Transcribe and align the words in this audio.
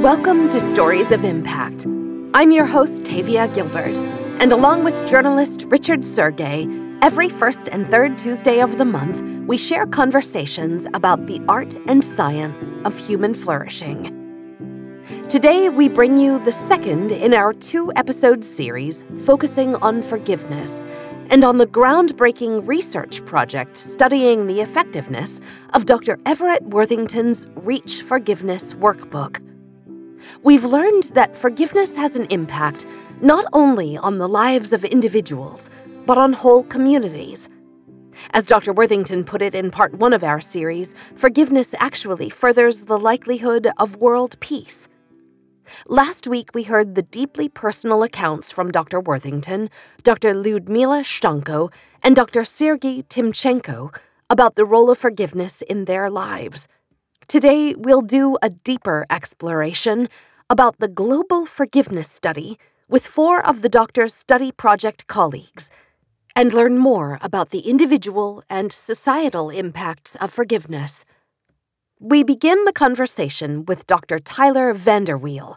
Welcome 0.00 0.48
to 0.48 0.58
Stories 0.58 1.12
of 1.12 1.24
Impact. 1.24 1.84
I'm 2.32 2.50
your 2.52 2.64
host, 2.64 3.04
Tavia 3.04 3.48
Gilbert, 3.48 3.98
and 4.40 4.50
along 4.50 4.82
with 4.82 5.06
journalist 5.06 5.66
Richard 5.68 6.00
Sergay, 6.00 6.98
every 7.02 7.28
first 7.28 7.68
and 7.68 7.86
third 7.86 8.16
Tuesday 8.16 8.60
of 8.60 8.78
the 8.78 8.86
month, 8.86 9.20
we 9.46 9.58
share 9.58 9.84
conversations 9.84 10.86
about 10.94 11.26
the 11.26 11.38
art 11.50 11.76
and 11.86 12.02
science 12.02 12.74
of 12.86 12.98
human 12.98 13.34
flourishing. 13.34 14.16
Today, 15.28 15.68
we 15.68 15.86
bring 15.86 16.16
you 16.16 16.42
the 16.42 16.50
second 16.50 17.12
in 17.12 17.34
our 17.34 17.52
two 17.52 17.92
episode 17.94 18.42
series 18.42 19.04
focusing 19.26 19.76
on 19.76 20.00
forgiveness 20.00 20.82
and 21.28 21.44
on 21.44 21.58
the 21.58 21.66
groundbreaking 21.66 22.66
research 22.66 23.22
project 23.26 23.76
studying 23.76 24.46
the 24.46 24.62
effectiveness 24.62 25.42
of 25.74 25.84
Dr. 25.84 26.18
Everett 26.24 26.62
Worthington's 26.62 27.46
Reach 27.56 28.00
Forgiveness 28.00 28.72
Workbook. 28.72 29.49
We've 30.42 30.64
learned 30.64 31.04
that 31.14 31.36
forgiveness 31.36 31.96
has 31.96 32.16
an 32.16 32.26
impact 32.30 32.86
not 33.20 33.44
only 33.52 33.96
on 33.96 34.18
the 34.18 34.28
lives 34.28 34.72
of 34.72 34.84
individuals, 34.84 35.70
but 36.06 36.18
on 36.18 36.32
whole 36.32 36.64
communities. 36.64 37.48
As 38.32 38.46
Dr. 38.46 38.72
Worthington 38.72 39.24
put 39.24 39.42
it 39.42 39.54
in 39.54 39.70
part 39.70 39.94
one 39.94 40.12
of 40.12 40.24
our 40.24 40.40
series, 40.40 40.94
forgiveness 41.14 41.74
actually 41.78 42.30
furthers 42.30 42.84
the 42.84 42.98
likelihood 42.98 43.68
of 43.78 43.96
world 43.96 44.38
peace. 44.40 44.88
Last 45.86 46.26
week, 46.26 46.50
we 46.52 46.64
heard 46.64 46.94
the 46.94 47.02
deeply 47.02 47.48
personal 47.48 48.02
accounts 48.02 48.50
from 48.50 48.72
Dr. 48.72 49.00
Worthington, 49.00 49.70
Dr. 50.02 50.34
Lyudmila 50.34 51.04
Shtanko, 51.04 51.72
and 52.02 52.16
Dr. 52.16 52.44
Sergei 52.44 53.02
Timchenko 53.02 53.94
about 54.28 54.54
the 54.54 54.64
role 54.64 54.90
of 54.90 54.98
forgiveness 54.98 55.62
in 55.62 55.84
their 55.84 56.10
lives. 56.10 56.66
Today, 57.30 57.76
we'll 57.78 58.02
do 58.02 58.36
a 58.42 58.50
deeper 58.50 59.06
exploration 59.08 60.08
about 60.50 60.80
the 60.80 60.88
Global 60.88 61.46
Forgiveness 61.46 62.10
Study 62.10 62.58
with 62.88 63.06
four 63.06 63.40
of 63.46 63.62
the 63.62 63.68
doctor's 63.68 64.12
study 64.12 64.50
project 64.50 65.06
colleagues 65.06 65.70
and 66.34 66.52
learn 66.52 66.76
more 66.76 67.20
about 67.22 67.50
the 67.50 67.60
individual 67.60 68.42
and 68.50 68.72
societal 68.72 69.48
impacts 69.48 70.16
of 70.16 70.32
forgiveness. 70.32 71.04
We 72.00 72.24
begin 72.24 72.64
the 72.64 72.72
conversation 72.72 73.64
with 73.64 73.86
Dr. 73.86 74.18
Tyler 74.18 74.74
VanderWeele, 74.74 75.56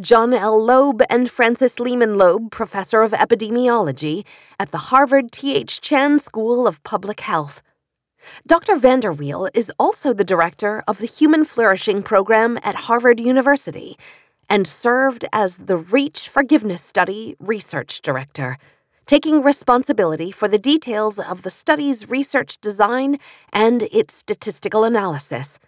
John 0.00 0.34
L. 0.34 0.60
Loeb 0.60 1.00
and 1.08 1.30
Frances 1.30 1.78
Lehman 1.78 2.18
Loeb 2.18 2.50
Professor 2.50 3.02
of 3.02 3.12
Epidemiology 3.12 4.26
at 4.58 4.72
the 4.72 4.90
Harvard 4.90 5.30
T.H. 5.30 5.80
Chan 5.80 6.18
School 6.18 6.66
of 6.66 6.82
Public 6.82 7.20
Health. 7.20 7.62
Dr. 8.46 8.76
VanderWeele 8.76 9.50
is 9.54 9.72
also 9.78 10.12
the 10.12 10.24
director 10.24 10.82
of 10.86 10.98
the 10.98 11.06
Human 11.06 11.44
Flourishing 11.44 12.02
Program 12.02 12.58
at 12.62 12.74
Harvard 12.74 13.20
University 13.20 13.96
and 14.48 14.66
served 14.66 15.24
as 15.32 15.58
the 15.58 15.76
REACH 15.76 16.28
Forgiveness 16.28 16.82
Study 16.82 17.36
Research 17.38 18.00
Director, 18.02 18.58
taking 19.06 19.42
responsibility 19.42 20.30
for 20.30 20.48
the 20.48 20.58
details 20.58 21.18
of 21.18 21.42
the 21.42 21.50
study's 21.50 22.08
research 22.08 22.60
design 22.60 23.18
and 23.52 23.82
its 23.84 24.14
statistical 24.14 24.84
analysis. 24.84 25.58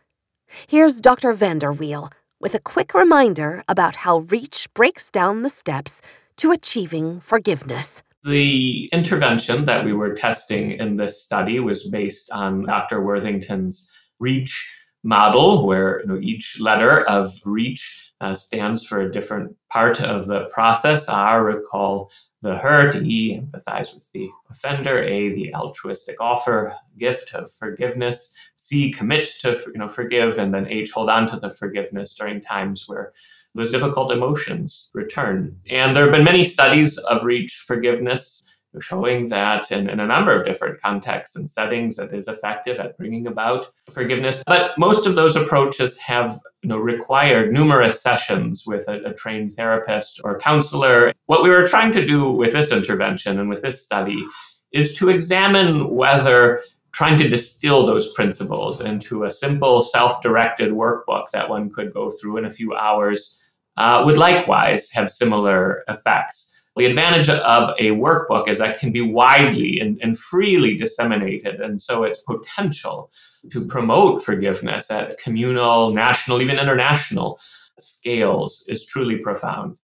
Here's 0.68 1.00
Dr. 1.00 1.32
VanderWeele 1.32 2.12
with 2.40 2.54
a 2.54 2.60
quick 2.60 2.94
reminder 2.94 3.64
about 3.68 3.96
how 3.96 4.18
REACH 4.18 4.72
breaks 4.74 5.10
down 5.10 5.42
the 5.42 5.48
steps 5.48 6.02
to 6.36 6.52
achieving 6.52 7.20
forgiveness. 7.20 8.02
The 8.26 8.88
intervention 8.92 9.66
that 9.66 9.84
we 9.84 9.92
were 9.92 10.12
testing 10.12 10.72
in 10.72 10.96
this 10.96 11.22
study 11.22 11.60
was 11.60 11.88
based 11.88 12.32
on 12.32 12.66
Dr. 12.66 13.00
Worthington's 13.00 13.94
REACH 14.18 14.80
model, 15.04 15.64
where 15.64 16.00
you 16.00 16.06
know, 16.06 16.18
each 16.20 16.58
letter 16.60 17.08
of 17.08 17.38
REACH 17.44 18.12
uh, 18.20 18.34
stands 18.34 18.84
for 18.84 19.00
a 19.00 19.12
different 19.12 19.54
part 19.70 20.02
of 20.02 20.26
the 20.26 20.46
process. 20.46 21.08
R, 21.08 21.44
recall 21.44 22.10
the 22.42 22.58
hurt, 22.58 22.96
E, 22.96 23.40
empathize 23.40 23.94
with 23.94 24.10
the 24.10 24.28
offender, 24.50 24.98
A, 24.98 25.32
the 25.32 25.54
altruistic 25.54 26.20
offer, 26.20 26.74
gift 26.98 27.32
of 27.32 27.48
forgiveness, 27.52 28.36
C, 28.56 28.90
commit 28.90 29.28
to 29.42 29.56
you 29.66 29.78
know, 29.78 29.88
forgive, 29.88 30.36
and 30.38 30.52
then 30.52 30.66
H, 30.66 30.90
hold 30.90 31.10
on 31.10 31.28
to 31.28 31.36
the 31.36 31.50
forgiveness 31.50 32.16
during 32.16 32.40
times 32.40 32.88
where 32.88 33.12
those 33.56 33.72
difficult 33.72 34.12
emotions 34.12 34.90
return. 34.94 35.56
And 35.70 35.94
there 35.94 36.04
have 36.04 36.12
been 36.12 36.24
many 36.24 36.44
studies 36.44 36.98
of 36.98 37.24
reach 37.24 37.64
forgiveness 37.66 38.42
showing 38.80 39.28
that 39.28 39.70
in, 39.72 39.88
in, 39.88 40.00
a 40.00 40.06
number 40.06 40.32
of 40.32 40.44
different 40.44 40.80
contexts 40.80 41.36
and 41.36 41.48
settings 41.48 41.98
it 41.98 42.12
is 42.12 42.28
effective 42.28 42.78
at 42.78 42.96
bringing 42.98 43.26
about 43.26 43.66
forgiveness. 43.92 44.42
But 44.46 44.76
most 44.78 45.06
of 45.06 45.14
those 45.14 45.36
approaches 45.36 45.98
have 46.00 46.38
you 46.62 46.68
know, 46.68 46.78
required 46.78 47.52
numerous 47.52 48.02
sessions 48.02 48.64
with 48.66 48.88
a, 48.88 49.02
a 49.04 49.14
trained 49.14 49.52
therapist 49.52 50.20
or 50.24 50.38
counselor. 50.38 51.12
What 51.26 51.42
we 51.42 51.50
were 51.50 51.66
trying 51.66 51.92
to 51.92 52.04
do 52.04 52.30
with 52.30 52.52
this 52.52 52.72
intervention 52.72 53.38
and 53.38 53.48
with 53.48 53.62
this 53.62 53.84
study 53.84 54.24
is 54.72 54.96
to 54.98 55.08
examine 55.08 55.94
whether 55.94 56.62
trying 56.92 57.18
to 57.18 57.28
distill 57.28 57.84
those 57.84 58.12
principles 58.14 58.80
into 58.80 59.24
a 59.24 59.30
simple 59.30 59.82
self-directed 59.82 60.72
workbook 60.72 61.30
that 61.30 61.48
one 61.48 61.70
could 61.70 61.92
go 61.92 62.10
through 62.10 62.38
in 62.38 62.46
a 62.46 62.50
few 62.50 62.74
hours 62.74 63.38
uh, 63.76 64.02
would 64.04 64.18
likewise 64.18 64.90
have 64.92 65.10
similar 65.10 65.84
effects. 65.88 66.52
The 66.76 66.84
advantage 66.84 67.30
of 67.30 67.70
a 67.78 67.92
workbook 67.92 68.48
is 68.48 68.58
that 68.58 68.72
it 68.72 68.78
can 68.78 68.92
be 68.92 69.00
widely 69.00 69.80
and, 69.80 69.98
and 70.02 70.18
freely 70.18 70.76
disseminated. 70.76 71.58
And 71.60 71.80
so 71.80 72.04
its 72.04 72.22
potential 72.22 73.10
to 73.50 73.64
promote 73.64 74.22
forgiveness 74.22 74.90
at 74.90 75.18
communal, 75.18 75.94
national, 75.94 76.42
even 76.42 76.58
international 76.58 77.40
scales 77.78 78.66
is 78.68 78.84
truly 78.84 79.16
profound. 79.16 79.80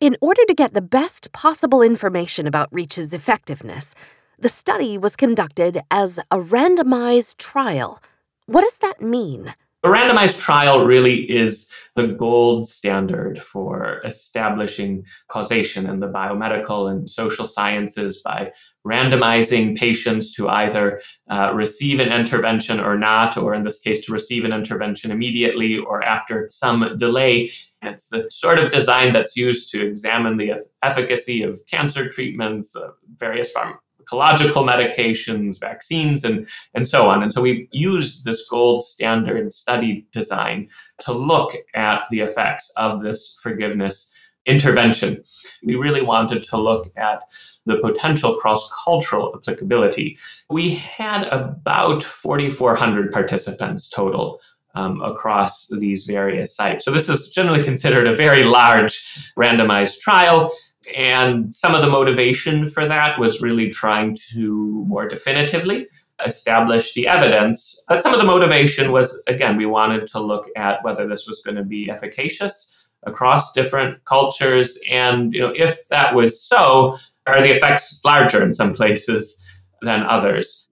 In 0.00 0.16
order 0.22 0.42
to 0.46 0.54
get 0.54 0.72
the 0.72 0.82
best 0.82 1.32
possible 1.32 1.82
information 1.82 2.46
about 2.46 2.72
REACH's 2.72 3.12
effectiveness, 3.12 3.94
the 4.38 4.48
study 4.48 4.98
was 4.98 5.16
conducted 5.16 5.80
as 5.90 6.18
a 6.30 6.38
randomized 6.38 7.36
trial. 7.36 8.02
What 8.46 8.62
does 8.62 8.76
that 8.78 9.00
mean? 9.00 9.54
A 9.86 9.88
randomized 9.88 10.40
trial 10.40 10.84
really 10.84 11.30
is 11.30 11.72
the 11.94 12.08
gold 12.08 12.66
standard 12.66 13.38
for 13.38 14.00
establishing 14.04 15.04
causation 15.28 15.88
in 15.88 16.00
the 16.00 16.08
biomedical 16.08 16.90
and 16.90 17.08
social 17.08 17.46
sciences 17.46 18.20
by 18.20 18.50
randomizing 18.84 19.78
patients 19.78 20.34
to 20.34 20.48
either 20.48 21.00
uh, 21.30 21.52
receive 21.54 22.00
an 22.00 22.12
intervention 22.12 22.80
or 22.80 22.98
not, 22.98 23.36
or 23.36 23.54
in 23.54 23.62
this 23.62 23.80
case, 23.80 24.04
to 24.06 24.12
receive 24.12 24.44
an 24.44 24.52
intervention 24.52 25.12
immediately 25.12 25.78
or 25.78 26.02
after 26.02 26.48
some 26.50 26.96
delay. 26.96 27.52
It's 27.80 28.08
the 28.08 28.28
sort 28.28 28.58
of 28.58 28.72
design 28.72 29.12
that's 29.12 29.36
used 29.36 29.70
to 29.70 29.86
examine 29.86 30.36
the 30.36 30.54
efficacy 30.82 31.44
of 31.44 31.60
cancer 31.70 32.08
treatments, 32.08 32.74
uh, 32.74 32.88
various 33.18 33.54
pharm- 33.54 33.78
ecological 34.06 34.62
medications, 34.62 35.58
vaccines, 35.60 36.24
and, 36.24 36.46
and 36.74 36.86
so 36.86 37.08
on. 37.08 37.22
And 37.22 37.32
so 37.32 37.42
we 37.42 37.68
used 37.72 38.24
this 38.24 38.48
gold 38.48 38.84
standard 38.84 39.52
study 39.52 40.06
design 40.12 40.68
to 41.00 41.12
look 41.12 41.56
at 41.74 42.04
the 42.10 42.20
effects 42.20 42.72
of 42.76 43.02
this 43.02 43.38
forgiveness 43.42 44.14
intervention. 44.46 45.24
We 45.64 45.74
really 45.74 46.02
wanted 46.02 46.44
to 46.44 46.56
look 46.56 46.86
at 46.96 47.22
the 47.64 47.78
potential 47.78 48.36
cross 48.36 48.70
cultural 48.84 49.34
applicability. 49.34 50.18
We 50.48 50.76
had 50.76 51.24
about 51.28 52.04
4,400 52.04 53.12
participants 53.12 53.90
total. 53.90 54.40
Um, 54.74 55.00
across 55.00 55.70
these 55.70 56.04
various 56.04 56.54
sites. 56.54 56.84
So, 56.84 56.90
this 56.90 57.08
is 57.08 57.32
generally 57.32 57.64
considered 57.64 58.06
a 58.06 58.14
very 58.14 58.44
large 58.44 59.32
randomized 59.34 60.00
trial. 60.00 60.52
And 60.96 61.54
some 61.54 61.74
of 61.74 61.82
the 61.82 61.88
motivation 61.88 62.66
for 62.66 62.86
that 62.86 63.18
was 63.18 63.40
really 63.40 63.68
trying 63.70 64.16
to 64.32 64.84
more 64.86 65.08
definitively 65.08 65.88
establish 66.24 66.94
the 66.94 67.08
evidence. 67.08 67.84
But 67.88 68.02
some 68.02 68.12
of 68.12 68.18
the 68.18 68.26
motivation 68.26 68.92
was, 68.92 69.22
again, 69.26 69.56
we 69.56 69.66
wanted 69.66 70.06
to 70.08 70.20
look 70.20 70.48
at 70.56 70.82
whether 70.84 71.06
this 71.06 71.26
was 71.26 71.42
going 71.42 71.56
to 71.56 71.64
be 71.64 71.90
efficacious 71.90 72.86
across 73.04 73.52
different 73.52 74.04
cultures. 74.04 74.78
And, 74.90 75.32
you 75.32 75.40
know, 75.40 75.52
if 75.54 75.88
that 75.88 76.14
was 76.14 76.40
so, 76.40 76.96
are 77.26 77.40
the 77.40 77.54
effects 77.54 78.02
larger 78.04 78.42
in 78.42 78.52
some 78.52 78.72
places 78.72 79.46
than 79.82 80.02
others? 80.02 80.68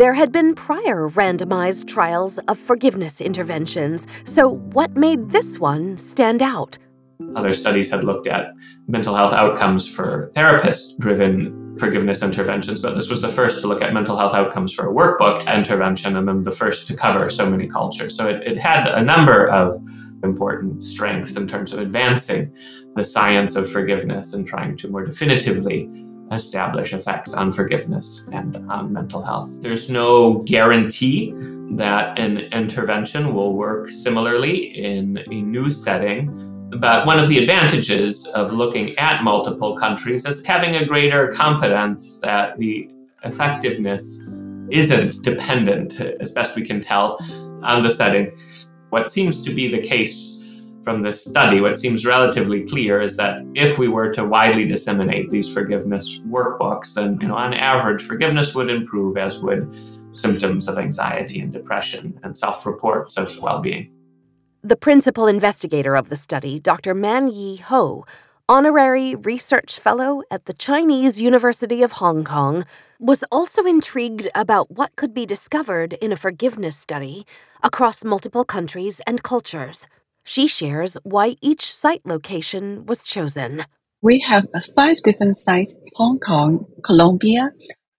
There 0.00 0.14
had 0.14 0.32
been 0.32 0.54
prior 0.54 1.10
randomized 1.10 1.86
trials 1.86 2.38
of 2.48 2.58
forgiveness 2.58 3.20
interventions, 3.20 4.06
so 4.24 4.54
what 4.72 4.96
made 4.96 5.30
this 5.30 5.58
one 5.58 5.98
stand 5.98 6.40
out? 6.42 6.78
Other 7.36 7.52
studies 7.52 7.90
had 7.90 8.04
looked 8.04 8.26
at 8.26 8.52
mental 8.88 9.14
health 9.14 9.32
outcomes 9.32 9.88
for 9.88 10.30
therapist 10.34 10.98
driven 10.98 11.76
forgiveness 11.78 12.22
interventions, 12.22 12.82
but 12.82 12.94
this 12.94 13.08
was 13.08 13.22
the 13.22 13.28
first 13.28 13.60
to 13.60 13.68
look 13.68 13.82
at 13.82 13.94
mental 13.94 14.16
health 14.16 14.34
outcomes 14.34 14.72
for 14.72 14.90
a 14.90 14.92
workbook 14.92 15.46
intervention 15.52 16.16
and 16.16 16.28
then 16.28 16.44
the 16.44 16.50
first 16.50 16.88
to 16.88 16.96
cover 16.96 17.30
so 17.30 17.48
many 17.48 17.66
cultures. 17.66 18.16
So 18.16 18.28
it, 18.28 18.42
it 18.46 18.58
had 18.58 18.88
a 18.88 19.02
number 19.02 19.48
of 19.48 19.74
important 20.22 20.82
strengths 20.82 21.36
in 21.36 21.48
terms 21.48 21.72
of 21.72 21.78
advancing 21.78 22.52
the 22.96 23.04
science 23.04 23.56
of 23.56 23.70
forgiveness 23.70 24.34
and 24.34 24.46
trying 24.46 24.76
to 24.78 24.88
more 24.88 25.04
definitively 25.04 25.88
establish 26.32 26.92
effects 26.92 27.34
on 27.34 27.52
forgiveness 27.52 28.28
and 28.32 28.56
on 28.70 28.92
mental 28.92 29.22
health. 29.22 29.60
There's 29.62 29.90
no 29.90 30.38
guarantee 30.42 31.32
that 31.72 32.18
an 32.18 32.38
intervention 32.52 33.34
will 33.34 33.54
work 33.54 33.88
similarly 33.88 34.56
in 34.76 35.18
a 35.30 35.42
new 35.42 35.70
setting. 35.70 36.28
But 36.78 37.04
one 37.04 37.18
of 37.18 37.28
the 37.28 37.38
advantages 37.38 38.26
of 38.28 38.52
looking 38.52 38.96
at 38.96 39.24
multiple 39.24 39.76
countries 39.76 40.24
is 40.24 40.46
having 40.46 40.76
a 40.76 40.84
greater 40.86 41.28
confidence 41.28 42.20
that 42.20 42.58
the 42.58 42.88
effectiveness 43.24 44.32
isn't 44.70 45.22
dependent, 45.24 46.00
as 46.00 46.32
best 46.32 46.56
we 46.56 46.64
can 46.64 46.80
tell, 46.80 47.18
on 47.62 47.82
the 47.82 47.90
setting. 47.90 48.30
What 48.90 49.10
seems 49.10 49.42
to 49.42 49.52
be 49.52 49.70
the 49.70 49.82
case 49.82 50.44
from 50.82 51.00
this 51.02 51.24
study, 51.24 51.60
what 51.60 51.76
seems 51.76 52.06
relatively 52.06 52.64
clear 52.64 53.00
is 53.00 53.16
that 53.16 53.42
if 53.54 53.78
we 53.78 53.88
were 53.88 54.12
to 54.14 54.24
widely 54.24 54.66
disseminate 54.66 55.28
these 55.28 55.52
forgiveness 55.52 56.20
workbooks, 56.20 56.94
then 56.94 57.18
you 57.20 57.28
know, 57.28 57.34
on 57.34 57.52
average, 57.52 58.02
forgiveness 58.02 58.54
would 58.54 58.70
improve, 58.70 59.18
as 59.18 59.40
would 59.40 59.68
symptoms 60.12 60.68
of 60.68 60.78
anxiety 60.78 61.40
and 61.40 61.52
depression 61.52 62.18
and 62.22 62.36
self-reports 62.36 63.18
of 63.18 63.38
well-being. 63.40 63.90
The 64.62 64.76
principal 64.76 65.26
investigator 65.26 65.96
of 65.96 66.10
the 66.10 66.16
study, 66.16 66.60
Dr. 66.60 66.92
Man 66.92 67.28
Yee 67.28 67.56
Ho, 67.56 68.04
honorary 68.46 69.14
research 69.14 69.80
fellow 69.80 70.22
at 70.30 70.44
the 70.44 70.52
Chinese 70.52 71.18
University 71.18 71.82
of 71.82 71.92
Hong 71.92 72.24
Kong, 72.24 72.66
was 72.98 73.24
also 73.32 73.64
intrigued 73.64 74.28
about 74.34 74.70
what 74.70 74.94
could 74.96 75.14
be 75.14 75.24
discovered 75.24 75.94
in 75.94 76.12
a 76.12 76.16
forgiveness 76.16 76.76
study 76.76 77.24
across 77.62 78.04
multiple 78.04 78.44
countries 78.44 79.00
and 79.06 79.22
cultures. 79.22 79.86
She 80.26 80.46
shares 80.46 80.98
why 81.04 81.36
each 81.40 81.72
site 81.72 82.02
location 82.04 82.84
was 82.84 83.02
chosen. 83.02 83.64
We 84.02 84.18
have 84.18 84.44
five 84.76 84.98
different 85.02 85.36
sites 85.38 85.74
Hong 85.96 86.18
Kong, 86.18 86.66
Colombia, 86.84 87.52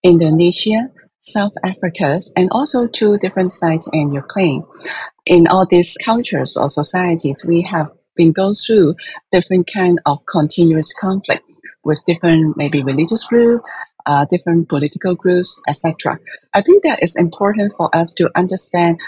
Indonesia, 0.04 0.90
South 1.32 1.54
Africa, 1.64 2.20
and 2.36 2.50
also 2.52 2.88
two 2.88 3.18
different 3.20 3.52
sites 3.52 3.90
in 3.94 4.14
Ukraine. 4.14 4.64
In 5.26 5.48
all 5.48 5.66
these 5.66 5.98
cultures 6.04 6.58
or 6.58 6.70
societies, 6.70 7.46
we 7.48 7.62
have 7.62 7.90
been 8.16 8.32
going 8.32 8.56
through 8.56 8.96
different 9.32 9.70
kind 9.72 10.00
of 10.06 10.20
continuous 10.26 10.94
conflict 10.94 11.44
with 11.84 12.00
different 12.06 12.58
maybe 12.58 12.84
religious 12.84 13.24
group, 13.26 13.62
uh, 14.06 14.26
different 14.30 14.70
political 14.70 15.16
groups, 15.16 15.62
etc. 15.68 16.20
I 16.54 16.62
think 16.62 16.84
that 16.84 17.02
is 17.02 17.16
important 17.16 17.74
for 17.78 17.90
us 17.96 18.14
to 18.16 18.30
understand 18.36 19.00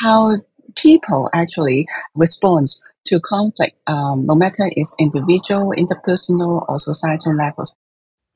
how 0.00 0.36
people 0.76 1.28
actually 1.34 1.86
respond 2.14 2.68
to 3.06 3.20
conflict, 3.20 3.76
um, 3.86 4.26
no 4.26 4.34
matter 4.34 4.64
it's 4.76 4.94
individual, 4.98 5.72
interpersonal, 5.76 6.64
or 6.68 6.78
societal 6.78 7.34
levels. 7.34 7.76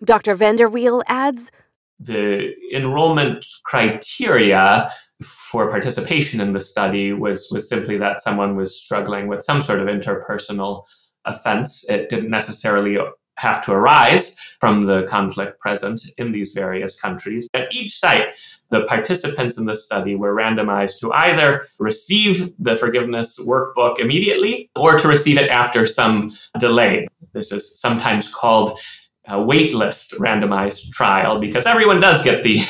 Dr. 0.05 0.35
VanderWeele 0.37 1.03
adds 1.07 1.51
the 1.99 2.53
enrollment 2.75 3.47
criteria 3.65 4.91
for 5.23 5.71
participation 5.71 6.41
in 6.41 6.53
the 6.53 6.61
study 6.61 7.13
was, 7.13 7.49
was 7.51 7.69
simply 7.69 7.97
that 7.99 8.21
someone 8.21 8.55
was 8.57 8.79
struggling 8.79 9.29
with 9.29 9.43
some 9.43 9.63
sort 9.63 9.81
of 9.81 9.89
interpersonal 9.89 10.85
offense. 11.25 11.89
It 11.89 12.09
didn't 12.09 12.31
necessarily 12.31 12.99
have 13.39 13.65
to 13.65 13.73
arise 13.73 14.39
from 14.61 14.85
the 14.85 15.05
conflict 15.05 15.61
present 15.61 16.03
in 16.17 16.33
these 16.33 16.53
various 16.53 16.99
countries. 16.99 17.49
At 17.53 17.73
each 17.73 17.93
site, 17.93 18.29
the 18.71 18.85
participants 18.85 19.59
in 19.59 19.67
the 19.67 19.77
study 19.77 20.17
were 20.17 20.35
randomized 20.35 21.01
to 21.01 21.13
either 21.13 21.67
receive 21.79 22.53
the 22.59 22.77
forgiveness 22.77 23.39
workbook 23.47 23.99
immediately 23.99 24.71
or 24.75 24.99
to 24.99 25.09
receive 25.09 25.37
it 25.37 25.51
after 25.51 25.85
some 25.87 26.37
delay. 26.59 27.07
This 27.33 27.53
is 27.53 27.79
sometimes 27.79 28.33
called 28.33 28.79
a 29.27 29.37
waitlist 29.37 30.15
randomized 30.19 30.91
trial 30.93 31.41
because 31.41 31.67
everyone 31.67 32.01
does 32.01 32.23
get 32.23 32.43
the 32.43 32.61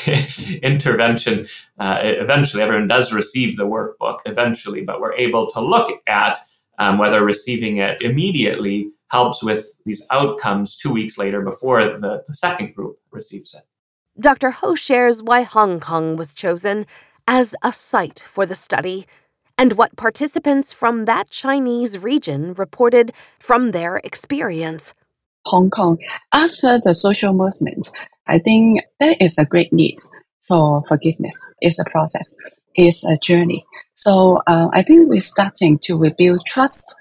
intervention 0.63 1.47
uh, 1.79 1.99
eventually. 2.03 2.63
Everyone 2.63 2.89
does 2.89 3.13
receive 3.13 3.57
the 3.57 3.67
workbook 3.67 4.21
eventually, 4.25 4.83
but 4.83 5.01
we're 5.01 5.15
able 5.15 5.47
to 5.49 5.61
look 5.61 6.03
at 6.07 6.39
um, 6.79 6.99
whether 6.99 7.25
receiving 7.25 7.79
it 7.79 8.01
immediately 8.01 8.91
helps 9.09 9.43
with 9.43 9.81
these 9.85 10.07
outcomes 10.11 10.77
two 10.77 10.93
weeks 10.93 11.17
later 11.19 11.43
before 11.43 11.85
the, 11.85 12.23
the 12.27 12.35
second 12.35 12.75
group 12.75 12.99
receives 13.11 13.55
it. 13.55 13.63
Dr. 14.19 14.51
Ho 14.51 14.75
shares 14.75 15.23
why 15.23 15.43
Hong 15.43 15.79
Kong 15.79 16.17
was 16.17 16.33
chosen 16.33 16.87
as 17.29 17.55
a 17.63 17.73
site 17.73 18.21
for 18.21 18.47
the 18.47 18.55
study 18.55 19.07
and 19.59 19.75
what 19.75 19.97
participants 19.97 20.73
from 20.73 21.05
that 21.05 21.31
Chinese 21.31 21.99
region 21.99 22.55
reported 22.55 23.13
from 23.39 23.73
their 23.73 23.97
experience. 23.99 24.95
Hong 25.47 25.71
Kong, 25.71 25.99
after 26.33 26.79
the 26.83 26.93
social 26.93 27.33
movement, 27.33 27.91
I 28.27 28.39
think 28.39 28.81
there 29.01 29.15
is 29.21 29.39
a 29.39 29.47
great 29.47 29.73
need 29.73 29.97
for 30.49 30.83
forgiveness. 30.89 31.53
It's 31.61 31.79
a 31.79 31.85
process, 31.85 32.37
it's 32.75 33.05
a 33.05 33.17
journey. 33.17 33.65
So 33.95 34.43
uh, 34.47 34.69
I 34.73 34.83
think 34.83 35.09
we're 35.09 35.21
starting 35.21 35.79
to 35.85 35.97
rebuild 35.97 36.45
trust 36.47 36.95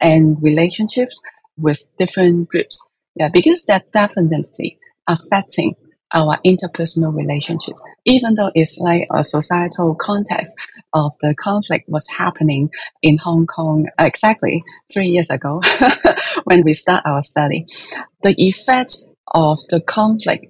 and 0.00 0.36
relationships 0.42 1.20
with 1.56 1.80
different 1.98 2.48
groups. 2.48 2.80
Yeah, 3.14 3.28
because 3.28 3.66
that 3.66 3.92
definitely 3.92 4.78
affecting 5.06 5.76
our 6.14 6.36
interpersonal 6.44 7.14
relationships, 7.14 7.82
even 8.04 8.34
though 8.34 8.50
it's 8.54 8.78
like 8.78 9.06
a 9.12 9.24
societal 9.24 9.94
context 9.94 10.54
of 10.92 11.12
the 11.20 11.34
conflict 11.34 11.88
was 11.88 12.08
happening 12.08 12.70
in 13.02 13.18
Hong 13.18 13.46
Kong 13.46 13.86
exactly 13.98 14.62
three 14.92 15.08
years 15.08 15.30
ago 15.30 15.60
when 16.44 16.62
we 16.64 16.74
start 16.74 17.02
our 17.06 17.22
study. 17.22 17.64
The 18.22 18.34
effect 18.38 19.04
of 19.34 19.58
the 19.70 19.80
conflict 19.80 20.46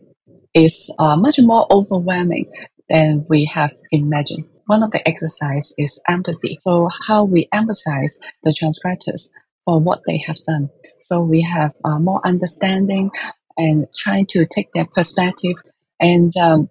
is 0.55 0.95
uh, 0.99 1.17
much 1.17 1.39
more 1.41 1.67
overwhelming 1.71 2.51
than 2.89 3.25
we 3.29 3.45
have 3.47 3.73
imagined. 3.91 4.45
One 4.67 4.83
of 4.83 4.91
the 4.91 5.07
exercise 5.09 5.75
is 5.79 6.01
empathy. 6.09 6.59
So 6.61 6.89
how 7.07 7.25
we 7.25 7.49
emphasize 7.53 8.21
the 8.43 8.53
transgressors 8.53 9.33
for 9.65 9.81
what 9.81 10.01
they 10.07 10.19
have 10.27 10.39
done. 10.47 10.71
So 11.01 11.21
we 11.21 11.43
have 11.43 11.73
uh, 11.85 11.99
more 11.99 12.21
understanding 12.25 13.11
and 13.57 13.87
trying 13.97 14.27
to 14.27 14.47
take 14.47 14.73
their 14.73 14.87
perspective. 14.87 15.57
And 16.01 16.31
um, 16.37 16.71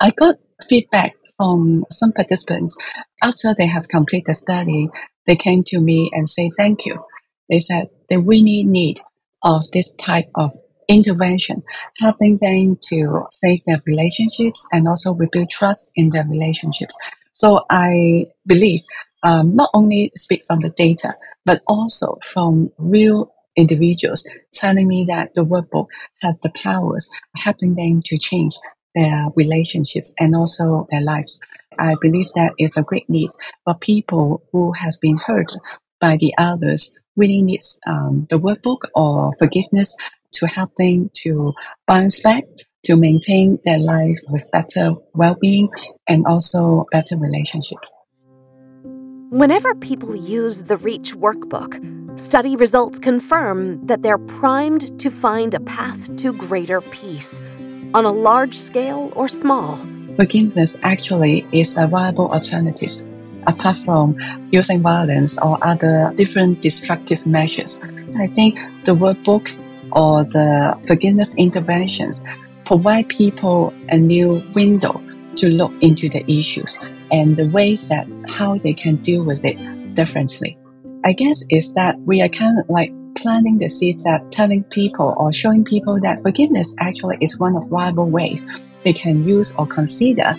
I 0.00 0.10
got 0.10 0.36
feedback 0.68 1.14
from 1.36 1.84
some 1.90 2.12
participants 2.12 2.76
after 3.22 3.54
they 3.54 3.66
have 3.66 3.88
completed 3.88 4.26
the 4.26 4.34
study. 4.34 4.88
They 5.26 5.36
came 5.36 5.62
to 5.68 5.80
me 5.80 6.10
and 6.12 6.28
say 6.28 6.50
thank 6.56 6.86
you. 6.86 7.04
They 7.48 7.60
said 7.60 7.88
they 8.10 8.16
really 8.16 8.64
need 8.64 9.00
of 9.42 9.70
this 9.72 9.92
type 9.94 10.30
of 10.34 10.50
intervention, 10.88 11.62
helping 11.98 12.38
them 12.38 12.78
to 12.88 13.26
save 13.32 13.60
their 13.66 13.80
relationships 13.86 14.66
and 14.72 14.88
also 14.88 15.14
rebuild 15.14 15.50
trust 15.50 15.92
in 15.94 16.10
their 16.10 16.26
relationships. 16.26 16.94
So 17.34 17.64
I 17.70 18.26
believe 18.46 18.80
um, 19.22 19.54
not 19.54 19.70
only 19.74 20.10
speak 20.16 20.42
from 20.46 20.60
the 20.60 20.70
data, 20.70 21.14
but 21.44 21.62
also 21.66 22.16
from 22.22 22.72
real 22.78 23.32
individuals 23.58 24.26
telling 24.52 24.88
me 24.88 25.04
that 25.04 25.34
the 25.34 25.44
workbook 25.44 25.88
has 26.22 26.38
the 26.38 26.50
powers 26.50 27.10
helping 27.36 27.74
them 27.74 28.00
to 28.06 28.16
change 28.16 28.54
their 28.94 29.26
relationships 29.36 30.14
and 30.18 30.34
also 30.34 30.86
their 30.90 31.02
lives. 31.02 31.38
I 31.78 31.94
believe 32.00 32.28
that 32.34 32.54
is 32.58 32.76
a 32.76 32.82
great 32.82 33.10
need 33.10 33.28
for 33.64 33.74
people 33.74 34.42
who 34.52 34.72
have 34.72 34.94
been 35.02 35.18
hurt 35.18 35.52
by 36.00 36.16
the 36.16 36.32
others 36.38 36.96
really 37.16 37.42
needs 37.42 37.80
um, 37.86 38.26
the 38.30 38.38
workbook 38.38 38.88
or 38.94 39.32
forgiveness 39.38 39.94
to 40.32 40.46
help 40.46 40.74
them 40.76 41.10
to 41.12 41.52
bounce 41.86 42.20
back 42.20 42.44
to 42.84 42.96
maintain 42.96 43.58
their 43.64 43.78
life 43.78 44.18
with 44.28 44.50
better 44.52 44.92
well-being 45.14 45.68
and 46.08 46.24
also 46.26 46.86
better 46.92 47.16
relationships. 47.16 47.90
Whenever 49.30 49.74
people 49.74 50.16
use 50.16 50.62
the 50.62 50.78
REACH 50.78 51.14
workbook, 51.14 51.78
study 52.18 52.56
results 52.56 52.98
confirm 52.98 53.78
that 53.86 54.00
they're 54.00 54.16
primed 54.16 54.98
to 54.98 55.10
find 55.10 55.52
a 55.52 55.60
path 55.60 56.16
to 56.16 56.32
greater 56.32 56.80
peace, 56.80 57.38
on 57.92 58.06
a 58.06 58.10
large 58.10 58.54
scale 58.54 59.12
or 59.14 59.28
small. 59.28 59.76
Forgiveness 60.16 60.80
actually 60.82 61.46
is 61.52 61.76
a 61.76 61.86
viable 61.86 62.32
alternative, 62.32 62.90
apart 63.46 63.76
from 63.76 64.16
using 64.50 64.80
violence 64.80 65.38
or 65.42 65.58
other 65.60 66.10
different 66.16 66.62
destructive 66.62 67.26
measures. 67.26 67.82
I 68.18 68.28
think 68.28 68.58
the 68.86 68.92
workbook 68.92 69.54
or 69.92 70.24
the 70.24 70.74
forgiveness 70.86 71.36
interventions 71.36 72.24
provide 72.64 73.10
people 73.10 73.74
a 73.90 73.98
new 73.98 74.42
window 74.54 75.02
to 75.36 75.50
look 75.50 75.74
into 75.82 76.08
the 76.08 76.24
issues 76.32 76.78
and 77.10 77.36
the 77.36 77.48
ways 77.48 77.88
that 77.88 78.06
how 78.28 78.58
they 78.58 78.74
can 78.74 78.96
deal 78.96 79.24
with 79.24 79.44
it 79.44 79.56
differently. 79.94 80.58
I 81.04 81.12
guess 81.12 81.44
is 81.50 81.74
that 81.74 81.98
we 82.00 82.20
are 82.22 82.28
kind 82.28 82.58
of 82.58 82.68
like 82.68 82.92
planting 83.16 83.58
the 83.58 83.68
seeds 83.68 84.04
that 84.04 84.30
telling 84.30 84.64
people 84.64 85.14
or 85.16 85.32
showing 85.32 85.64
people 85.64 86.00
that 86.00 86.22
forgiveness 86.22 86.74
actually 86.78 87.18
is 87.20 87.38
one 87.38 87.56
of 87.56 87.68
viable 87.68 88.08
ways 88.08 88.46
they 88.84 88.92
can 88.92 89.26
use 89.26 89.52
or 89.58 89.66
consider 89.66 90.34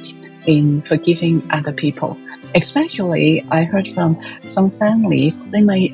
in 0.46 0.82
forgiving 0.82 1.46
other 1.52 1.74
people. 1.74 2.18
Especially, 2.56 3.46
I 3.52 3.64
heard 3.64 3.88
from 3.90 4.20
some 4.48 4.72
families, 4.72 5.46
they 5.48 5.62
might 5.62 5.94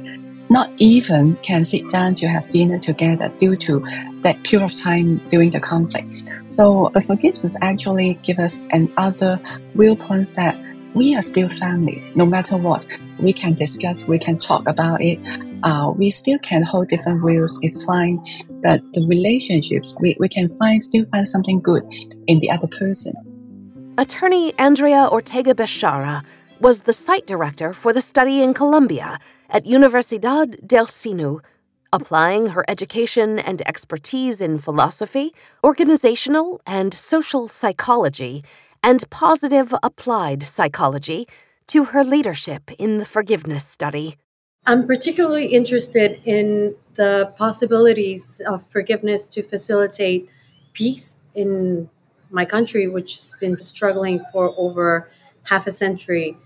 not 0.49 0.71
even 0.77 1.35
can 1.37 1.65
sit 1.65 1.89
down 1.89 2.13
to 2.15 2.27
have 2.27 2.47
dinner 2.49 2.77
together 2.77 3.29
due 3.37 3.55
to 3.55 3.83
that 4.21 4.43
period 4.43 4.65
of 4.65 4.75
time 4.75 5.17
during 5.29 5.49
the 5.49 5.59
conflict. 5.59 6.07
So, 6.49 6.91
but 6.93 7.03
forgiveness 7.03 7.57
actually 7.61 8.19
give 8.23 8.39
us 8.39 8.65
another 8.71 9.39
viewpoints 9.73 10.33
that 10.33 10.55
we 10.95 11.13
are 11.13 11.21
still 11.21 11.49
family. 11.49 12.01
No 12.15 12.25
matter 12.25 12.57
what, 12.57 12.87
we 13.19 13.33
can 13.33 13.53
discuss, 13.53 14.07
we 14.07 14.17
can 14.17 14.37
talk 14.37 14.67
about 14.67 15.01
it. 15.01 15.19
Uh, 15.63 15.91
we 15.95 16.09
still 16.09 16.39
can 16.39 16.63
hold 16.63 16.87
different 16.87 17.23
views. 17.25 17.59
It's 17.61 17.83
fine, 17.83 18.23
but 18.63 18.81
the 18.93 19.05
relationships 19.07 19.97
we, 19.99 20.15
we 20.19 20.29
can 20.29 20.47
find 20.57 20.83
still 20.83 21.05
find 21.11 21.27
something 21.27 21.61
good 21.61 21.83
in 22.27 22.39
the 22.39 22.49
other 22.49 22.67
person. 22.67 23.13
Attorney 23.97 24.53
Andrea 24.57 25.07
Ortega 25.11 25.53
Bechara 25.53 26.23
was 26.59 26.81
the 26.81 26.93
site 26.93 27.27
director 27.27 27.73
for 27.73 27.91
the 27.91 28.01
study 28.01 28.41
in 28.41 28.53
Colombia 28.53 29.19
at 29.49 29.65
Universidad 29.65 30.65
del 30.65 30.87
Sinu, 30.87 31.39
applying 31.91 32.47
her 32.47 32.63
education 32.67 33.39
and 33.39 33.61
expertise 33.67 34.41
in 34.41 34.59
philosophy, 34.59 35.33
organizational 35.63 36.61
and 36.65 36.93
social 36.93 37.47
psychology, 37.47 38.43
and 38.85 39.09
positive 39.09 39.73
applied 39.81 40.43
psychology 40.43 41.27
to 41.65 41.85
her 41.85 42.03
leadership 42.03 42.69
in 42.77 42.99
the 42.99 43.05
forgiveness 43.05 43.65
study. 43.65 44.15
I'm 44.67 44.85
particularly 44.85 45.47
interested 45.47 46.21
in 46.23 46.75
the 46.93 47.33
possibilities 47.35 48.41
of 48.47 48.63
forgiveness 48.63 49.27
to 49.29 49.41
facilitate 49.41 50.29
peace 50.73 51.19
in 51.33 51.89
my 52.29 52.45
country, 52.45 52.87
which 52.87 53.15
has 53.15 53.33
been 53.39 53.61
struggling 53.63 54.23
for 54.31 54.53
over 54.55 55.09
half 55.43 55.65
a 55.65 55.71
century 55.71 56.37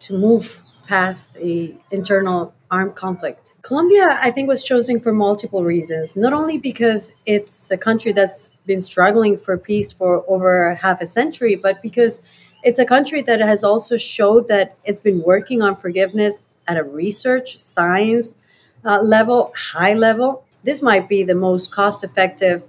to 0.00 0.18
move 0.18 0.62
past 0.86 1.36
a 1.38 1.74
internal 1.90 2.54
armed 2.70 2.94
conflict. 2.96 3.54
Colombia, 3.62 4.18
I 4.20 4.30
think, 4.30 4.48
was 4.48 4.62
chosen 4.62 5.00
for 5.00 5.12
multiple 5.12 5.64
reasons. 5.64 6.16
Not 6.16 6.32
only 6.32 6.58
because 6.58 7.12
it's 7.26 7.70
a 7.70 7.76
country 7.76 8.12
that's 8.12 8.56
been 8.66 8.80
struggling 8.80 9.36
for 9.36 9.56
peace 9.56 9.92
for 9.92 10.24
over 10.28 10.74
half 10.74 11.00
a 11.00 11.06
century, 11.06 11.56
but 11.56 11.80
because 11.82 12.22
it's 12.62 12.78
a 12.78 12.84
country 12.84 13.22
that 13.22 13.40
has 13.40 13.62
also 13.62 13.96
showed 13.96 14.48
that 14.48 14.76
it's 14.84 15.00
been 15.00 15.22
working 15.22 15.62
on 15.62 15.76
forgiveness 15.76 16.46
at 16.66 16.76
a 16.76 16.82
research, 16.82 17.58
science 17.58 18.36
uh, 18.84 19.00
level, 19.02 19.52
high 19.56 19.94
level. 19.94 20.44
This 20.64 20.80
might 20.82 21.08
be 21.08 21.22
the 21.22 21.34
most 21.34 21.70
cost 21.70 22.02
effective, 22.02 22.64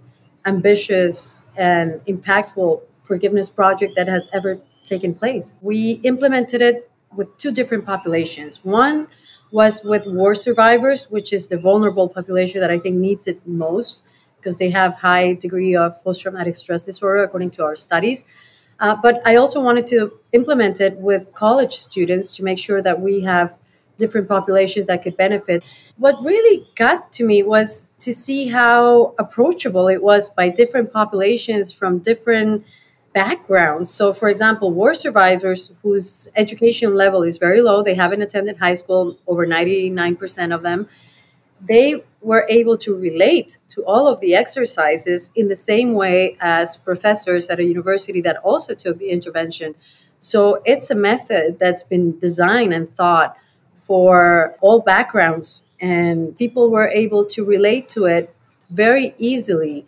ambitious, 0.46 1.46
and 1.56 2.02
impactful 2.06 2.82
forgiveness 3.04 3.50
project 3.50 3.96
that 3.96 4.08
has 4.08 4.28
ever 4.34 4.60
taken 4.84 5.14
place. 5.14 5.56
We 5.62 5.94
implemented 6.04 6.62
it 6.62 6.90
with 7.16 7.38
two 7.38 7.52
different 7.52 7.86
populations. 7.86 8.64
One 8.64 9.08
was 9.52 9.84
with 9.84 10.06
war 10.06 10.36
survivors, 10.36 11.10
which 11.10 11.32
is 11.32 11.50
the 11.50 11.58
vulnerable 11.58 12.10
population 12.10 12.62
that 12.62 12.72
I 12.72 12.80
think 12.80 12.98
needs 12.98 13.28
it 13.28 13.46
most 13.48 14.04
because 14.38 14.58
they 14.58 14.70
have 14.70 14.96
high 14.96 15.34
degree 15.34 15.76
of 15.76 16.04
post-traumatic 16.04 16.56
stress 16.56 16.86
disorder 16.86 17.24
according 17.24 17.52
to 17.52 17.64
our 17.64 17.76
studies. 17.76 18.26
Uh, 18.80 18.96
but 19.02 19.22
I 19.26 19.38
also 19.38 19.64
wanted 19.64 19.88
to 19.88 20.20
implement 20.34 20.82
it 20.82 20.98
with 20.98 21.34
college 21.34 21.74
students 21.74 22.36
to 22.36 22.44
make 22.44 22.60
sure 22.60 22.82
that 22.82 23.00
we 23.02 23.22
have 23.22 23.58
different 23.98 24.28
populations 24.28 24.86
that 24.88 25.02
could 25.04 25.16
benefit. 25.16 25.64
What 25.98 26.22
really 26.22 26.68
got 26.76 27.12
to 27.14 27.24
me 27.24 27.44
was 27.44 27.90
to 28.00 28.14
see 28.14 28.50
how 28.50 29.16
approachable 29.18 29.88
it 29.88 30.04
was 30.04 30.30
by 30.30 30.50
different 30.50 30.92
populations 30.92 31.72
from 31.72 32.00
different 32.00 32.66
backgrounds. 33.16 33.90
So, 33.90 34.12
for 34.14 34.28
example, 34.28 34.72
war 34.72 34.94
survivors 34.94 35.74
whose 35.82 36.28
education 36.36 36.94
level 36.94 37.24
is 37.24 37.38
very 37.38 37.62
low, 37.62 37.82
they 37.82 37.96
haven't 37.96 38.22
attended 38.22 38.58
high 38.58 38.76
school, 38.76 39.18
over 39.26 39.48
99% 39.48 40.54
of 40.54 40.62
them, 40.62 40.88
they 41.62 42.04
were 42.22 42.46
able 42.50 42.78
to 42.78 42.94
relate 42.94 43.58
to 43.70 43.84
all 43.86 44.06
of 44.08 44.20
the 44.20 44.36
exercises 44.36 45.32
in 45.34 45.48
the 45.48 45.56
same 45.56 45.94
way 45.94 46.38
as 46.42 46.76
professors 46.76 47.50
at 47.50 47.58
a 47.58 47.64
university 47.64 48.20
that 48.20 48.38
also 48.44 48.76
took 48.76 49.00
the 49.00 49.10
intervention. 49.10 49.76
So, 50.20 50.62
it's 50.66 50.92
a 50.92 50.96
method 50.96 51.58
that's 51.58 51.84
been 51.84 52.20
designed 52.20 52.74
and 52.74 52.94
thought 52.94 53.38
for 53.88 54.58
all 54.60 54.82
backgrounds, 54.82 55.64
and 55.80 56.38
people 56.38 56.70
were 56.70 56.90
able 56.90 57.24
to 57.28 57.46
relate 57.46 57.88
to 57.96 58.06
it 58.06 58.36
very 58.70 59.14
easily 59.18 59.88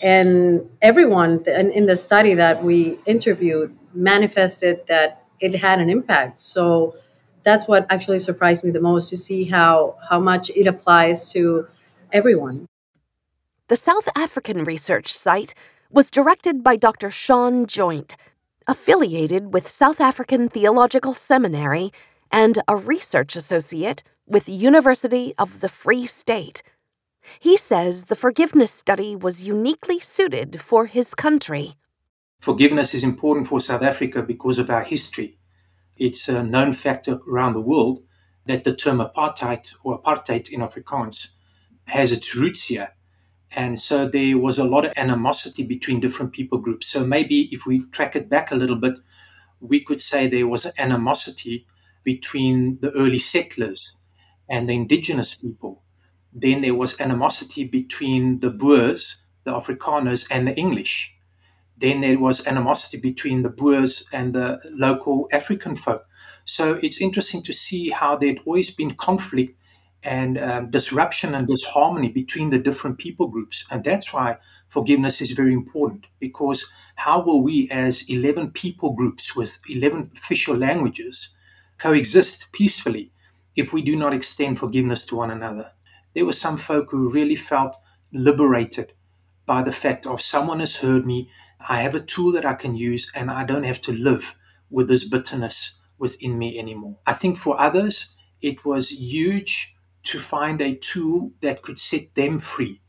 and 0.00 0.68
everyone 0.80 1.44
in 1.46 1.86
the 1.86 1.96
study 1.96 2.34
that 2.34 2.64
we 2.64 2.98
interviewed 3.06 3.76
manifested 3.92 4.86
that 4.86 5.24
it 5.40 5.56
had 5.56 5.80
an 5.80 5.90
impact. 5.90 6.38
So 6.38 6.96
that's 7.42 7.66
what 7.66 7.86
actually 7.90 8.18
surprised 8.18 8.64
me 8.64 8.70
the 8.70 8.80
most 8.80 9.08
to 9.10 9.16
see 9.16 9.44
how 9.44 9.96
how 10.08 10.20
much 10.20 10.50
it 10.50 10.66
applies 10.66 11.30
to 11.32 11.66
everyone. 12.12 12.66
The 13.68 13.76
south 13.76 14.08
african 14.16 14.64
research 14.64 15.12
site 15.12 15.54
was 15.90 16.10
directed 16.10 16.62
by 16.62 16.76
dr 16.76 17.10
Shaun 17.10 17.66
Joynt 17.66 18.16
affiliated 18.66 19.54
with 19.54 19.68
south 19.68 20.00
african 20.00 20.48
theological 20.48 21.14
seminary 21.14 21.92
and 22.30 22.58
a 22.68 22.76
research 22.76 23.36
associate 23.36 24.02
with 24.26 24.48
university 24.48 25.34
of 25.38 25.60
the 25.60 25.68
free 25.68 26.06
state 26.06 26.62
he 27.38 27.56
says 27.56 28.04
the 28.04 28.16
forgiveness 28.16 28.72
study 28.72 29.16
was 29.16 29.44
uniquely 29.44 29.98
suited 29.98 30.60
for 30.60 30.86
his 30.86 31.14
country. 31.14 31.74
Forgiveness 32.40 32.94
is 32.94 33.04
important 33.04 33.46
for 33.46 33.60
South 33.60 33.82
Africa 33.82 34.22
because 34.22 34.58
of 34.58 34.70
our 34.70 34.82
history. 34.82 35.38
It's 35.96 36.28
a 36.28 36.42
known 36.42 36.72
factor 36.72 37.20
around 37.30 37.52
the 37.52 37.60
world 37.60 38.02
that 38.46 38.64
the 38.64 38.74
term 38.74 38.98
apartheid 38.98 39.74
or 39.84 40.00
apartheid 40.02 40.48
in 40.48 40.60
Afrikaans 40.60 41.34
has 41.84 42.12
its 42.12 42.34
roots 42.34 42.64
here. 42.64 42.94
And 43.52 43.78
so 43.78 44.06
there 44.06 44.38
was 44.38 44.58
a 44.58 44.64
lot 44.64 44.84
of 44.84 44.92
animosity 44.96 45.64
between 45.64 46.00
different 46.00 46.32
people 46.32 46.58
groups. 46.58 46.86
So 46.86 47.04
maybe 47.04 47.48
if 47.52 47.66
we 47.66 47.84
track 47.90 48.16
it 48.16 48.28
back 48.30 48.50
a 48.50 48.56
little 48.56 48.76
bit, 48.76 48.98
we 49.60 49.80
could 49.80 50.00
say 50.00 50.26
there 50.26 50.48
was 50.48 50.70
animosity 50.78 51.66
between 52.04 52.78
the 52.80 52.90
early 52.92 53.18
settlers 53.18 53.96
and 54.48 54.68
the 54.68 54.74
indigenous 54.74 55.36
people 55.36 55.79
then 56.32 56.60
there 56.60 56.74
was 56.74 57.00
animosity 57.00 57.64
between 57.64 58.40
the 58.40 58.50
Boers, 58.50 59.18
the 59.44 59.52
Afrikaners, 59.52 60.26
and 60.30 60.46
the 60.46 60.54
English. 60.54 61.14
Then 61.76 62.00
there 62.00 62.18
was 62.18 62.46
animosity 62.46 62.98
between 62.98 63.42
the 63.42 63.48
Boers 63.48 64.08
and 64.12 64.34
the 64.34 64.60
local 64.70 65.28
African 65.32 65.74
folk. 65.76 66.06
So 66.44 66.78
it's 66.82 67.00
interesting 67.00 67.42
to 67.42 67.52
see 67.52 67.90
how 67.90 68.16
there'd 68.16 68.40
always 68.44 68.70
been 68.70 68.94
conflict 68.94 69.56
and 70.02 70.38
um, 70.38 70.70
disruption 70.70 71.34
and 71.34 71.46
disharmony 71.46 72.08
between 72.08 72.50
the 72.50 72.58
different 72.58 72.98
people 72.98 73.26
groups. 73.26 73.66
And 73.70 73.84
that's 73.84 74.12
why 74.12 74.38
forgiveness 74.68 75.20
is 75.20 75.32
very 75.32 75.52
important 75.52 76.06
because 76.18 76.70
how 76.96 77.22
will 77.22 77.42
we, 77.42 77.68
as 77.70 78.08
11 78.08 78.52
people 78.52 78.92
groups 78.92 79.36
with 79.36 79.58
11 79.68 80.12
official 80.16 80.56
languages, 80.56 81.36
coexist 81.78 82.52
peacefully 82.52 83.12
if 83.56 83.72
we 83.72 83.82
do 83.82 83.96
not 83.96 84.14
extend 84.14 84.58
forgiveness 84.58 85.04
to 85.06 85.16
one 85.16 85.30
another? 85.30 85.72
There 86.14 86.24
were 86.24 86.32
some 86.32 86.56
folk 86.56 86.90
who 86.90 87.10
really 87.10 87.36
felt 87.36 87.76
liberated 88.12 88.92
by 89.46 89.62
the 89.62 89.72
fact 89.72 90.06
of 90.06 90.20
someone 90.20 90.60
has 90.60 90.76
heard 90.76 91.06
me. 91.06 91.30
I 91.68 91.82
have 91.82 91.94
a 91.94 92.00
tool 92.00 92.32
that 92.32 92.46
I 92.46 92.54
can 92.54 92.74
use, 92.74 93.10
and 93.14 93.30
I 93.30 93.44
don't 93.44 93.64
have 93.64 93.80
to 93.82 93.92
live 93.92 94.36
with 94.70 94.88
this 94.88 95.08
bitterness 95.08 95.78
within 95.98 96.38
me 96.38 96.58
anymore. 96.58 96.96
I 97.06 97.12
think 97.12 97.36
for 97.36 97.60
others, 97.60 98.14
it 98.40 98.64
was 98.64 98.90
huge 98.90 99.74
to 100.04 100.18
find 100.18 100.60
a 100.60 100.74
tool 100.76 101.32
that 101.40 101.62
could 101.62 101.78
set 101.78 102.14
them 102.14 102.38
free. 102.38 102.80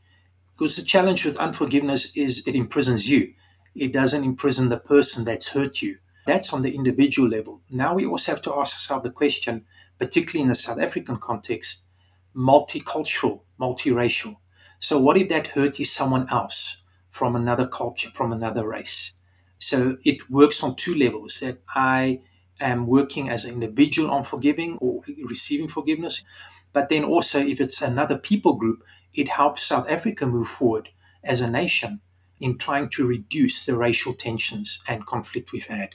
Because 0.52 0.76
the 0.76 0.82
challenge 0.82 1.24
with 1.24 1.38
unforgiveness 1.38 2.16
is 2.16 2.46
it 2.46 2.54
imprisons 2.54 3.08
you, 3.08 3.34
it 3.74 3.92
doesn't 3.92 4.24
imprison 4.24 4.68
the 4.68 4.78
person 4.78 5.24
that's 5.24 5.48
hurt 5.50 5.82
you. 5.82 5.98
That's 6.26 6.52
on 6.52 6.62
the 6.62 6.74
individual 6.74 7.28
level. 7.28 7.62
Now 7.68 7.94
we 7.94 8.06
also 8.06 8.32
have 8.32 8.42
to 8.42 8.54
ask 8.54 8.76
ourselves 8.76 9.02
the 9.02 9.10
question, 9.10 9.64
particularly 9.98 10.42
in 10.42 10.48
the 10.48 10.54
South 10.54 10.78
African 10.80 11.16
context 11.16 11.88
multicultural, 12.34 13.40
multiracial. 13.60 14.36
So, 14.78 14.98
what 14.98 15.16
if 15.16 15.28
that 15.28 15.48
hurt 15.48 15.78
is 15.80 15.92
someone 15.92 16.26
else 16.30 16.82
from 17.10 17.36
another 17.36 17.66
culture, 17.66 18.10
from 18.12 18.32
another 18.32 18.66
race? 18.66 19.14
So, 19.58 19.96
it 20.04 20.30
works 20.30 20.62
on 20.62 20.74
two 20.74 20.94
levels 20.94 21.40
that 21.40 21.58
I 21.74 22.20
am 22.60 22.86
working 22.86 23.28
as 23.28 23.44
an 23.44 23.54
individual 23.54 24.10
on 24.10 24.24
forgiving 24.24 24.78
or 24.78 25.02
receiving 25.28 25.68
forgiveness. 25.68 26.24
But 26.72 26.88
then 26.88 27.04
also, 27.04 27.38
if 27.40 27.60
it's 27.60 27.82
another 27.82 28.16
people 28.16 28.54
group, 28.54 28.82
it 29.14 29.28
helps 29.28 29.62
South 29.62 29.88
Africa 29.90 30.26
move 30.26 30.48
forward 30.48 30.88
as 31.22 31.40
a 31.40 31.50
nation 31.50 32.00
in 32.40 32.58
trying 32.58 32.88
to 32.90 33.06
reduce 33.06 33.66
the 33.66 33.76
racial 33.76 34.14
tensions 34.14 34.82
and 34.88 35.06
conflict 35.06 35.52
we've 35.52 35.66
had. 35.66 35.94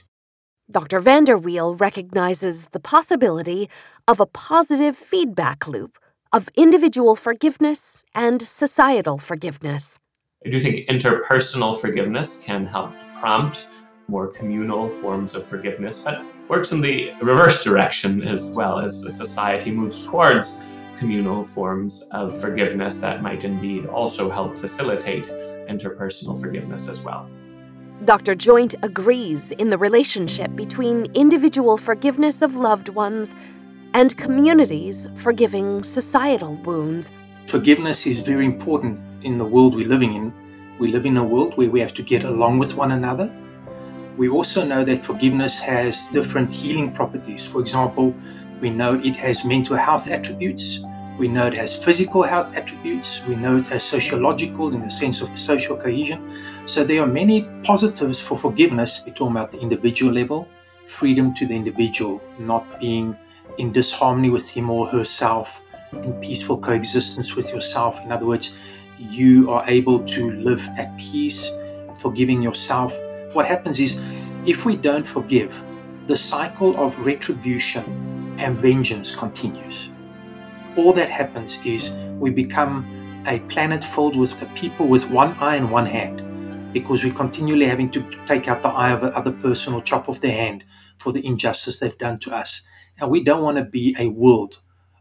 Dr. 0.70 1.00
VanderWeele 1.00 1.80
recognizes 1.80 2.68
the 2.68 2.80
possibility 2.80 3.68
of 4.06 4.20
a 4.20 4.26
positive 4.26 4.96
feedback 4.96 5.66
loop 5.66 5.98
of 6.32 6.48
individual 6.56 7.16
forgiveness 7.16 8.02
and 8.14 8.42
societal 8.42 9.18
forgiveness. 9.18 9.98
I 10.44 10.50
do 10.50 10.60
think 10.60 10.86
interpersonal 10.88 11.78
forgiveness 11.78 12.44
can 12.44 12.66
help 12.66 12.92
prompt 13.18 13.66
more 14.08 14.28
communal 14.28 14.88
forms 14.88 15.34
of 15.34 15.44
forgiveness, 15.44 16.02
but 16.02 16.22
works 16.48 16.72
in 16.72 16.80
the 16.80 17.12
reverse 17.20 17.62
direction 17.62 18.22
as 18.22 18.54
well 18.54 18.78
as 18.78 19.02
the 19.02 19.10
society 19.10 19.70
moves 19.70 20.06
towards 20.06 20.64
communal 20.96 21.44
forms 21.44 22.08
of 22.12 22.38
forgiveness 22.40 23.00
that 23.00 23.22
might 23.22 23.44
indeed 23.44 23.86
also 23.86 24.30
help 24.30 24.56
facilitate 24.56 25.24
interpersonal 25.68 26.40
forgiveness 26.40 26.88
as 26.88 27.02
well. 27.02 27.28
Dr. 28.04 28.34
Joynt 28.34 28.74
agrees 28.82 29.50
in 29.52 29.70
the 29.70 29.78
relationship 29.78 30.54
between 30.54 31.06
individual 31.14 31.76
forgiveness 31.76 32.42
of 32.42 32.54
loved 32.56 32.88
ones 32.88 33.34
and 33.94 34.16
communities 34.16 35.08
forgiving 35.14 35.82
societal 35.82 36.54
wounds. 36.56 37.10
Forgiveness 37.46 38.06
is 38.06 38.20
very 38.20 38.44
important 38.44 39.00
in 39.24 39.38
the 39.38 39.44
world 39.44 39.74
we're 39.74 39.88
living 39.88 40.14
in. 40.14 40.32
We 40.78 40.92
live 40.92 41.06
in 41.06 41.16
a 41.16 41.24
world 41.24 41.56
where 41.56 41.70
we 41.70 41.80
have 41.80 41.94
to 41.94 42.02
get 42.02 42.24
along 42.24 42.58
with 42.58 42.76
one 42.76 42.92
another. 42.92 43.30
We 44.16 44.28
also 44.28 44.64
know 44.64 44.84
that 44.84 45.04
forgiveness 45.04 45.58
has 45.60 46.04
different 46.12 46.52
healing 46.52 46.92
properties. 46.92 47.50
For 47.50 47.60
example, 47.60 48.14
we 48.60 48.70
know 48.70 48.94
it 48.94 49.16
has 49.16 49.44
mental 49.44 49.76
health 49.76 50.08
attributes. 50.08 50.80
We 51.18 51.28
know 51.28 51.46
it 51.46 51.54
has 51.54 51.76
physical 51.84 52.22
health 52.22 52.56
attributes. 52.56 53.24
We 53.26 53.34
know 53.34 53.56
it 53.56 53.66
has 53.68 53.82
sociological 53.82 54.74
in 54.74 54.80
the 54.80 54.90
sense 54.90 55.20
of 55.20 55.36
social 55.38 55.76
cohesion. 55.76 56.30
So 56.66 56.84
there 56.84 57.02
are 57.02 57.06
many 57.06 57.42
positives 57.64 58.20
for 58.20 58.36
forgiveness. 58.36 59.02
We're 59.04 59.14
talking 59.14 59.36
about 59.36 59.50
the 59.50 59.58
individual 59.58 60.12
level, 60.12 60.48
freedom 60.86 61.34
to 61.34 61.46
the 61.46 61.56
individual, 61.56 62.20
not 62.38 62.78
being 62.78 63.16
in 63.58 63.72
disharmony 63.72 64.30
with 64.30 64.48
him 64.48 64.70
or 64.70 64.86
herself, 64.86 65.60
in 65.92 66.12
peaceful 66.20 66.58
coexistence 66.58 67.36
with 67.36 67.52
yourself. 67.52 68.02
In 68.04 68.12
other 68.12 68.26
words, 68.26 68.54
you 68.98 69.50
are 69.50 69.64
able 69.68 70.00
to 70.06 70.32
live 70.32 70.66
at 70.76 70.96
peace, 70.98 71.50
forgiving 71.98 72.42
yourself. 72.42 72.96
What 73.32 73.46
happens 73.46 73.78
is, 73.78 74.00
if 74.46 74.64
we 74.64 74.76
don't 74.76 75.06
forgive, 75.06 75.62
the 76.06 76.16
cycle 76.16 76.76
of 76.76 76.98
retribution 77.04 78.34
and 78.38 78.58
vengeance 78.58 79.14
continues 79.14 79.90
all 80.78 80.92
that 80.92 81.10
happens 81.10 81.58
is 81.66 81.94
we 82.18 82.30
become 82.30 82.86
a 83.26 83.40
planet 83.50 83.84
filled 83.84 84.16
with 84.16 84.38
the 84.38 84.46
people 84.54 84.86
with 84.86 85.10
one 85.10 85.36
eye 85.38 85.56
and 85.56 85.70
one 85.70 85.86
hand 85.86 86.22
because 86.72 87.02
we're 87.02 87.12
continually 87.12 87.66
having 87.66 87.90
to 87.90 88.00
take 88.26 88.46
out 88.46 88.62
the 88.62 88.68
eye 88.68 88.92
of 88.92 89.00
the 89.00 89.08
other 89.08 89.32
person 89.32 89.74
or 89.74 89.82
chop 89.82 90.08
off 90.08 90.20
their 90.20 90.32
hand 90.32 90.64
for 90.98 91.12
the 91.12 91.24
injustice 91.26 91.80
they've 91.80 91.98
done 91.98 92.16
to 92.18 92.34
us. 92.34 92.62
And 93.00 93.10
we 93.10 93.22
don't 93.22 93.42
want 93.42 93.58
to 93.58 93.64
be 93.64 93.94
a 93.98 94.08
world 94.08 94.60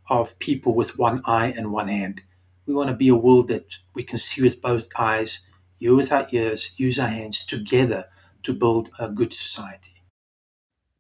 of 0.10 0.38
people 0.40 0.74
with 0.76 0.98
one 0.98 1.22
eye 1.26 1.54
and 1.56 1.72
one 1.72 1.88
hand. 1.88 2.22
We 2.66 2.74
want 2.74 2.90
to 2.90 2.96
be 2.96 3.08
a 3.08 3.16
world 3.16 3.48
that 3.48 3.78
we 3.94 4.04
can 4.04 4.18
see 4.18 4.42
with 4.42 4.62
both 4.62 4.90
eyes, 4.98 5.46
use 5.80 6.12
our 6.12 6.28
ears, 6.32 6.74
use 6.78 7.00
our 7.00 7.08
hands 7.08 7.46
together 7.46 8.06
to 8.44 8.54
build 8.54 8.90
a 9.00 9.10
good 9.10 9.34
society. 9.34 10.04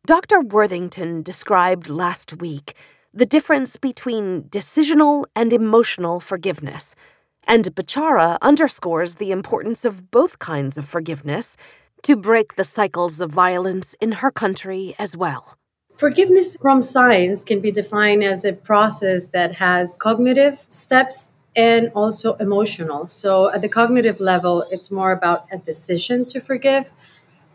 Dr. 0.05 0.39
Worthington 0.41 1.21
described 1.21 1.89
last 1.89 2.39
week 2.39 2.73
the 3.13 3.25
difference 3.25 3.77
between 3.77 4.43
decisional 4.43 5.25
and 5.35 5.51
emotional 5.51 6.19
forgiveness. 6.19 6.95
And 7.43 7.65
Bechara 7.75 8.37
underscores 8.41 9.15
the 9.15 9.31
importance 9.31 9.85
of 9.85 10.11
both 10.11 10.39
kinds 10.39 10.77
of 10.77 10.85
forgiveness 10.85 11.57
to 12.03 12.15
break 12.15 12.55
the 12.55 12.63
cycles 12.63 13.19
of 13.21 13.31
violence 13.31 13.95
in 13.99 14.13
her 14.13 14.31
country 14.31 14.95
as 14.99 15.17
well. 15.17 15.57
Forgiveness 15.97 16.55
from 16.61 16.83
science 16.83 17.43
can 17.43 17.59
be 17.59 17.71
defined 17.71 18.23
as 18.23 18.45
a 18.45 18.53
process 18.53 19.29
that 19.29 19.55
has 19.55 19.97
cognitive 19.97 20.65
steps 20.69 21.31
and 21.55 21.91
also 21.95 22.35
emotional. 22.35 23.07
So, 23.07 23.51
at 23.51 23.61
the 23.61 23.69
cognitive 23.69 24.19
level, 24.19 24.65
it's 24.69 24.91
more 24.91 25.11
about 25.11 25.47
a 25.51 25.57
decision 25.57 26.25
to 26.25 26.39
forgive 26.39 26.91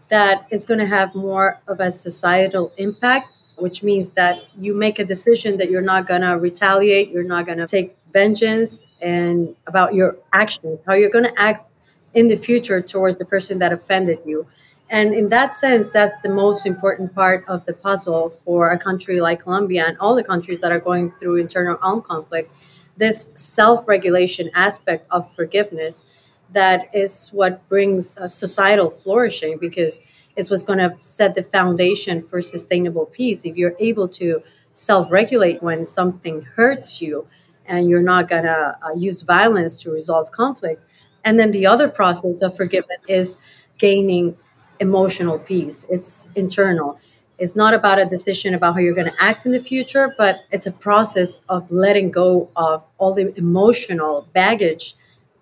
that 0.09 0.47
is 0.51 0.67
going 0.67 0.81
to 0.81 0.87
have 0.87 1.15
more 1.15 1.61
of 1.69 1.81
a 1.81 1.91
societal 1.93 2.73
impact 2.77 3.33
which 3.63 3.83
means 3.83 4.11
that 4.11 4.43
you 4.59 4.75
make 4.75 4.99
a 4.99 5.05
decision 5.05 5.57
that 5.59 5.71
you're 5.71 5.81
not 5.83 6.07
going 6.07 6.23
to 6.23 6.33
retaliate, 6.33 7.11
you're 7.11 7.23
not 7.23 7.47
going 7.47 7.59
to 7.59 7.67
take 7.67 7.97
vengeance, 8.13 8.87
and 9.01 9.55
about 9.67 9.95
your 9.95 10.17
action, 10.33 10.79
how 10.87 10.95
you're 10.95 11.11
going 11.11 11.25
to 11.25 11.41
act 11.41 11.69
in 12.15 12.27
the 12.27 12.37
future 12.37 12.81
towards 12.83 13.19
the 13.19 13.25
person 13.25 13.59
that 13.61 13.73
offended 13.73 14.19
you. 14.27 14.47
And 14.93 15.15
in 15.15 15.31
that 15.31 15.55
sense, 15.55 15.91
that's 15.91 16.21
the 16.21 16.29
most 16.29 16.67
important 16.67 17.15
part 17.15 17.47
of 17.49 17.65
the 17.65 17.73
puzzle 17.73 18.29
for 18.29 18.71
a 18.71 18.79
country 18.79 19.23
like 19.23 19.43
Colombia 19.43 19.87
and 19.89 19.97
all 19.99 20.15
the 20.15 20.23
countries 20.23 20.61
that 20.61 20.71
are 20.71 20.79
going 20.79 21.13
through 21.19 21.37
internal 21.37 21.79
armed 21.81 22.05
conflict. 22.05 22.53
This 22.99 23.31
self 23.35 23.89
regulation 23.89 24.51
aspect 24.55 25.07
of 25.11 25.33
forgiveness 25.35 26.05
that 26.53 26.91
is 26.93 27.31
what 27.31 27.67
brings 27.71 28.19
societal 28.27 28.91
flourishing 28.91 29.57
because 29.57 30.07
it's 30.37 30.51
what's 30.51 30.63
going 30.63 30.79
to 30.79 30.95
set 31.01 31.35
the 31.35 31.43
foundation 31.43 32.23
for 32.23 32.43
sustainable 32.43 33.07
peace. 33.07 33.47
If 33.47 33.57
you're 33.57 33.75
able 33.81 34.09
to 34.09 34.43
self 34.75 35.11
regulate 35.11 35.63
when 35.63 35.87
something 35.87 36.43
hurts 36.43 37.01
you 37.01 37.27
and 37.65 37.89
you're 37.89 38.03
not 38.03 38.29
going 38.29 38.43
to 38.45 38.77
uh, 38.83 38.93
use 38.95 39.23
violence 39.23 39.79
to 39.79 39.91
resolve 39.91 40.33
conflict. 40.33 40.83
And 41.25 41.39
then 41.39 41.51
the 41.51 41.67
other 41.67 41.89
process 41.89 42.43
of 42.43 42.55
forgiveness 42.55 43.03
is 43.09 43.39
gaining 43.79 44.37
emotional 44.83 45.39
peace, 45.39 45.87
it's 45.89 46.29
internal. 46.35 46.99
It's 47.39 47.57
not 47.57 47.73
about 47.75 47.99
a 47.99 48.05
decision 48.05 48.55
about 48.55 48.75
how 48.75 48.81
you're 48.81 48.95
going 48.95 49.11
to 49.11 49.23
act 49.23 49.47
in 49.47 49.53
the 49.53 49.61
future, 49.61 50.15
but 50.19 50.45
it's 50.51 50.67
a 50.67 50.73
process 50.73 51.41
of 51.49 51.71
letting 51.71 52.11
go 52.11 52.51
of 52.57 52.85
all 52.99 53.15
the 53.15 53.33
emotional 53.39 54.29
baggage 54.35 54.95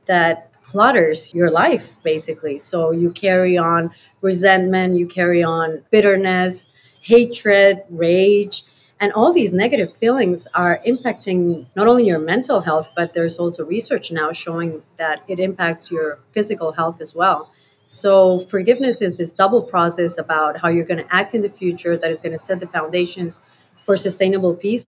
that 0.06 0.50
clutters 0.62 1.34
your 1.34 1.50
life 1.50 1.96
basically. 2.02 2.58
So 2.58 2.90
you 2.90 3.10
carry 3.10 3.56
on 3.58 3.90
resentment 4.20 4.96
you 4.96 5.06
carry 5.06 5.42
on 5.42 5.82
bitterness 5.90 6.72
hatred 7.02 7.82
rage 7.88 8.62
and 9.00 9.12
all 9.14 9.32
these 9.32 9.54
negative 9.54 9.96
feelings 9.96 10.46
are 10.54 10.80
impacting 10.86 11.66
not 11.74 11.86
only 11.86 12.04
your 12.06 12.18
mental 12.18 12.60
health 12.60 12.88
but 12.94 13.14
there's 13.14 13.38
also 13.38 13.64
research 13.64 14.12
now 14.12 14.30
showing 14.32 14.82
that 14.98 15.22
it 15.26 15.38
impacts 15.40 15.90
your 15.90 16.18
physical 16.32 16.72
health 16.72 17.00
as 17.00 17.14
well 17.14 17.50
so 17.92 18.40
forgiveness 18.40 19.02
is 19.02 19.16
this 19.16 19.32
double 19.32 19.62
process 19.62 20.16
about 20.16 20.60
how 20.60 20.68
you're 20.68 20.84
going 20.84 21.02
to 21.02 21.14
act 21.14 21.34
in 21.34 21.42
the 21.42 21.48
future 21.48 21.96
that 21.96 22.10
is 22.10 22.20
going 22.20 22.32
to 22.32 22.38
set 22.38 22.60
the 22.60 22.66
foundations 22.66 23.40
for 23.82 23.96
sustainable 23.96 24.54
peace 24.54 24.84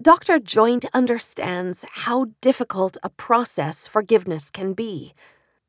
Dr. 0.00 0.38
Joynt 0.38 0.86
understands 0.94 1.84
how 1.92 2.28
difficult 2.40 2.96
a 3.02 3.10
process 3.10 3.86
forgiveness 3.86 4.50
can 4.50 4.72
be. 4.72 5.12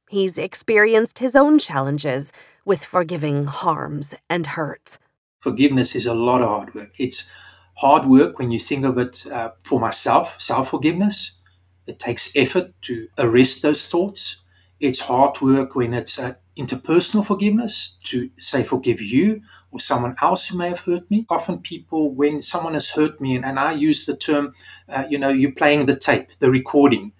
He's 0.10 0.38
experienced 0.38 1.20
his 1.20 1.36
own 1.36 1.60
challenges 1.60 2.32
with 2.64 2.86
forgiving 2.86 3.48
harms 3.48 4.16
and 4.30 4.48
hurts. 4.48 4.98
Forgiveness 5.42 5.94
is 5.94 6.06
a 6.06 6.14
lot 6.14 6.42
of 6.42 6.48
hard 6.48 6.74
work. 6.74 6.92
It's 6.98 7.30
hard 7.76 8.06
work 8.06 8.40
when 8.40 8.50
you 8.50 8.60
think 8.60 8.86
of 8.86 8.98
it 8.98 9.26
uh, 9.30 9.52
for 9.62 9.80
myself, 9.80 10.40
self 10.40 10.70
forgiveness. 10.70 11.42
It 11.86 12.00
takes 12.00 12.34
effort 12.34 12.74
to 12.84 13.10
arrest 13.18 13.62
those 13.62 13.90
thoughts. 13.90 14.44
It's 14.80 15.02
hard 15.02 15.42
work 15.42 15.76
when 15.76 15.94
it's 15.94 16.18
uh, 16.18 16.36
interpersonal 16.58 17.26
forgiveness 17.26 17.98
to 18.04 18.30
say 18.38 18.64
forgive 18.64 19.02
you 19.02 19.42
or 19.72 19.80
someone 19.80 20.16
else 20.22 20.48
who 20.48 20.58
may 20.58 20.70
have 20.70 20.82
hurt 20.82 21.10
me. 21.10 21.26
Often 21.30 21.60
people, 21.60 22.12
when 22.14 22.42
someone 22.42 22.76
has 22.76 22.92
hurt 22.92 23.20
me, 23.20 23.36
and, 23.36 23.44
and 23.44 23.60
I 23.60 23.74
use 23.74 24.06
the 24.06 24.16
term, 24.16 24.54
uh, 24.88 25.06
you 25.10 25.18
know, 25.18 25.30
you're 25.30 25.52
playing 25.52 25.86
the 25.88 25.98
tape, 25.98 26.30
the 26.40 26.52
recording. 26.52 27.12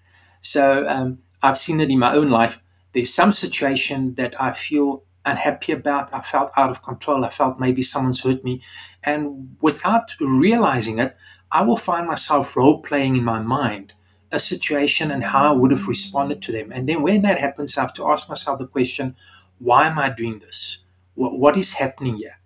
So 0.42 0.86
um, 0.88 1.18
I've 1.42 1.58
seen 1.58 1.80
it 1.80 1.90
in 1.90 1.98
my 1.98 2.14
own 2.14 2.30
life. 2.30 2.60
There's 2.92 3.12
some 3.12 3.32
situation 3.32 4.14
that 4.14 4.40
I 4.40 4.52
feel 4.52 5.02
unhappy 5.24 5.72
about. 5.72 6.14
I 6.14 6.20
felt 6.20 6.52
out 6.56 6.70
of 6.70 6.82
control. 6.82 7.24
I 7.24 7.28
felt 7.30 7.58
maybe 7.58 7.82
someone's 7.82 8.22
hurt 8.22 8.44
me. 8.44 8.62
And 9.02 9.56
without 9.60 10.14
realizing 10.20 11.00
it, 11.00 11.16
I 11.50 11.62
will 11.62 11.76
find 11.76 12.06
myself 12.06 12.56
role 12.56 12.82
playing 12.82 13.16
in 13.16 13.24
my 13.24 13.40
mind 13.40 13.94
a 14.34 14.40
situation 14.40 15.10
and 15.10 15.24
how 15.24 15.52
I 15.52 15.56
would 15.56 15.70
have 15.70 15.88
responded 15.88 16.42
to 16.42 16.52
them. 16.52 16.72
And 16.72 16.88
then 16.88 17.02
when 17.02 17.22
that 17.22 17.38
happens, 17.40 17.76
I 17.76 17.82
have 17.82 17.94
to 17.94 18.08
ask 18.08 18.28
myself 18.28 18.58
the 18.58 18.66
question, 18.66 19.16
why 19.58 19.86
am 19.86 19.98
I 19.98 20.10
doing 20.10 20.40
this? 20.40 20.84
what, 21.14 21.38
what 21.38 21.56
is 21.56 21.74
happening 21.74 22.16
here? 22.16 22.38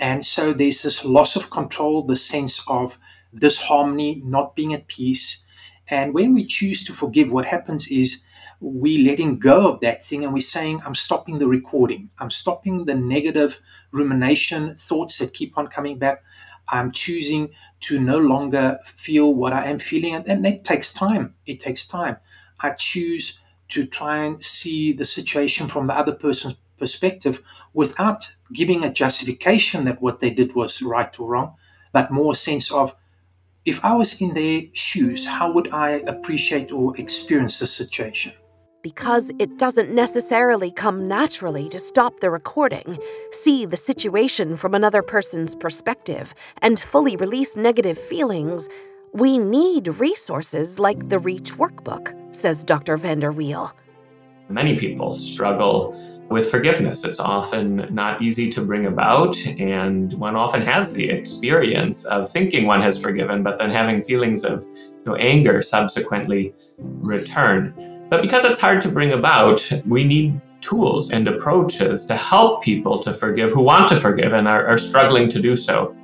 And 0.00 0.24
so 0.24 0.52
there's 0.52 0.82
this 0.82 1.04
loss 1.04 1.36
of 1.36 1.50
control, 1.50 2.02
the 2.02 2.16
sense 2.16 2.62
of 2.68 2.98
disharmony, 3.34 4.22
not 4.24 4.56
being 4.56 4.74
at 4.74 4.88
peace. 4.88 5.44
And 5.88 6.14
when 6.14 6.34
we 6.34 6.46
choose 6.46 6.84
to 6.84 6.92
forgive, 6.92 7.32
what 7.32 7.44
happens 7.46 7.88
is 7.88 8.22
we 8.60 9.04
letting 9.04 9.38
go 9.38 9.72
of 9.72 9.80
that 9.80 10.04
thing 10.04 10.24
and 10.24 10.32
we're 10.32 10.40
saying, 10.40 10.80
I'm 10.84 10.94
stopping 10.94 11.38
the 11.38 11.46
recording. 11.46 12.10
I'm 12.18 12.30
stopping 12.30 12.84
the 12.84 12.94
negative 12.94 13.60
rumination 13.92 14.74
thoughts 14.74 15.18
that 15.18 15.34
keep 15.34 15.56
on 15.58 15.68
coming 15.68 15.98
back. 15.98 16.22
I'm 16.68 16.90
choosing 16.90 17.50
to 17.80 18.00
no 18.00 18.18
longer 18.18 18.78
feel 18.84 19.34
what 19.34 19.52
I 19.52 19.66
am 19.66 19.78
feeling. 19.78 20.14
And, 20.14 20.26
and 20.26 20.44
that 20.44 20.64
takes 20.64 20.92
time. 20.92 21.34
It 21.46 21.60
takes 21.60 21.86
time. 21.86 22.16
I 22.60 22.70
choose 22.70 23.40
to 23.68 23.86
try 23.86 24.24
and 24.24 24.42
see 24.42 24.92
the 24.92 25.04
situation 25.04 25.68
from 25.68 25.86
the 25.86 25.94
other 25.94 26.12
person's 26.12 26.56
perspective 26.78 27.42
without 27.72 28.34
giving 28.52 28.84
a 28.84 28.92
justification 28.92 29.84
that 29.84 30.02
what 30.02 30.20
they 30.20 30.30
did 30.30 30.54
was 30.54 30.82
right 30.82 31.18
or 31.18 31.28
wrong, 31.28 31.54
but 31.92 32.10
more 32.10 32.32
a 32.32 32.36
sense 32.36 32.72
of 32.72 32.96
if 33.64 33.84
I 33.84 33.94
was 33.94 34.20
in 34.20 34.34
their 34.34 34.62
shoes, 34.74 35.26
how 35.26 35.52
would 35.52 35.72
I 35.72 36.02
appreciate 36.06 36.70
or 36.72 36.96
experience 36.98 37.58
the 37.58 37.66
situation? 37.66 38.32
Because 38.84 39.32
it 39.38 39.56
doesn't 39.56 39.94
necessarily 39.94 40.70
come 40.70 41.08
naturally 41.08 41.70
to 41.70 41.78
stop 41.78 42.20
the 42.20 42.30
recording, 42.30 42.98
see 43.30 43.64
the 43.64 43.78
situation 43.78 44.58
from 44.58 44.74
another 44.74 45.00
person's 45.00 45.54
perspective, 45.54 46.34
and 46.60 46.78
fully 46.78 47.16
release 47.16 47.56
negative 47.56 47.96
feelings, 47.96 48.68
we 49.14 49.38
need 49.38 49.88
resources 49.88 50.78
like 50.78 51.08
the 51.08 51.18
REACH 51.18 51.52
workbook, 51.54 52.12
says 52.36 52.62
Dr. 52.62 52.98
VanderWeele. 52.98 53.72
Many 54.50 54.78
people 54.78 55.14
struggle 55.14 55.98
with 56.28 56.50
forgiveness. 56.50 57.04
It's 57.04 57.20
often 57.20 57.88
not 57.90 58.20
easy 58.20 58.50
to 58.50 58.60
bring 58.60 58.84
about, 58.84 59.34
and 59.46 60.12
one 60.14 60.36
often 60.36 60.60
has 60.60 60.92
the 60.92 61.08
experience 61.08 62.04
of 62.04 62.28
thinking 62.28 62.66
one 62.66 62.82
has 62.82 63.00
forgiven, 63.00 63.42
but 63.42 63.58
then 63.58 63.70
having 63.70 64.02
feelings 64.02 64.44
of 64.44 64.62
you 64.62 65.02
know, 65.06 65.16
anger 65.16 65.62
subsequently 65.62 66.52
return. 66.76 67.72
But 68.14 68.22
because 68.22 68.44
it's 68.44 68.60
hard 68.60 68.80
to 68.82 68.88
bring 68.88 69.10
about, 69.10 69.68
we 69.88 70.04
need 70.04 70.40
tools 70.60 71.10
and 71.10 71.26
approaches 71.26 72.06
to 72.06 72.14
help 72.14 72.62
people 72.62 73.00
to 73.00 73.12
forgive 73.12 73.50
who 73.50 73.64
want 73.64 73.88
to 73.88 73.96
forgive 73.96 74.32
and 74.32 74.46
are, 74.46 74.64
are 74.68 74.78
struggling 74.78 75.28
to 75.30 75.42
do 75.42 75.56
so. 75.56 75.96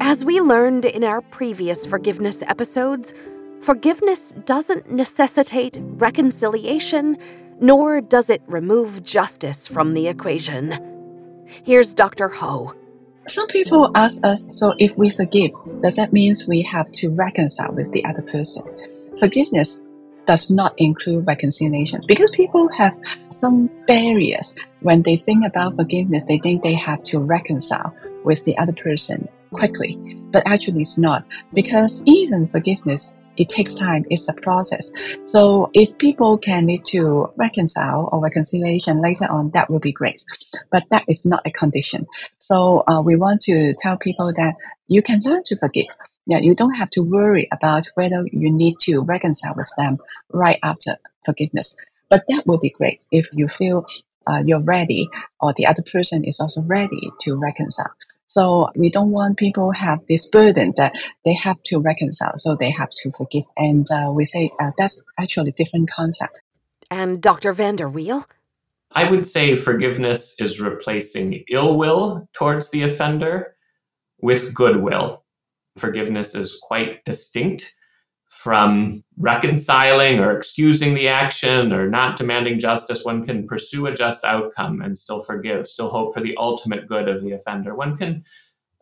As 0.00 0.24
we 0.24 0.40
learned 0.40 0.84
in 0.84 1.04
our 1.04 1.20
previous 1.20 1.86
forgiveness 1.86 2.42
episodes, 2.42 3.14
forgiveness 3.60 4.32
doesn't 4.46 4.90
necessitate 4.90 5.78
reconciliation, 5.80 7.16
nor 7.60 8.00
does 8.00 8.28
it 8.28 8.42
remove 8.48 9.04
justice 9.04 9.68
from 9.68 9.94
the 9.94 10.08
equation. 10.08 11.44
Here's 11.46 11.94
Dr. 11.94 12.26
Ho. 12.26 12.72
Some 13.28 13.46
people 13.46 13.92
ask 13.94 14.26
us 14.26 14.58
so 14.58 14.74
if 14.80 14.98
we 14.98 15.08
forgive, 15.08 15.52
does 15.82 15.94
that 15.94 16.12
mean 16.12 16.34
we 16.48 16.62
have 16.62 16.90
to 16.94 17.10
reconcile 17.10 17.72
with 17.72 17.92
the 17.92 18.04
other 18.06 18.22
person? 18.22 18.64
Forgiveness 19.20 19.84
does 20.26 20.50
not 20.50 20.74
include 20.78 21.26
reconciliations. 21.26 22.06
Because 22.06 22.30
people 22.30 22.68
have 22.76 22.98
some 23.30 23.70
barriers. 23.86 24.54
When 24.80 25.02
they 25.02 25.16
think 25.16 25.46
about 25.46 25.74
forgiveness 25.74 26.24
they 26.26 26.38
think 26.38 26.62
they 26.62 26.74
have 26.74 27.02
to 27.04 27.18
reconcile 27.18 27.94
with 28.24 28.44
the 28.44 28.56
other 28.58 28.72
person 28.72 29.28
quickly. 29.52 29.98
But 30.32 30.46
actually 30.46 30.82
it's 30.82 30.98
not. 30.98 31.26
Because 31.52 32.02
even 32.06 32.46
forgiveness 32.46 33.16
it 33.36 33.48
takes 33.48 33.74
time. 33.74 34.04
It's 34.10 34.28
a 34.28 34.34
process. 34.34 34.92
So 35.24 35.70
if 35.72 35.96
people 35.96 36.36
can 36.36 36.66
need 36.66 36.84
to 36.86 37.32
reconcile 37.36 38.08
or 38.12 38.20
reconciliation 38.20 39.00
later 39.00 39.24
on 39.24 39.50
that 39.50 39.70
will 39.70 39.80
be 39.80 39.92
great. 39.92 40.22
But 40.70 40.84
that 40.90 41.04
is 41.08 41.24
not 41.24 41.46
a 41.46 41.50
condition. 41.50 42.06
So 42.38 42.84
uh, 42.86 43.00
we 43.02 43.16
want 43.16 43.40
to 43.42 43.74
tell 43.78 43.96
people 43.96 44.32
that 44.34 44.56
you 44.88 45.02
can 45.02 45.20
learn 45.24 45.42
to 45.46 45.56
forgive 45.56 45.86
yeah, 46.26 46.38
you 46.38 46.54
don't 46.54 46.74
have 46.74 46.90
to 46.90 47.02
worry 47.02 47.48
about 47.52 47.90
whether 47.94 48.24
you 48.32 48.50
need 48.50 48.76
to 48.82 49.02
reconcile 49.02 49.54
with 49.56 49.70
them 49.76 49.98
right 50.32 50.58
after 50.62 50.96
forgiveness. 51.24 51.76
But 52.08 52.24
that 52.28 52.46
will 52.46 52.58
be 52.58 52.70
great 52.70 53.00
if 53.10 53.28
you 53.34 53.48
feel 53.48 53.86
uh, 54.26 54.42
you're 54.44 54.64
ready 54.64 55.08
or 55.40 55.52
the 55.52 55.66
other 55.66 55.82
person 55.82 56.24
is 56.24 56.38
also 56.38 56.62
ready 56.62 57.10
to 57.22 57.34
reconcile. 57.34 57.92
So 58.26 58.70
we 58.74 58.88
don't 58.88 59.10
want 59.10 59.36
people 59.36 59.72
have 59.72 60.06
this 60.08 60.26
burden 60.26 60.72
that 60.76 60.94
they 61.24 61.34
have 61.34 61.62
to 61.64 61.80
reconcile, 61.84 62.38
so 62.38 62.56
they 62.56 62.70
have 62.70 62.88
to 63.02 63.12
forgive. 63.12 63.44
And 63.58 63.86
uh, 63.90 64.10
we 64.10 64.24
say 64.24 64.50
uh, 64.58 64.70
that's 64.78 65.04
actually 65.18 65.50
a 65.50 65.62
different 65.62 65.90
concept. 65.90 66.40
And 66.90 67.20
Dr. 67.20 67.52
VanderWeele? 67.52 68.24
I 68.92 69.10
would 69.10 69.26
say 69.26 69.56
forgiveness 69.56 70.36
is 70.40 70.60
replacing 70.60 71.44
ill 71.50 71.76
will 71.76 72.28
towards 72.32 72.70
the 72.70 72.82
offender 72.84 73.54
with 74.20 74.54
goodwill 74.54 75.22
forgiveness 75.76 76.34
is 76.34 76.58
quite 76.62 77.04
distinct 77.04 77.74
from 78.28 79.04
reconciling 79.18 80.18
or 80.18 80.36
excusing 80.36 80.94
the 80.94 81.06
action 81.06 81.72
or 81.72 81.88
not 81.88 82.16
demanding 82.16 82.58
justice. 82.58 83.04
One 83.04 83.24
can 83.24 83.46
pursue 83.46 83.86
a 83.86 83.94
just 83.94 84.24
outcome 84.24 84.80
and 84.80 84.96
still 84.96 85.20
forgive, 85.20 85.66
still 85.66 85.90
hope 85.90 86.14
for 86.14 86.20
the 86.20 86.36
ultimate 86.38 86.88
good 86.88 87.08
of 87.08 87.22
the 87.22 87.32
offender. 87.32 87.74
One 87.74 87.96
can 87.96 88.24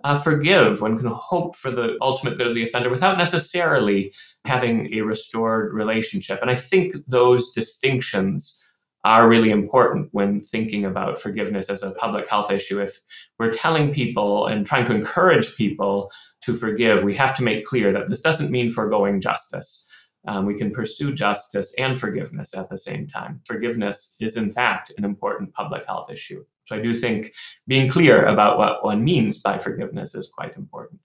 uh, 0.05 0.17
forgive, 0.17 0.81
one 0.81 0.97
can 0.97 1.09
hope 1.09 1.57
for 1.57 1.71
the 1.71 1.99
ultimate 2.01 2.39
good 2.39 2.47
of 2.47 2.55
the 2.55 2.63
offender 2.63 2.89
without 2.89 3.19
necessarily 3.19 4.15
having 4.45 4.95
a 4.95 5.03
restored 5.03 5.75
relationship. 5.75 6.39
And 6.41 6.51
I 6.51 6.55
think 6.55 6.95
those 7.09 7.53
distinctions 7.53 8.65
are 9.05 9.29
really 9.29 9.51
important 9.51 10.09
when 10.13 10.41
thinking 10.41 10.85
about 10.85 11.19
forgiveness 11.19 11.71
as 11.71 11.83
a 11.83 11.93
public 11.93 12.29
health 12.29 12.51
issue. 12.51 12.81
If 12.81 13.01
we're 13.39 13.53
telling 13.53 13.95
people 13.95 14.47
and 14.47 14.67
trying 14.67 14.85
to 14.87 14.95
encourage 14.95 15.57
people 15.57 16.11
to 16.43 16.55
forgive, 16.55 17.03
we 17.03 17.15
have 17.17 17.37
to 17.37 17.43
make 17.43 17.65
clear 17.65 17.93
that 17.93 18.09
this 18.09 18.21
doesn't 18.21 18.51
mean 18.51 18.69
foregoing 18.69 19.21
justice. 19.21 19.89
Um, 20.27 20.45
we 20.45 20.55
can 20.55 20.71
pursue 20.71 21.15
justice 21.15 21.75
and 21.79 21.99
forgiveness 21.99 22.55
at 22.55 22.69
the 22.69 22.77
same 22.77 23.09
time. 23.09 23.41
Forgiveness 23.47 24.17
is, 24.21 24.37
in 24.37 24.51
fact, 24.51 24.93
an 24.99 25.05
important 25.05 25.55
public 25.55 25.87
health 25.87 26.11
issue. 26.11 26.45
So 26.67 26.77
I 26.77 26.83
do 26.83 26.95
think 26.95 27.33
being 27.67 27.89
clear 27.89 28.27
about 28.27 28.59
what 28.59 28.85
one 28.85 29.03
means 29.03 29.41
by 29.41 29.59
forgiveness 29.59 30.15
is 30.15 30.31
quite 30.31 30.57
important. 30.57 31.01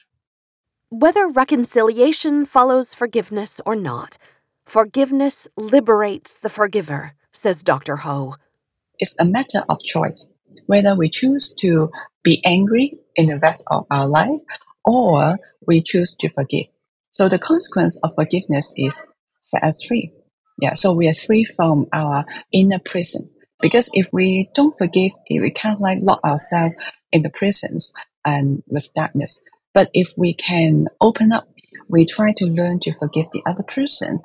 Whether 0.90 1.28
reconciliation 1.28 2.46
follows 2.46 2.94
forgiveness 2.94 3.62
or 3.66 3.76
not, 3.76 4.18
forgiveness 4.66 5.48
liberates 5.56 6.36
the 6.36 6.50
forgiver 6.50 7.14
says 7.36 7.64
Dr. 7.64 7.98
Ho. 7.98 8.36
It's 9.00 9.20
a 9.20 9.26
matter 9.26 9.64
of 9.70 9.84
choice 9.84 10.30
whether 10.68 10.96
we 10.96 11.10
choose 11.10 11.54
to 11.60 11.90
be 12.24 12.42
angry 12.46 12.98
in 13.16 13.28
the 13.28 13.38
rest 13.40 13.64
of 13.68 13.86
our 13.92 14.08
life 14.08 14.40
or 14.86 15.38
we 15.68 15.82
choose 15.82 16.16
to 16.20 16.30
forgive. 16.30 16.68
So 17.12 17.28
the 17.28 17.40
consequence 17.40 18.00
of 18.04 18.14
forgiveness 18.16 18.74
is 18.78 19.06
set 19.42 19.64
us 19.64 19.84
free. 19.84 20.12
Yeah, 20.60 20.76
so 20.76 20.94
we 20.94 21.10
are 21.10 21.14
free 21.14 21.44
from 21.46 21.88
our 21.94 22.26
inner 22.52 22.80
prison. 22.80 23.30
Because 23.62 23.90
if 23.94 24.10
we 24.14 24.50
don't 24.54 24.78
forgive, 24.78 25.12
we 25.30 25.52
can't 25.52 25.82
like 25.82 26.00
lock 26.02 26.24
ourselves 26.24 26.76
in 27.12 27.24
the 27.24 27.30
prisons 27.30 27.94
and 28.26 28.64
with 28.68 28.94
darkness. 28.94 29.44
But 29.74 29.90
if 29.94 30.14
we 30.18 30.34
can 30.34 30.88
open 31.02 31.32
up, 31.34 31.48
we 31.90 32.06
try 32.06 32.34
to 32.38 32.46
learn 32.46 32.80
to 32.82 32.94
forgive 32.94 33.26
the 33.32 33.44
other 33.46 33.64
person, 33.64 34.22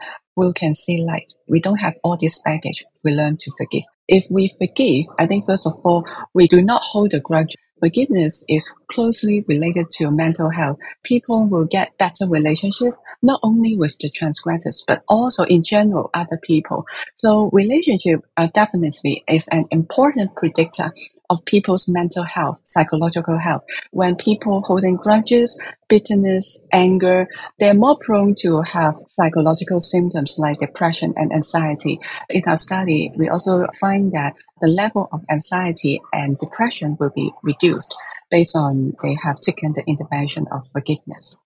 we 0.46 0.52
can 0.54 0.74
see 0.74 1.02
light. 1.04 1.32
We 1.48 1.60
don't 1.60 1.78
have 1.78 1.94
all 2.04 2.16
this 2.16 2.42
baggage. 2.42 2.84
We 3.04 3.12
learn 3.12 3.36
to 3.38 3.50
forgive. 3.58 3.84
If 4.08 4.26
we 4.30 4.48
forgive, 4.48 5.06
I 5.18 5.26
think 5.26 5.46
first 5.46 5.66
of 5.66 5.74
all, 5.84 6.04
we 6.34 6.48
do 6.48 6.62
not 6.62 6.82
hold 6.82 7.14
a 7.14 7.20
grudge 7.20 7.54
Forgiveness 7.80 8.44
is 8.48 8.72
closely 8.92 9.42
related 9.48 9.90
to 9.92 10.10
mental 10.10 10.50
health. 10.50 10.78
People 11.02 11.46
will 11.46 11.64
get 11.64 11.96
better 11.98 12.28
relationships, 12.28 12.96
not 13.22 13.40
only 13.42 13.74
with 13.74 13.96
the 14.00 14.10
transgressors, 14.10 14.84
but 14.86 15.02
also 15.08 15.44
in 15.44 15.62
general 15.62 16.10
other 16.12 16.38
people. 16.42 16.84
So 17.16 17.48
relationship 17.52 18.20
uh, 18.36 18.48
definitely 18.52 19.24
is 19.26 19.48
an 19.48 19.64
important 19.70 20.36
predictor 20.36 20.92
of 21.30 21.44
people's 21.46 21.88
mental 21.88 22.24
health, 22.24 22.60
psychological 22.64 23.38
health. 23.38 23.62
When 23.92 24.16
people 24.16 24.62
holding 24.66 24.96
grudges, 24.96 25.58
bitterness, 25.88 26.64
anger, 26.72 27.28
they're 27.58 27.72
more 27.72 27.96
prone 27.98 28.34
to 28.40 28.60
have 28.62 28.96
psychological 29.06 29.80
symptoms 29.80 30.34
like 30.38 30.58
depression 30.58 31.12
and 31.16 31.32
anxiety. 31.32 32.00
In 32.28 32.42
our 32.46 32.56
study, 32.56 33.12
we 33.16 33.28
also 33.28 33.66
find 33.80 34.12
that 34.12 34.34
the 34.60 34.68
level 34.68 35.08
of 35.12 35.24
anxiety 35.30 36.00
and 36.12 36.38
depression 36.38 36.96
will 36.98 37.12
be 37.14 37.32
reduced 37.42 37.96
based 38.30 38.56
on 38.56 38.94
they 39.02 39.16
have 39.24 39.40
taken 39.40 39.72
the 39.72 39.84
intervention 39.86 40.46
of 40.52 40.62
forgiveness. 40.72 41.40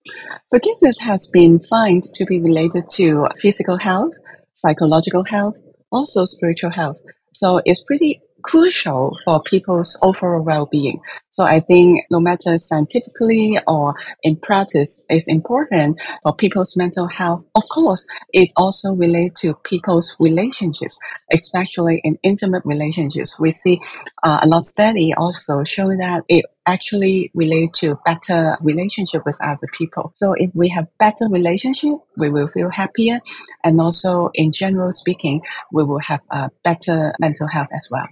Forgiveness 0.51 0.99
has 0.99 1.27
been 1.27 1.59
found 1.59 2.03
to 2.03 2.25
be 2.25 2.39
related 2.39 2.89
to 2.91 3.27
physical 3.39 3.77
health, 3.77 4.13
psychological 4.53 5.23
health, 5.23 5.57
also 5.91 6.25
spiritual 6.25 6.69
health. 6.71 6.97
So 7.33 7.61
it's 7.65 7.83
pretty 7.83 8.21
crucial 8.45 9.17
for 9.25 9.41
people's 9.41 9.97
overall 10.03 10.43
well-being. 10.43 11.01
So 11.31 11.43
I 11.43 11.59
think 11.59 11.99
no 12.11 12.19
matter 12.19 12.57
scientifically 12.57 13.57
or 13.67 13.95
in 14.21 14.37
practice, 14.37 15.03
it's 15.09 15.27
important 15.27 15.99
for 16.21 16.33
people's 16.33 16.77
mental 16.77 17.07
health. 17.07 17.43
Of 17.55 17.63
course, 17.69 18.07
it 18.31 18.51
also 18.55 18.93
relates 18.93 19.41
to 19.41 19.55
people's 19.65 20.15
relationships, 20.19 20.97
especially 21.33 21.99
in 22.03 22.17
intimate 22.23 22.63
relationships. 22.65 23.39
We 23.39 23.51
see 23.51 23.81
uh, 24.23 24.39
a 24.43 24.47
lot 24.47 24.59
of 24.59 24.65
study 24.65 25.13
also 25.13 25.63
show 25.63 25.87
that 25.87 26.23
it 26.29 26.45
actually 26.67 27.31
relate 27.33 27.73
to 27.73 27.99
better 28.05 28.57
relationship 28.61 29.23
with 29.25 29.37
other 29.43 29.67
people. 29.77 30.13
So 30.15 30.33
if 30.37 30.51
we 30.53 30.69
have 30.69 30.87
better 30.99 31.27
relationship, 31.29 31.95
we 32.17 32.29
will 32.29 32.47
feel 32.47 32.69
happier. 32.69 33.19
And 33.63 33.81
also 33.81 34.29
in 34.35 34.51
general 34.51 34.91
speaking, 34.91 35.41
we 35.71 35.83
will 35.83 35.99
have 35.99 36.21
a 36.31 36.49
better 36.63 37.13
mental 37.19 37.47
health 37.47 37.69
as 37.73 37.87
well. 37.91 38.07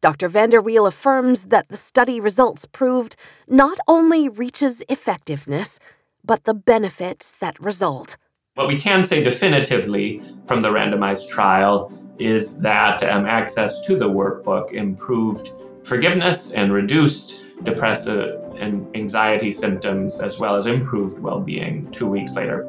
Dr. 0.00 0.30
VanderWeele 0.30 0.88
affirms 0.88 1.46
that 1.46 1.68
the 1.68 1.76
study 1.76 2.20
results 2.20 2.64
proved 2.64 3.16
not 3.46 3.78
only 3.86 4.28
REACH's 4.30 4.82
effectiveness, 4.88 5.78
but 6.24 6.44
the 6.44 6.54
benefits 6.54 7.32
that 7.32 7.60
result. 7.60 8.16
What 8.54 8.68
we 8.68 8.80
can 8.80 9.04
say 9.04 9.22
definitively 9.22 10.22
from 10.46 10.62
the 10.62 10.70
randomized 10.70 11.28
trial 11.28 11.92
is 12.18 12.62
that 12.62 13.02
um, 13.02 13.26
access 13.26 13.84
to 13.86 13.96
the 13.96 14.08
workbook 14.08 14.72
improved 14.72 15.52
forgiveness 15.84 16.54
and 16.54 16.72
reduced 16.72 17.46
depressive 17.62 18.40
and 18.56 18.86
anxiety 18.96 19.52
symptoms, 19.52 20.20
as 20.20 20.38
well 20.38 20.56
as 20.56 20.66
improved 20.66 21.20
well 21.20 21.40
being 21.40 21.90
two 21.90 22.06
weeks 22.06 22.36
later. 22.36 22.66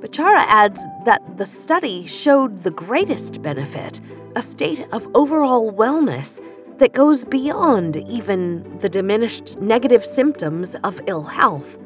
Bechara 0.00 0.44
adds 0.48 0.82
that 1.04 1.36
the 1.36 1.44
study 1.44 2.06
showed 2.06 2.58
the 2.58 2.70
greatest 2.70 3.42
benefit 3.42 4.00
a 4.34 4.40
state 4.40 4.86
of 4.92 5.06
overall 5.14 5.70
wellness 5.70 6.40
that 6.78 6.94
goes 6.94 7.22
beyond 7.22 7.98
even 8.08 8.78
the 8.78 8.88
diminished 8.88 9.60
negative 9.60 10.02
symptoms 10.02 10.74
of 10.76 11.02
ill 11.06 11.24
health. 11.24 11.78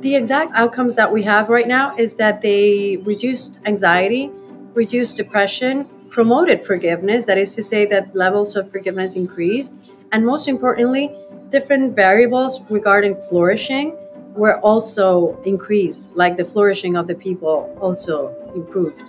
The 0.00 0.14
exact 0.16 0.52
outcomes 0.56 0.94
that 0.94 1.12
we 1.12 1.22
have 1.24 1.50
right 1.50 1.68
now 1.68 1.94
is 1.98 2.16
that 2.16 2.40
they 2.40 2.96
reduced 3.04 3.60
anxiety, 3.66 4.30
reduced 4.72 5.16
depression, 5.16 5.84
promoted 6.08 6.64
forgiveness, 6.64 7.26
that 7.26 7.36
is 7.36 7.54
to 7.56 7.62
say, 7.62 7.84
that 7.86 8.14
levels 8.14 8.56
of 8.56 8.70
forgiveness 8.70 9.16
increased. 9.16 9.84
And 10.12 10.24
most 10.24 10.48
importantly, 10.48 11.14
different 11.50 11.94
variables 11.94 12.62
regarding 12.70 13.20
flourishing 13.28 13.97
were 14.38 14.60
also 14.60 15.36
increased, 15.42 16.08
like 16.14 16.36
the 16.36 16.44
flourishing 16.44 16.96
of 16.96 17.06
the 17.08 17.14
people 17.14 17.76
also 17.80 18.34
improved. 18.54 19.02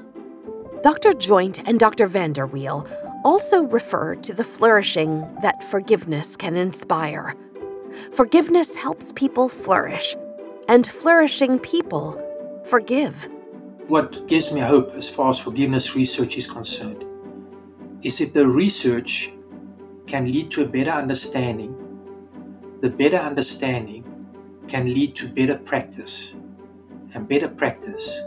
Dr. 0.81 1.11
Joynt 1.11 1.61
and 1.65 1.79
Dr. 1.79 2.07
VanderWeele 2.07 2.89
also 3.23 3.63
refer 3.63 4.15
to 4.15 4.33
the 4.33 4.43
flourishing 4.43 5.21
that 5.41 5.63
forgiveness 5.63 6.35
can 6.35 6.55
inspire. 6.57 7.35
Forgiveness 8.13 8.75
helps 8.75 9.11
people 9.13 9.49
flourish, 9.49 10.15
and 10.67 10.87
flourishing 10.87 11.59
people 11.59 12.21
forgive. 12.65 13.27
What 13.87 14.27
gives 14.27 14.51
me 14.53 14.61
hope 14.61 14.93
as 14.95 15.09
far 15.09 15.29
as 15.29 15.39
forgiveness 15.39 15.95
research 15.95 16.37
is 16.37 16.49
concerned 16.49 17.05
is 18.01 18.21
if 18.21 18.33
the 18.33 18.47
research 18.47 19.31
can 20.07 20.25
lead 20.25 20.49
to 20.51 20.63
a 20.63 20.67
better 20.67 20.91
understanding, 20.91 21.75
the 22.81 22.89
better 22.89 23.17
understanding 23.17 24.08
can 24.69 24.85
lead 24.85 25.15
to 25.15 25.27
better 25.27 25.57
practice, 25.57 26.35
and 27.15 27.27
better 27.27 27.49
practice 27.49 28.21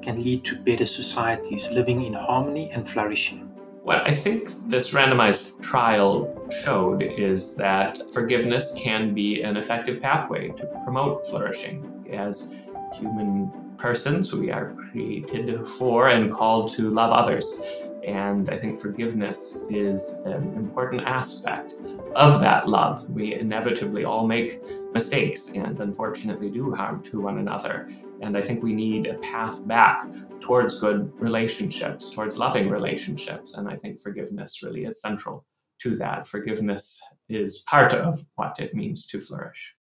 can 0.00 0.22
lead 0.22 0.44
to 0.44 0.56
better 0.60 0.86
societies 0.86 1.70
living 1.72 2.02
in 2.02 2.14
harmony 2.14 2.70
and 2.70 2.88
flourishing. 2.88 3.40
What 3.82 4.06
I 4.06 4.14
think 4.14 4.50
this 4.68 4.90
randomized 4.90 5.60
trial 5.60 6.46
showed 6.62 7.02
is 7.02 7.56
that 7.56 7.98
forgiveness 8.12 8.74
can 8.78 9.12
be 9.12 9.42
an 9.42 9.56
effective 9.56 10.00
pathway 10.00 10.48
to 10.48 10.66
promote 10.84 11.26
flourishing. 11.26 12.06
As 12.12 12.54
human 12.94 13.50
persons, 13.76 14.32
we 14.32 14.52
are 14.52 14.74
created 14.74 15.66
for 15.66 16.10
and 16.10 16.30
called 16.30 16.70
to 16.74 16.90
love 16.90 17.12
others. 17.12 17.60
And 18.08 18.48
I 18.48 18.56
think 18.56 18.78
forgiveness 18.78 19.66
is 19.68 20.22
an 20.24 20.54
important 20.56 21.02
aspect 21.02 21.74
of 22.14 22.40
that 22.40 22.66
love. 22.66 23.08
We 23.10 23.34
inevitably 23.34 24.04
all 24.04 24.26
make 24.26 24.62
mistakes 24.94 25.52
and 25.52 25.78
unfortunately 25.78 26.50
do 26.50 26.74
harm 26.74 27.02
to 27.02 27.20
one 27.20 27.36
another. 27.36 27.90
And 28.22 28.34
I 28.34 28.40
think 28.40 28.62
we 28.62 28.72
need 28.72 29.08
a 29.08 29.18
path 29.18 29.66
back 29.68 30.06
towards 30.40 30.80
good 30.80 31.12
relationships, 31.20 32.10
towards 32.10 32.38
loving 32.38 32.70
relationships. 32.70 33.58
And 33.58 33.68
I 33.68 33.76
think 33.76 34.00
forgiveness 34.00 34.62
really 34.62 34.84
is 34.86 35.02
central 35.02 35.44
to 35.80 35.94
that. 35.96 36.26
Forgiveness 36.26 37.02
is 37.28 37.58
part 37.60 37.92
of 37.92 38.24
what 38.36 38.58
it 38.58 38.74
means 38.74 39.06
to 39.08 39.20
flourish. 39.20 39.74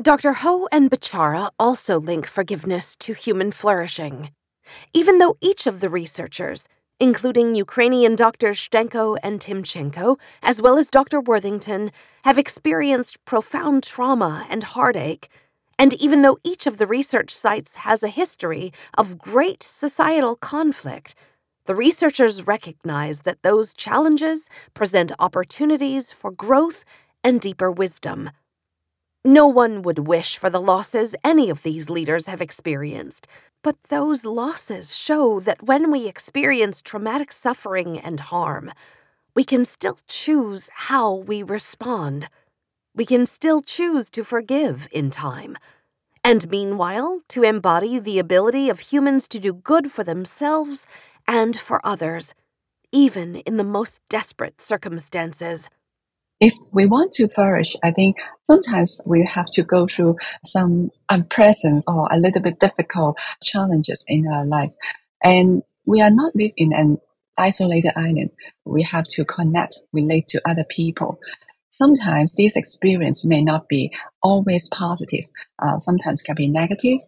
Dr. 0.00 0.34
Ho 0.34 0.68
and 0.70 0.90
Bechara 0.90 1.50
also 1.58 1.98
link 1.98 2.26
forgiveness 2.26 2.94
to 2.96 3.14
human 3.14 3.52
flourishing. 3.52 4.32
Even 4.92 5.16
though 5.16 5.38
each 5.40 5.66
of 5.66 5.80
the 5.80 5.88
researchers 5.88 6.68
including 7.00 7.54
Ukrainian 7.54 8.16
doctors 8.16 8.58
Shtanko 8.58 9.16
and 9.22 9.40
Timchenko, 9.40 10.18
as 10.42 10.60
well 10.60 10.76
as 10.78 10.88
Dr. 10.88 11.20
Worthington, 11.20 11.90
have 12.24 12.38
experienced 12.38 13.24
profound 13.24 13.84
trauma 13.84 14.46
and 14.50 14.64
heartache. 14.64 15.28
And 15.78 15.94
even 16.02 16.22
though 16.22 16.38
each 16.42 16.66
of 16.66 16.78
the 16.78 16.86
research 16.86 17.30
sites 17.30 17.76
has 17.76 18.02
a 18.02 18.08
history 18.08 18.72
of 18.96 19.18
great 19.18 19.62
societal 19.62 20.34
conflict, 20.34 21.14
the 21.66 21.74
researchers 21.74 22.46
recognize 22.46 23.20
that 23.20 23.42
those 23.42 23.74
challenges 23.74 24.48
present 24.74 25.12
opportunities 25.20 26.12
for 26.12 26.30
growth 26.30 26.84
and 27.22 27.40
deeper 27.40 27.70
wisdom. 27.70 28.30
No 29.24 29.48
one 29.48 29.82
would 29.82 30.00
wish 30.00 30.38
for 30.38 30.48
the 30.48 30.60
losses 30.60 31.16
any 31.24 31.50
of 31.50 31.62
these 31.62 31.90
leaders 31.90 32.26
have 32.26 32.40
experienced, 32.40 33.26
but 33.62 33.76
those 33.88 34.24
losses 34.24 34.96
show 34.96 35.40
that 35.40 35.62
when 35.62 35.90
we 35.90 36.06
experience 36.06 36.80
traumatic 36.80 37.32
suffering 37.32 37.98
and 37.98 38.20
harm, 38.20 38.72
we 39.34 39.44
can 39.44 39.64
still 39.64 39.98
choose 40.06 40.70
how 40.72 41.12
we 41.12 41.42
respond. 41.42 42.28
We 42.94 43.04
can 43.04 43.26
still 43.26 43.60
choose 43.60 44.08
to 44.10 44.24
forgive 44.24 44.88
in 44.92 45.10
time. 45.10 45.56
And 46.22 46.48
meanwhile, 46.48 47.20
to 47.28 47.42
embody 47.42 47.98
the 47.98 48.18
ability 48.18 48.68
of 48.68 48.80
humans 48.80 49.26
to 49.28 49.40
do 49.40 49.52
good 49.52 49.90
for 49.90 50.04
themselves 50.04 50.86
and 51.26 51.58
for 51.58 51.84
others, 51.84 52.34
even 52.92 53.36
in 53.36 53.56
the 53.56 53.64
most 53.64 54.00
desperate 54.08 54.60
circumstances 54.60 55.68
if 56.40 56.54
we 56.72 56.86
want 56.86 57.12
to 57.14 57.28
flourish, 57.28 57.74
I 57.82 57.90
think 57.90 58.16
sometimes 58.44 59.00
we 59.04 59.24
have 59.26 59.46
to 59.52 59.62
go 59.62 59.86
through 59.86 60.16
some 60.44 60.90
unpleasant 61.10 61.84
or 61.88 62.08
a 62.10 62.18
little 62.18 62.42
bit 62.42 62.60
difficult 62.60 63.18
challenges 63.42 64.04
in 64.06 64.26
our 64.28 64.46
life. 64.46 64.72
And 65.24 65.62
we 65.84 66.00
are 66.00 66.10
not 66.10 66.36
living 66.36 66.54
in 66.56 66.72
an 66.74 66.98
isolated 67.38 67.92
island. 67.96 68.30
We 68.64 68.82
have 68.84 69.04
to 69.10 69.24
connect, 69.24 69.78
relate 69.92 70.28
to 70.28 70.42
other 70.48 70.64
people. 70.68 71.18
Sometimes 71.72 72.34
this 72.36 72.56
experience 72.56 73.24
may 73.24 73.42
not 73.42 73.68
be 73.68 73.92
always 74.22 74.68
positive. 74.68 75.24
Uh, 75.60 75.78
sometimes 75.78 76.22
can 76.22 76.36
be 76.36 76.48
negative 76.48 76.98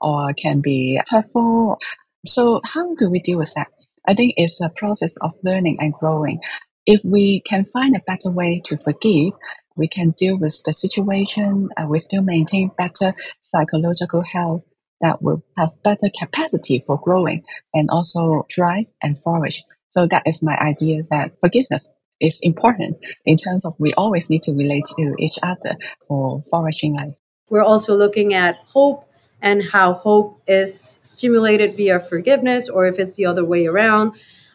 or 0.00 0.32
can 0.34 0.60
be 0.60 1.00
hurtful. 1.08 1.78
So 2.26 2.60
how 2.64 2.94
do 2.94 3.10
we 3.10 3.20
deal 3.20 3.38
with 3.38 3.52
that? 3.54 3.68
I 4.06 4.14
think 4.14 4.34
it's 4.36 4.60
a 4.60 4.70
process 4.70 5.16
of 5.18 5.32
learning 5.42 5.76
and 5.80 5.92
growing. 5.92 6.40
If 6.90 7.02
we 7.04 7.40
can 7.40 7.64
find 7.64 7.94
a 7.94 8.02
better 8.06 8.30
way 8.30 8.62
to 8.64 8.78
forgive, 8.78 9.34
we 9.76 9.88
can 9.88 10.12
deal 10.12 10.38
with 10.38 10.62
the 10.64 10.72
situation 10.72 11.68
and 11.76 11.90
we 11.90 11.98
still 11.98 12.22
maintain 12.22 12.70
better 12.78 13.12
psychological 13.42 14.22
health 14.22 14.62
that 15.02 15.20
will 15.20 15.44
have 15.58 15.68
better 15.84 16.08
capacity 16.18 16.78
for 16.78 16.98
growing 16.98 17.44
and 17.74 17.90
also 17.90 18.46
drive 18.48 18.86
and 19.02 19.22
flourish. 19.22 19.62
So 19.90 20.06
that 20.06 20.22
is 20.24 20.42
my 20.42 20.56
idea 20.56 21.02
that 21.10 21.38
forgiveness 21.40 21.92
is 22.20 22.40
important 22.42 22.96
in 23.26 23.36
terms 23.36 23.66
of 23.66 23.74
we 23.78 23.92
always 23.92 24.30
need 24.30 24.44
to 24.44 24.52
relate 24.52 24.86
to 24.96 25.14
each 25.18 25.38
other 25.42 25.76
for 26.06 26.40
flourishing 26.48 26.96
life. 26.96 27.14
We're 27.50 27.62
also 27.62 27.98
looking 27.98 28.32
at 28.32 28.56
hope 28.64 29.04
and 29.42 29.62
how 29.62 29.92
hope 29.92 30.40
is 30.46 31.00
stimulated 31.02 31.76
via 31.76 32.00
forgiveness 32.00 32.66
or 32.70 32.86
if 32.86 32.98
it's 32.98 33.16
the 33.16 33.26
other 33.26 33.44
way 33.44 33.66
around. 33.66 34.14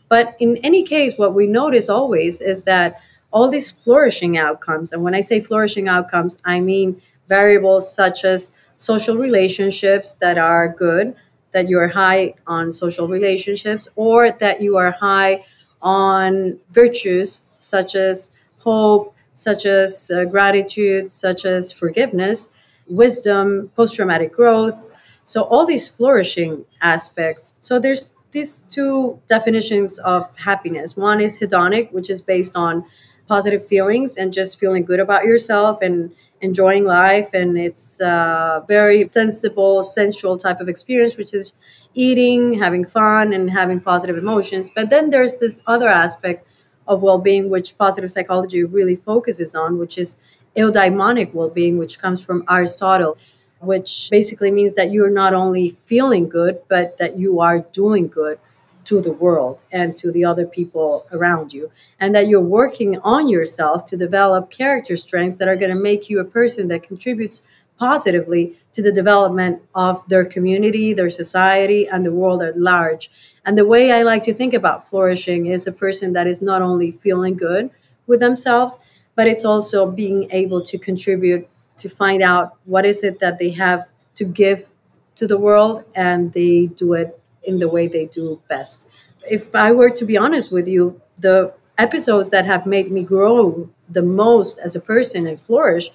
But 0.09 0.35
in 0.39 0.57
any 0.57 0.83
case, 0.83 1.17
what 1.17 1.33
we 1.33 1.47
notice 1.47 1.89
always 1.89 2.41
is 2.41 2.63
that 2.63 2.99
all 3.31 3.49
these 3.49 3.71
flourishing 3.71 4.37
outcomes, 4.37 4.91
and 4.91 5.03
when 5.03 5.15
I 5.15 5.21
say 5.21 5.39
flourishing 5.39 5.87
outcomes, 5.87 6.37
I 6.45 6.59
mean 6.59 7.01
variables 7.27 7.93
such 7.93 8.23
as 8.25 8.51
social 8.75 9.17
relationships 9.17 10.13
that 10.15 10.37
are 10.37 10.67
good, 10.67 11.15
that 11.51 11.69
you're 11.69 11.87
high 11.87 12.35
on 12.47 12.71
social 12.71 13.07
relationships, 13.07 13.87
or 13.95 14.31
that 14.31 14.61
you 14.61 14.77
are 14.77 14.91
high 14.91 15.43
on 15.81 16.59
virtues 16.71 17.41
such 17.57 17.95
as 17.95 18.31
hope, 18.59 19.15
such 19.33 19.65
as 19.65 20.11
uh, 20.11 20.25
gratitude, 20.25 21.11
such 21.11 21.45
as 21.45 21.71
forgiveness, 21.71 22.49
wisdom, 22.87 23.71
post 23.75 23.95
traumatic 23.95 24.31
growth. 24.33 24.89
So, 25.23 25.43
all 25.43 25.65
these 25.65 25.87
flourishing 25.87 26.65
aspects. 26.81 27.55
So, 27.59 27.79
there's 27.79 28.15
these 28.33 28.63
two 28.63 29.19
definitions 29.27 29.99
of 29.99 30.35
happiness. 30.37 30.97
One 30.97 31.21
is 31.21 31.39
hedonic, 31.39 31.91
which 31.93 32.09
is 32.09 32.21
based 32.21 32.55
on 32.55 32.85
positive 33.27 33.65
feelings 33.65 34.17
and 34.17 34.33
just 34.33 34.59
feeling 34.59 34.83
good 34.83 34.99
about 34.99 35.23
yourself 35.23 35.77
and 35.81 36.13
enjoying 36.41 36.83
life. 36.83 37.33
And 37.33 37.57
it's 37.57 38.01
a 38.01 38.65
very 38.67 39.05
sensible, 39.07 39.81
sensual 39.81 40.35
type 40.35 40.59
of 40.59 40.67
experience, 40.67 41.15
which 41.15 41.33
is 41.33 41.53
eating, 41.93 42.53
having 42.59 42.85
fun, 42.85 43.31
and 43.33 43.49
having 43.49 43.79
positive 43.79 44.17
emotions. 44.17 44.69
But 44.69 44.89
then 44.89 45.09
there's 45.09 45.37
this 45.37 45.63
other 45.67 45.87
aspect 45.87 46.45
of 46.87 47.01
well 47.01 47.19
being, 47.19 47.49
which 47.49 47.77
positive 47.77 48.11
psychology 48.11 48.63
really 48.63 48.95
focuses 48.95 49.55
on, 49.55 49.77
which 49.77 49.97
is 49.97 50.19
eudaimonic 50.57 51.33
well 51.33 51.49
being, 51.49 51.77
which 51.77 51.99
comes 51.99 52.23
from 52.23 52.43
Aristotle 52.49 53.17
which 53.63 54.09
basically 54.11 54.51
means 54.51 54.75
that 54.75 54.91
you're 54.91 55.09
not 55.09 55.33
only 55.33 55.69
feeling 55.69 56.29
good, 56.29 56.61
but 56.67 56.97
that 56.97 57.17
you 57.17 57.39
are 57.39 57.59
doing 57.59 58.07
good 58.07 58.39
to 58.85 59.01
the 59.01 59.11
world 59.11 59.59
and 59.71 59.95
to 59.97 60.11
the 60.11 60.25
other 60.25 60.45
people 60.45 61.05
around 61.11 61.53
you. 61.53 61.71
And 61.99 62.13
that 62.13 62.27
you're 62.27 62.41
working 62.41 62.99
on 62.99 63.29
yourself 63.29 63.85
to 63.85 63.97
develop 63.97 64.51
character 64.51 64.95
strengths 64.95 65.37
that 65.37 65.47
are 65.47 65.55
going 65.55 65.73
to 65.73 65.81
make 65.81 66.09
you 66.09 66.19
a 66.19 66.25
person 66.25 66.67
that 66.67 66.83
contributes 66.83 67.41
positively 67.79 68.57
to 68.73 68.81
the 68.81 68.91
development 68.91 69.61
of 69.75 70.07
their 70.07 70.25
community, 70.25 70.93
their 70.93 71.09
society, 71.09 71.87
and 71.87 72.05
the 72.05 72.11
world 72.11 72.41
at 72.41 72.57
large. 72.57 73.09
And 73.45 73.57
the 73.57 73.65
way 73.65 73.91
I 73.91 74.03
like 74.03 74.23
to 74.23 74.33
think 74.33 74.53
about 74.53 74.87
flourishing 74.87 75.47
is 75.47 75.67
a 75.67 75.71
person 75.71 76.13
that 76.13 76.27
is 76.27 76.41
not 76.41 76.61
only 76.61 76.91
feeling 76.91 77.35
good 77.35 77.69
with 78.07 78.19
themselves, 78.19 78.79
but 79.15 79.27
it's 79.27 79.45
also 79.45 79.89
being 79.89 80.29
able 80.31 80.61
to 80.61 80.77
contribute 80.77 81.47
to 81.77 81.89
find 81.89 82.21
out 82.21 82.57
what 82.65 82.85
is 82.85 83.03
it 83.03 83.19
that 83.19 83.39
they 83.39 83.51
have 83.51 83.87
to 84.15 84.25
give 84.25 84.69
to 85.15 85.27
the 85.27 85.37
world 85.37 85.83
and 85.95 86.33
they 86.33 86.67
do 86.67 86.93
it 86.93 87.19
in 87.43 87.59
the 87.59 87.67
way 87.69 87.87
they 87.87 88.05
do 88.05 88.41
best. 88.47 88.87
If 89.29 89.53
I 89.55 89.71
were 89.71 89.89
to 89.89 90.05
be 90.05 90.17
honest 90.17 90.51
with 90.51 90.67
you, 90.67 91.01
the 91.17 91.53
episodes 91.77 92.29
that 92.29 92.45
have 92.45 92.65
made 92.65 92.91
me 92.91 93.03
grow 93.03 93.69
the 93.89 94.01
most 94.01 94.59
as 94.59 94.75
a 94.75 94.79
person 94.81 95.27
and 95.27 95.39
flourish, 95.39 95.91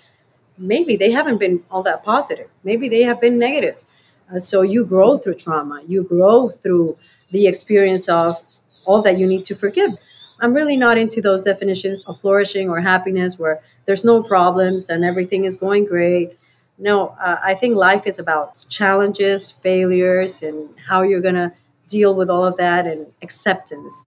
maybe 0.57 0.97
they 0.97 1.13
haven't 1.13 1.39
been 1.39 1.63
all 1.71 1.83
that 1.83 2.05
positive. 2.05 2.49
Maybe 2.65 2.89
they 2.89 3.03
have 3.03 3.21
been 3.21 3.39
negative. 3.39 3.85
Uh, 4.33 4.39
so 4.39 4.63
you 4.63 4.85
grow 4.85 5.17
through 5.17 5.35
trauma, 5.35 5.83
you 5.87 6.03
grow 6.03 6.49
through 6.51 6.99
the 7.31 7.47
experience 7.47 8.09
of 8.09 8.43
all 8.85 9.03
that 9.03 9.19
you 9.19 9.27
need 9.27 9.45
to 9.45 9.55
forgive. 9.55 9.91
I'm 10.41 10.55
really 10.55 10.77
not 10.77 10.99
into 10.99 11.21
those 11.21 11.43
definitions 11.43 12.05
of 12.05 12.21
flourishing 12.21 12.69
or 12.69 12.81
happiness 12.81 13.39
where 13.39 13.61
there's 13.87 14.05
no 14.05 14.23
problems 14.23 14.89
and 14.89 15.05
everything 15.05 15.45
is 15.45 15.57
going 15.57 15.85
great. 15.85 16.39
No, 16.79 17.17
uh, 17.21 17.37
I 17.43 17.55
think 17.55 17.77
life 17.77 18.07
is 18.07 18.19
about 18.19 18.65
challenges, 18.69 19.51
failures, 19.51 20.43
and 20.43 20.69
how 20.89 21.03
you're 21.03 21.21
going 21.21 21.35
to 21.35 21.53
deal 21.89 22.15
with 22.15 22.31
all 22.31 22.45
of 22.45 22.57
that 22.57 22.87
and 22.87 23.13
acceptance. 23.21 24.05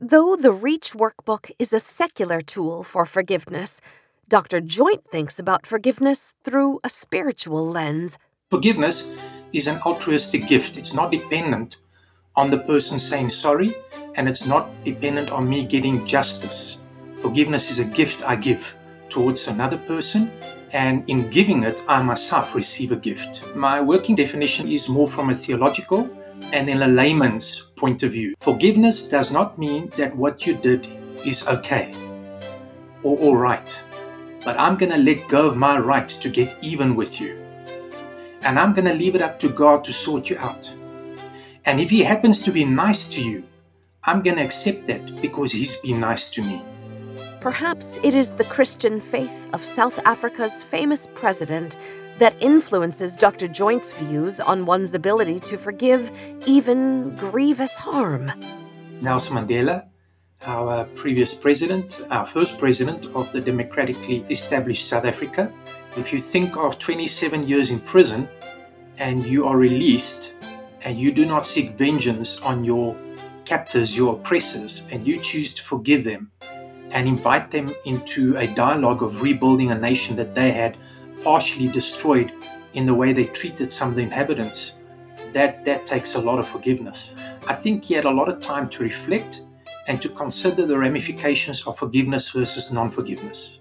Though 0.00 0.36
the 0.36 0.52
REACH 0.52 0.92
workbook 0.92 1.50
is 1.58 1.72
a 1.72 1.80
secular 1.80 2.40
tool 2.40 2.82
for 2.84 3.04
forgiveness, 3.04 3.80
Dr. 4.28 4.60
Joynt 4.60 5.04
thinks 5.10 5.38
about 5.38 5.66
forgiveness 5.66 6.34
through 6.44 6.80
a 6.84 6.88
spiritual 6.88 7.66
lens. 7.66 8.16
Forgiveness 8.50 9.14
is 9.52 9.66
an 9.66 9.80
altruistic 9.84 10.46
gift. 10.46 10.78
It's 10.78 10.94
not 10.94 11.10
dependent 11.10 11.78
on 12.36 12.50
the 12.50 12.58
person 12.58 12.98
saying 12.98 13.30
sorry, 13.30 13.74
and 14.18 14.28
it's 14.28 14.44
not 14.44 14.68
dependent 14.84 15.30
on 15.30 15.48
me 15.48 15.64
getting 15.64 16.04
justice. 16.04 16.82
Forgiveness 17.20 17.70
is 17.70 17.78
a 17.78 17.84
gift 17.84 18.24
I 18.28 18.34
give 18.34 18.76
towards 19.08 19.46
another 19.46 19.78
person, 19.78 20.32
and 20.72 21.08
in 21.08 21.30
giving 21.30 21.62
it, 21.62 21.82
I 21.88 22.02
myself 22.02 22.56
receive 22.56 22.90
a 22.90 22.96
gift. 22.96 23.44
My 23.54 23.80
working 23.80 24.16
definition 24.16 24.68
is 24.68 24.88
more 24.88 25.06
from 25.06 25.30
a 25.30 25.34
theological 25.34 26.10
and 26.52 26.68
in 26.68 26.82
a 26.82 26.88
layman's 26.88 27.70
point 27.76 28.02
of 28.02 28.12
view. 28.12 28.34
Forgiveness 28.40 29.08
does 29.08 29.32
not 29.32 29.56
mean 29.56 29.90
that 29.96 30.14
what 30.16 30.46
you 30.46 30.54
did 30.54 30.88
is 31.24 31.46
okay 31.46 31.94
or 33.04 33.16
all 33.18 33.36
right, 33.36 33.70
but 34.44 34.58
I'm 34.58 34.76
going 34.76 34.92
to 34.92 34.98
let 34.98 35.28
go 35.28 35.46
of 35.46 35.56
my 35.56 35.78
right 35.78 36.08
to 36.08 36.28
get 36.28 36.58
even 36.62 36.96
with 36.96 37.20
you. 37.20 37.38
And 38.42 38.58
I'm 38.58 38.72
going 38.72 38.86
to 38.86 38.94
leave 38.94 39.14
it 39.14 39.22
up 39.22 39.38
to 39.40 39.48
God 39.48 39.84
to 39.84 39.92
sort 39.92 40.28
you 40.28 40.38
out. 40.38 40.74
And 41.64 41.80
if 41.80 41.90
he 41.90 42.02
happens 42.02 42.42
to 42.42 42.50
be 42.50 42.64
nice 42.64 43.08
to 43.10 43.22
you, 43.22 43.44
I'm 44.04 44.22
going 44.22 44.36
to 44.36 44.44
accept 44.44 44.86
that 44.86 45.20
because 45.20 45.52
he's 45.52 45.78
been 45.78 46.00
nice 46.00 46.30
to 46.30 46.42
me. 46.42 46.62
Perhaps 47.40 47.98
it 48.02 48.14
is 48.14 48.32
the 48.32 48.44
Christian 48.44 49.00
faith 49.00 49.48
of 49.52 49.64
South 49.64 49.98
Africa's 50.04 50.62
famous 50.62 51.06
president 51.14 51.76
that 52.18 52.34
influences 52.42 53.16
Dr. 53.16 53.46
Joynt's 53.46 53.92
views 53.92 54.40
on 54.40 54.66
one's 54.66 54.94
ability 54.94 55.40
to 55.40 55.56
forgive 55.56 56.10
even 56.46 57.14
grievous 57.16 57.76
harm. 57.76 58.32
Nelson 59.00 59.36
Mandela, 59.36 59.86
our 60.42 60.84
previous 60.94 61.34
president, 61.34 62.00
our 62.10 62.26
first 62.26 62.58
president 62.58 63.06
of 63.14 63.30
the 63.32 63.40
democratically 63.40 64.24
established 64.30 64.88
South 64.88 65.04
Africa, 65.04 65.52
if 65.96 66.12
you 66.12 66.18
think 66.18 66.56
of 66.56 66.78
27 66.78 67.46
years 67.46 67.70
in 67.70 67.80
prison 67.80 68.28
and 68.98 69.26
you 69.26 69.46
are 69.46 69.56
released 69.56 70.34
and 70.84 70.98
you 70.98 71.12
do 71.12 71.24
not 71.24 71.46
seek 71.46 71.72
vengeance 71.72 72.40
on 72.42 72.64
your 72.64 72.96
captors, 73.48 73.96
your 73.96 74.16
oppressors, 74.16 74.86
and 74.92 75.06
you 75.06 75.18
choose 75.20 75.54
to 75.54 75.62
forgive 75.62 76.04
them 76.04 76.30
and 76.92 77.08
invite 77.08 77.50
them 77.50 77.74
into 77.86 78.36
a 78.36 78.46
dialogue 78.46 79.02
of 79.02 79.22
rebuilding 79.22 79.70
a 79.70 79.74
nation 79.74 80.16
that 80.16 80.34
they 80.34 80.50
had 80.50 80.76
partially 81.24 81.68
destroyed 81.68 82.30
in 82.74 82.84
the 82.84 82.94
way 82.94 83.12
they 83.14 83.24
treated 83.24 83.72
some 83.72 83.88
of 83.88 83.94
the 83.94 84.02
inhabitants, 84.02 84.74
that, 85.32 85.64
that 85.64 85.86
takes 85.86 86.14
a 86.14 86.20
lot 86.20 86.38
of 86.38 86.46
forgiveness. 86.46 87.14
I 87.46 87.54
think 87.54 87.84
he 87.84 87.94
had 87.94 88.04
a 88.04 88.10
lot 88.10 88.28
of 88.28 88.40
time 88.40 88.68
to 88.68 88.82
reflect 88.82 89.42
and 89.86 90.00
to 90.02 90.10
consider 90.10 90.66
the 90.66 90.78
ramifications 90.78 91.66
of 91.66 91.78
forgiveness 91.78 92.30
versus 92.30 92.70
non 92.70 92.90
forgiveness. 92.90 93.60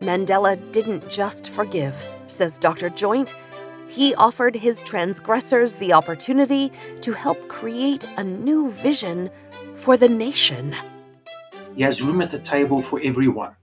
Mandela 0.00 0.56
didn't 0.70 1.08
just 1.08 1.50
forgive, 1.50 2.04
says 2.26 2.58
Dr. 2.58 2.90
Joynt. 2.90 3.34
He 3.88 4.14
offered 4.16 4.54
his 4.54 4.82
transgressors 4.82 5.74
the 5.74 5.94
opportunity 5.94 6.70
to 7.00 7.12
help 7.12 7.48
create 7.48 8.06
a 8.16 8.22
new 8.24 8.70
vision 8.70 9.30
for 9.74 9.96
the 9.96 10.08
nation. 10.08 10.76
He 11.74 11.82
has 11.82 12.02
room 12.02 12.20
at 12.20 12.30
the 12.30 12.38
table 12.38 12.80
for 12.82 13.00
everyone. 13.02 13.56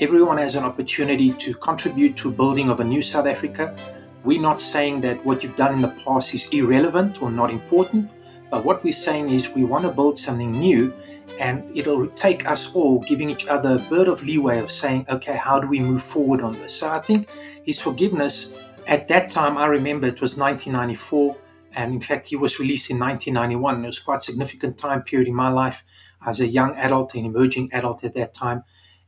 Everyone 0.00 0.38
has 0.38 0.54
an 0.54 0.64
opportunity 0.64 1.32
to 1.34 1.54
contribute 1.54 2.16
to 2.18 2.30
building 2.30 2.68
of 2.68 2.80
a 2.80 2.84
new 2.84 3.00
South 3.00 3.26
Africa. 3.26 3.74
We're 4.22 4.40
not 4.40 4.60
saying 4.60 5.00
that 5.02 5.24
what 5.24 5.42
you've 5.42 5.56
done 5.56 5.72
in 5.74 5.80
the 5.80 5.94
past 6.04 6.34
is 6.34 6.48
irrelevant 6.50 7.22
or 7.22 7.30
not 7.30 7.50
important, 7.50 8.10
but 8.50 8.64
what 8.64 8.84
we're 8.84 8.92
saying 8.92 9.30
is 9.30 9.50
we 9.54 9.64
want 9.64 9.84
to 9.84 9.90
build 9.90 10.18
something 10.18 10.50
new 10.50 10.92
and 11.40 11.64
it'll 11.76 12.06
take 12.08 12.48
us 12.48 12.74
all 12.74 12.98
giving 13.00 13.30
each 13.30 13.46
other 13.46 13.76
a 13.76 13.90
bit 13.90 14.08
of 14.08 14.22
leeway 14.22 14.58
of 14.58 14.70
saying, 14.70 15.06
okay, 15.08 15.36
how 15.36 15.58
do 15.58 15.68
we 15.68 15.80
move 15.80 16.02
forward 16.02 16.40
on 16.42 16.54
this? 16.54 16.74
So 16.74 16.90
I 16.90 16.98
think 16.98 17.28
his 17.64 17.80
forgiveness 17.80 18.52
at 18.86 19.08
that 19.08 19.30
time, 19.30 19.56
I 19.56 19.66
remember 19.66 20.06
it 20.06 20.20
was 20.20 20.36
1994, 20.36 21.36
and 21.76 21.92
in 21.92 22.00
fact, 22.00 22.26
he 22.26 22.36
was 22.36 22.60
released 22.60 22.90
in 22.90 22.98
1991. 22.98 23.82
It 23.82 23.86
was 23.86 23.98
quite 23.98 24.18
a 24.18 24.22
significant 24.22 24.78
time 24.78 25.02
period 25.02 25.28
in 25.28 25.34
my 25.34 25.50
life 25.50 25.84
as 26.26 26.40
a 26.40 26.46
young 26.46 26.74
adult, 26.76 27.14
an 27.14 27.24
emerging 27.24 27.70
adult 27.72 28.04
at 28.04 28.14
that 28.14 28.34
time. 28.34 28.62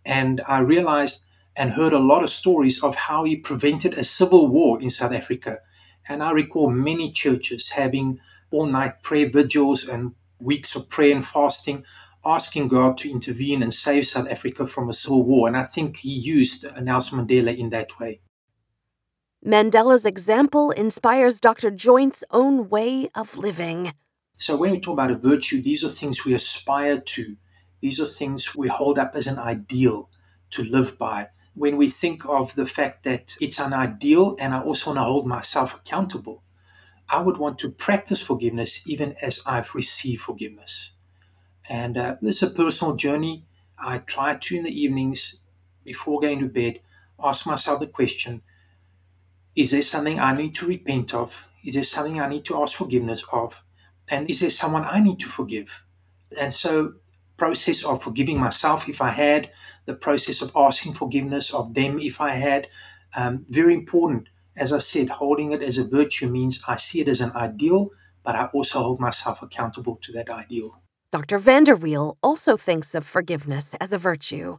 And 0.04 0.40
I 0.48 0.60
realized 0.60 1.24
and 1.56 1.70
heard 1.70 1.92
a 1.92 1.98
lot 1.98 2.22
of 2.22 2.30
stories 2.30 2.82
of 2.82 2.94
how 2.94 3.24
he 3.24 3.36
prevented 3.36 3.94
a 3.94 4.04
civil 4.04 4.48
war 4.48 4.80
in 4.80 4.90
South 4.90 5.12
Africa. 5.12 5.58
And 6.08 6.22
I 6.22 6.30
recall 6.32 6.70
many 6.70 7.10
churches 7.10 7.70
having 7.70 8.20
all 8.50 8.66
night 8.66 9.02
prayer 9.02 9.28
vigils 9.28 9.88
and 9.88 10.14
weeks 10.38 10.76
of 10.76 10.88
prayer 10.90 11.14
and 11.14 11.26
fasting, 11.26 11.84
asking 12.24 12.68
God 12.68 12.98
to 12.98 13.10
intervene 13.10 13.62
and 13.62 13.72
save 13.72 14.06
South 14.06 14.28
Africa 14.28 14.66
from 14.66 14.88
a 14.88 14.92
civil 14.92 15.24
war. 15.24 15.48
And 15.48 15.56
I 15.56 15.62
think 15.62 15.98
he 15.98 16.10
used 16.10 16.66
Nelson 16.82 17.18
Mandela 17.18 17.56
in 17.56 17.70
that 17.70 17.98
way. 17.98 18.20
Mandela's 19.46 20.04
example 20.04 20.72
inspires 20.72 21.38
Dr. 21.38 21.70
Joynt's 21.70 22.24
own 22.32 22.68
way 22.68 23.09
of 23.14 23.38
living. 23.38 23.92
So, 24.37 24.56
when 24.56 24.72
we 24.72 24.80
talk 24.80 24.94
about 24.94 25.12
a 25.12 25.16
virtue, 25.16 25.62
these 25.62 25.85
are 25.85 25.88
things 25.88 26.24
we 26.24 26.35
aspire 26.35 26.98
to, 26.98 27.37
these 27.80 28.00
are 28.00 28.06
things 28.06 28.56
we 28.56 28.66
hold 28.66 28.98
up 28.98 29.12
as 29.14 29.28
an 29.28 29.38
ideal 29.38 30.11
to 30.50 30.64
live 30.64 30.98
by. 30.98 31.28
When 31.54 31.76
we 31.76 31.88
think 31.88 32.26
of 32.26 32.56
the 32.56 32.66
fact 32.66 33.04
that 33.04 33.37
it's 33.40 33.61
an 33.61 33.72
ideal 33.72 34.35
and 34.40 34.52
I 34.52 34.61
also 34.61 34.90
want 34.90 34.98
to 34.98 35.04
hold 35.04 35.28
myself 35.28 35.76
accountable, 35.76 36.42
I 37.09 37.22
would 37.22 37.37
want 37.37 37.61
to 37.61 37.70
practice 37.70 38.20
forgiveness 38.20 38.82
even 38.88 39.14
as 39.22 39.44
I've 39.46 39.76
received 39.76 40.22
forgiveness. 40.22 40.96
And 41.70 41.96
uh, 41.96 42.16
this 42.20 42.42
is 42.42 42.50
a 42.50 42.54
personal 42.54 42.96
journey. 42.96 43.44
I 43.78 43.98
try 43.98 44.35
to, 44.35 44.56
in 44.56 44.64
the 44.64 44.76
evenings 44.76 45.38
before 45.85 46.20
going 46.20 46.40
to 46.40 46.46
bed, 46.46 46.80
ask 47.22 47.46
myself 47.46 47.78
the 47.78 47.87
question 47.87 48.42
is 49.56 49.70
there 49.70 49.82
something 49.82 50.20
I 50.20 50.36
need 50.36 50.54
to 50.56 50.66
repent 50.66 51.14
of? 51.14 51.48
Is 51.64 51.74
there 51.74 51.84
something 51.84 52.20
I 52.20 52.28
need 52.28 52.44
to 52.44 52.62
ask 52.62 52.76
forgiveness 52.76 53.24
of? 53.32 53.64
And 54.10 54.28
is 54.30 54.40
there 54.40 54.50
someone 54.50 54.84
I 54.84 55.00
need 55.00 55.18
to 55.20 55.26
forgive? 55.26 55.82
And 56.40 56.52
so, 56.52 56.94
process 57.36 57.84
of 57.84 58.02
forgiving 58.02 58.38
myself 58.38 58.88
if 58.88 59.00
I 59.00 59.10
had, 59.10 59.50
the 59.86 59.94
process 59.94 60.42
of 60.42 60.52
asking 60.54 60.92
forgiveness 60.92 61.52
of 61.52 61.74
them 61.74 61.98
if 61.98 62.20
I 62.20 62.34
had, 62.34 62.68
um, 63.16 63.46
very 63.48 63.74
important. 63.74 64.28
As 64.56 64.72
I 64.72 64.78
said, 64.78 65.08
holding 65.08 65.52
it 65.52 65.62
as 65.62 65.78
a 65.78 65.84
virtue 65.84 66.28
means 66.28 66.62
I 66.68 66.76
see 66.76 67.00
it 67.00 67.08
as 67.08 67.20
an 67.20 67.32
ideal, 67.32 67.90
but 68.22 68.36
I 68.36 68.46
also 68.46 68.80
hold 68.80 69.00
myself 69.00 69.42
accountable 69.42 69.96
to 70.02 70.12
that 70.12 70.30
ideal. 70.30 70.82
Dr. 71.10 71.38
VanderWeele 71.38 72.16
also 72.22 72.56
thinks 72.56 72.94
of 72.94 73.06
forgiveness 73.06 73.74
as 73.80 73.92
a 73.92 73.98
virtue. 73.98 74.58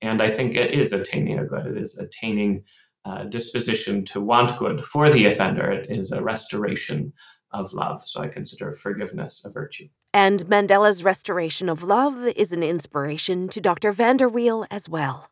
And 0.00 0.22
I 0.22 0.30
think 0.30 0.54
it 0.54 0.72
is 0.72 0.92
attaining 0.92 1.38
a 1.38 1.44
good. 1.44 1.66
It 1.66 1.76
is 1.76 1.98
attaining 1.98 2.64
uh, 3.08 3.24
disposition 3.24 4.04
to 4.04 4.20
want 4.20 4.56
good 4.58 4.84
for 4.84 5.10
the 5.10 5.26
offender. 5.26 5.70
It 5.70 5.90
is 5.90 6.12
a 6.12 6.22
restoration 6.22 7.12
of 7.52 7.72
love. 7.72 8.00
So 8.02 8.20
I 8.20 8.28
consider 8.28 8.72
forgiveness 8.72 9.44
a 9.44 9.50
virtue. 9.50 9.88
And 10.12 10.44
Mandela's 10.46 11.02
restoration 11.02 11.68
of 11.68 11.82
love 11.82 12.26
is 12.36 12.52
an 12.52 12.62
inspiration 12.62 13.48
to 13.48 13.60
Dr. 13.60 13.92
VanderWeele 13.92 14.66
as 14.70 14.88
well. 14.88 15.30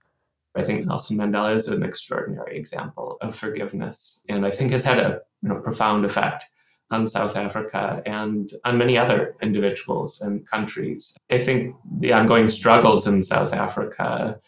I 0.54 0.62
think 0.62 0.86
Nelson 0.86 1.18
Mandela 1.18 1.54
is 1.54 1.68
an 1.68 1.82
extraordinary 1.82 2.56
example 2.56 3.18
of 3.20 3.34
forgiveness, 3.34 4.24
and 4.30 4.46
I 4.46 4.50
think 4.50 4.72
has 4.72 4.84
had 4.84 4.98
a 4.98 5.20
you 5.42 5.50
know, 5.50 5.56
profound 5.56 6.06
effect 6.06 6.46
on 6.90 7.08
South 7.08 7.36
Africa 7.36 8.02
and 8.06 8.50
on 8.64 8.78
many 8.78 8.96
other 8.96 9.36
individuals 9.42 10.22
and 10.22 10.46
countries. 10.46 11.16
I 11.30 11.40
think 11.40 11.74
the 11.98 12.14
ongoing 12.14 12.48
struggles 12.48 13.06
in 13.06 13.22
South 13.22 13.52
Africa 13.52 14.40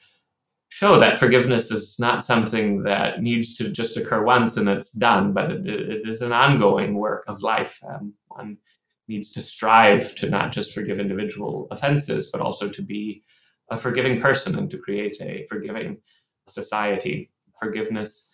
show 0.68 0.98
that 1.00 1.18
forgiveness 1.18 1.70
is 1.70 1.98
not 1.98 2.22
something 2.22 2.82
that 2.82 3.22
needs 3.22 3.56
to 3.56 3.70
just 3.70 3.96
occur 3.96 4.22
once 4.22 4.56
and 4.56 4.68
it's 4.68 4.92
done, 4.92 5.32
but 5.32 5.50
it, 5.50 5.66
it 5.66 6.08
is 6.08 6.22
an 6.22 6.32
ongoing 6.32 6.94
work 6.94 7.24
of 7.26 7.42
life. 7.42 7.80
Um, 7.88 8.14
one 8.28 8.58
needs 9.08 9.32
to 9.32 9.40
strive 9.40 10.14
to 10.16 10.28
not 10.28 10.52
just 10.52 10.74
forgive 10.74 11.00
individual 11.00 11.66
offenses, 11.70 12.30
but 12.30 12.42
also 12.42 12.68
to 12.68 12.82
be 12.82 13.22
a 13.70 13.76
forgiving 13.76 14.20
person 14.20 14.58
and 14.58 14.70
to 14.70 14.78
create 14.78 15.16
a 15.22 15.46
forgiving 15.48 15.98
society. 16.46 17.30
Forgiveness, 17.58 18.32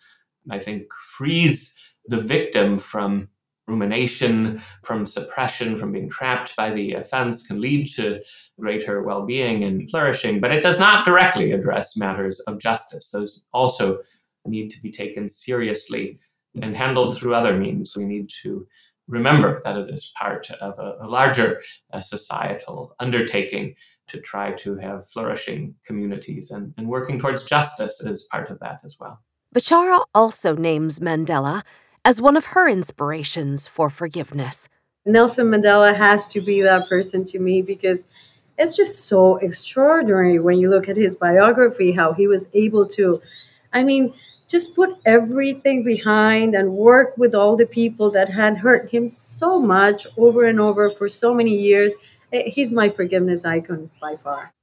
I 0.51 0.59
think, 0.59 0.93
frees 0.93 1.81
the 2.07 2.19
victim 2.19 2.77
from 2.77 3.29
rumination, 3.67 4.61
from 4.83 5.05
suppression, 5.05 5.77
from 5.77 5.91
being 5.91 6.09
trapped 6.09 6.55
by 6.55 6.71
the 6.71 6.93
offense 6.93 7.47
can 7.47 7.59
lead 7.59 7.87
to 7.87 8.21
greater 8.59 9.01
well 9.01 9.25
being 9.25 9.63
and 9.63 9.89
flourishing, 9.89 10.39
but 10.39 10.51
it 10.51 10.61
does 10.61 10.79
not 10.79 11.05
directly 11.05 11.51
address 11.51 11.97
matters 11.97 12.39
of 12.41 12.59
justice. 12.59 13.09
Those 13.11 13.47
also 13.53 13.99
need 14.45 14.69
to 14.69 14.81
be 14.81 14.91
taken 14.91 15.27
seriously 15.27 16.19
and 16.61 16.75
handled 16.75 17.17
through 17.17 17.33
other 17.33 17.57
means. 17.57 17.97
We 17.97 18.05
need 18.05 18.29
to 18.43 18.67
remember 19.07 19.61
that 19.63 19.77
it 19.77 19.89
is 19.89 20.13
part 20.19 20.49
of 20.51 20.77
a, 20.79 20.97
a 21.01 21.07
larger 21.07 21.61
uh, 21.91 22.01
societal 22.01 22.95
undertaking 22.99 23.75
to 24.07 24.19
try 24.19 24.51
to 24.51 24.77
have 24.77 25.05
flourishing 25.07 25.75
communities 25.85 26.51
and, 26.51 26.73
and 26.77 26.87
working 26.87 27.19
towards 27.19 27.45
justice 27.45 28.01
is 28.01 28.27
part 28.31 28.49
of 28.51 28.59
that 28.59 28.79
as 28.83 28.97
well. 28.99 29.19
Bechara 29.53 30.03
also 30.13 30.55
names 30.55 30.99
Mandela 30.99 31.63
as 32.05 32.21
one 32.21 32.37
of 32.37 32.45
her 32.45 32.69
inspirations 32.69 33.67
for 33.67 33.89
forgiveness. 33.89 34.69
Nelson 35.05 35.47
Mandela 35.47 35.95
has 35.95 36.27
to 36.29 36.39
be 36.39 36.61
that 36.61 36.87
person 36.87 37.25
to 37.25 37.39
me 37.39 37.61
because 37.61 38.07
it's 38.57 38.77
just 38.77 39.07
so 39.07 39.37
extraordinary 39.37 40.39
when 40.39 40.59
you 40.59 40.69
look 40.69 40.87
at 40.87 40.95
his 40.95 41.15
biography, 41.15 41.91
how 41.91 42.13
he 42.13 42.27
was 42.27 42.47
able 42.53 42.85
to, 42.89 43.21
I 43.73 43.83
mean, 43.83 44.13
just 44.47 44.75
put 44.75 44.97
everything 45.05 45.83
behind 45.83 46.55
and 46.55 46.71
work 46.71 47.17
with 47.17 47.33
all 47.33 47.57
the 47.57 47.65
people 47.65 48.11
that 48.11 48.29
had 48.29 48.57
hurt 48.57 48.91
him 48.91 49.07
so 49.07 49.59
much 49.59 50.05
over 50.17 50.45
and 50.45 50.59
over 50.59 50.89
for 50.89 51.09
so 51.09 51.33
many 51.33 51.55
years. 51.55 51.95
Eh, 52.31 52.49
he's 52.49 52.71
my 52.71 52.87
forgiveness 52.87 53.43
icon 53.43 53.89
by 53.99 54.15
far. 54.15 54.53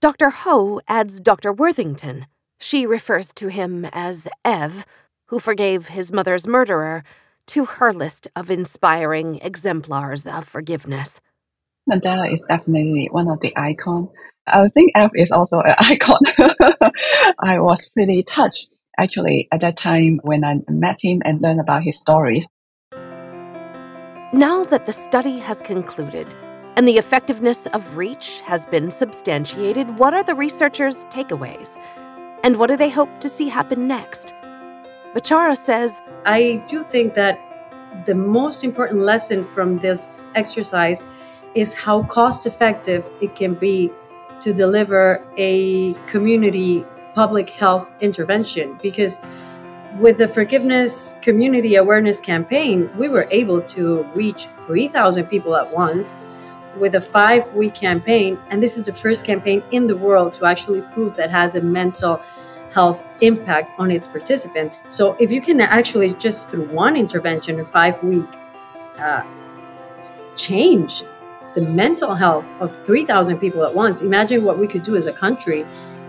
Dr. 0.00 0.30
Ho 0.30 0.80
adds 0.86 1.20
Dr. 1.20 1.52
Worthington. 1.52 2.26
She 2.60 2.86
refers 2.86 3.32
to 3.34 3.48
him 3.48 3.86
as 3.92 4.28
Ev, 4.44 4.84
who 5.28 5.38
forgave 5.38 5.88
his 5.88 6.12
mother's 6.12 6.46
murderer, 6.46 7.02
to 7.46 7.64
her 7.64 7.92
list 7.92 8.28
of 8.36 8.50
inspiring 8.50 9.36
exemplars 9.36 10.26
of 10.26 10.46
forgiveness. 10.46 11.20
Mandela 11.90 12.30
is 12.30 12.44
definitely 12.48 13.08
one 13.10 13.28
of 13.28 13.40
the 13.40 13.56
icons. 13.56 14.10
I 14.46 14.68
think 14.68 14.92
Ev 14.94 15.10
is 15.14 15.30
also 15.30 15.60
an 15.60 15.74
icon. 15.78 16.20
I 17.38 17.58
was 17.58 17.88
pretty 17.90 18.22
touched 18.22 18.68
actually 18.98 19.48
at 19.52 19.60
that 19.60 19.76
time 19.76 20.20
when 20.22 20.44
I 20.44 20.60
met 20.68 21.00
him 21.02 21.22
and 21.24 21.40
learned 21.40 21.60
about 21.60 21.82
his 21.82 21.98
story. 21.98 22.44
Now 24.32 24.64
that 24.64 24.84
the 24.84 24.92
study 24.92 25.38
has 25.38 25.62
concluded 25.62 26.34
and 26.76 26.86
the 26.86 26.98
effectiveness 26.98 27.66
of 27.68 27.96
REACH 27.96 28.40
has 28.40 28.66
been 28.66 28.90
substantiated, 28.90 29.98
what 29.98 30.14
are 30.14 30.22
the 30.22 30.34
researchers' 30.34 31.06
takeaways? 31.06 31.80
And 32.44 32.56
what 32.56 32.68
do 32.68 32.76
they 32.76 32.90
hope 32.90 33.20
to 33.20 33.28
see 33.28 33.48
happen 33.48 33.88
next? 33.88 34.34
Bechara 35.18 35.56
says 35.56 36.00
I 36.26 36.62
do 36.68 36.84
think 36.84 37.14
that 37.14 37.40
the 38.06 38.14
most 38.14 38.62
important 38.62 39.00
lesson 39.00 39.42
from 39.42 39.78
this 39.78 40.24
exercise 40.36 41.04
is 41.56 41.74
how 41.74 42.04
cost 42.04 42.46
effective 42.46 43.10
it 43.20 43.34
can 43.34 43.54
be 43.54 43.90
to 44.38 44.52
deliver 44.52 45.26
a 45.36 45.94
community 46.06 46.84
public 47.16 47.50
health 47.50 47.88
intervention. 48.00 48.78
Because 48.80 49.20
with 49.98 50.18
the 50.18 50.28
forgiveness 50.28 51.16
community 51.20 51.74
awareness 51.74 52.20
campaign 52.20 52.88
we 52.96 53.08
were 53.08 53.26
able 53.32 53.60
to 53.62 54.04
reach 54.14 54.46
3000 54.66 55.26
people 55.26 55.56
at 55.56 55.72
once 55.72 56.16
with 56.78 56.94
a 56.94 57.00
five 57.00 57.52
week 57.54 57.74
campaign. 57.74 58.38
And 58.50 58.62
this 58.62 58.76
is 58.76 58.86
the 58.86 58.92
first 58.92 59.24
campaign 59.24 59.64
in 59.72 59.88
the 59.88 59.96
world 59.96 60.32
to 60.34 60.44
actually 60.44 60.82
prove 60.92 61.16
that 61.16 61.32
has 61.32 61.56
a 61.56 61.60
mental 61.60 62.20
health 62.72 63.04
impact 63.20 63.78
on 63.78 63.90
its 63.90 64.06
participants. 64.06 64.76
So 64.86 65.16
if 65.18 65.30
you 65.30 65.40
can 65.40 65.60
actually 65.60 66.12
just 66.12 66.50
through 66.50 66.68
one 66.68 66.96
intervention 66.96 67.58
in 67.58 67.66
five 67.66 68.02
week 68.02 68.28
uh, 68.98 69.22
change 70.36 71.02
the 71.54 71.62
mental 71.62 72.14
health 72.14 72.44
of 72.60 72.84
3000 72.84 73.38
people 73.38 73.64
at 73.64 73.74
once 73.74 74.02
imagine 74.02 74.44
what 74.44 74.58
we 74.58 74.66
could 74.66 74.82
do 74.82 74.96
as 74.96 75.06
a 75.06 75.12
country 75.12 75.64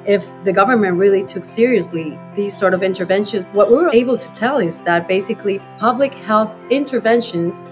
if 0.05 0.27
the 0.43 0.53
government 0.53 0.97
really 0.97 1.23
took 1.23 1.45
seriously 1.45 2.17
these 2.35 2.57
sort 2.57 2.73
of 2.73 2.83
interventions, 2.83 3.45
what 3.47 3.69
we 3.69 3.77
were 3.77 3.91
able 3.93 4.17
to 4.17 4.31
tell 4.31 4.57
is 4.57 4.79
that 4.81 5.07
basically 5.07 5.59
public 5.77 6.13
health 6.13 6.55
interventions 6.69 7.65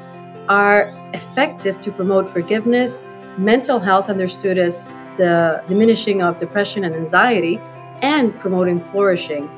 are 0.50 0.94
effective 1.14 1.80
to 1.80 1.92
promote 1.92 2.30
forgiveness, 2.30 3.00
mental 3.38 3.80
health 3.80 4.10
understood 4.10 4.58
as 4.58 4.90
the 5.16 5.64
diminishing 5.68 6.22
of 6.22 6.38
depression 6.38 6.84
and 6.84 6.96
anxiety, 6.96 7.60
and 8.02 8.38
promoting 8.38 8.80
flourishing 8.80 9.50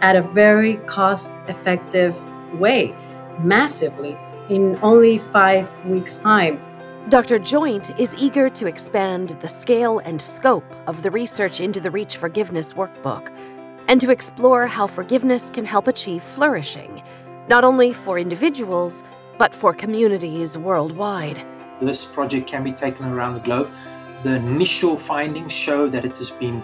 at 0.00 0.16
a 0.16 0.22
very 0.22 0.76
cost 0.86 1.36
effective 1.48 2.16
way, 2.54 2.94
massively, 3.40 4.16
in 4.48 4.78
only 4.82 5.18
five 5.18 5.68
weeks' 5.84 6.18
time. 6.18 6.60
Dr. 7.08 7.38
Joynt 7.38 7.98
is 7.98 8.14
eager 8.22 8.50
to 8.50 8.66
expand 8.66 9.30
the 9.40 9.48
scale 9.48 9.98
and 10.00 10.20
scope 10.20 10.64
of 10.86 11.02
the 11.02 11.10
research 11.10 11.60
into 11.60 11.80
the 11.80 11.90
REACH 11.90 12.16
Forgiveness 12.18 12.74
workbook 12.74 13.34
and 13.88 14.00
to 14.00 14.10
explore 14.10 14.66
how 14.66 14.86
forgiveness 14.86 15.50
can 15.50 15.64
help 15.64 15.88
achieve 15.88 16.22
flourishing, 16.22 17.02
not 17.48 17.64
only 17.64 17.94
for 17.94 18.18
individuals, 18.18 19.02
but 19.38 19.54
for 19.54 19.72
communities 19.72 20.58
worldwide. 20.58 21.44
This 21.80 22.04
project 22.04 22.46
can 22.46 22.62
be 22.62 22.72
taken 22.72 23.06
around 23.06 23.34
the 23.34 23.40
globe. 23.40 23.70
The 24.22 24.34
initial 24.34 24.96
findings 24.96 25.52
show 25.52 25.88
that 25.88 26.04
it 26.04 26.16
has 26.16 26.30
been 26.30 26.62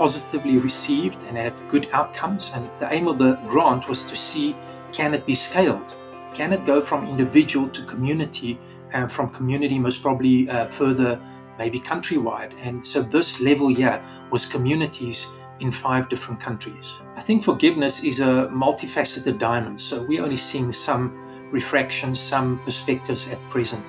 positively 0.00 0.56
received 0.56 1.22
and 1.24 1.36
have 1.36 1.68
good 1.68 1.86
outcomes. 1.92 2.52
And 2.54 2.74
the 2.74 2.88
aim 2.90 3.06
of 3.06 3.18
the 3.18 3.34
grant 3.46 3.86
was 3.86 4.02
to 4.04 4.16
see 4.16 4.56
can 4.92 5.12
it 5.12 5.26
be 5.26 5.34
scaled? 5.34 5.94
Can 6.32 6.54
it 6.54 6.64
go 6.64 6.80
from 6.80 7.06
individual 7.06 7.68
to 7.68 7.84
community 7.84 8.58
and 8.92 9.12
from 9.12 9.28
community, 9.28 9.78
most 9.78 10.00
probably 10.00 10.48
uh, 10.48 10.70
further, 10.70 11.20
maybe 11.58 11.78
countrywide. 11.78 12.52
And 12.62 12.82
so 12.84 13.02
this 13.02 13.42
level 13.42 13.68
here 13.68 14.02
was 14.30 14.46
communities 14.46 15.30
in 15.60 15.70
five 15.70 16.08
different 16.08 16.40
countries. 16.40 16.98
I 17.16 17.20
think 17.20 17.44
forgiveness 17.44 18.02
is 18.02 18.20
a 18.20 18.48
multifaceted 18.50 19.38
diamond, 19.38 19.78
so 19.78 20.02
we're 20.06 20.22
only 20.22 20.38
seeing 20.38 20.72
some 20.72 21.12
refractions, 21.52 22.18
some 22.18 22.58
perspectives 22.60 23.28
at 23.28 23.38
present. 23.50 23.84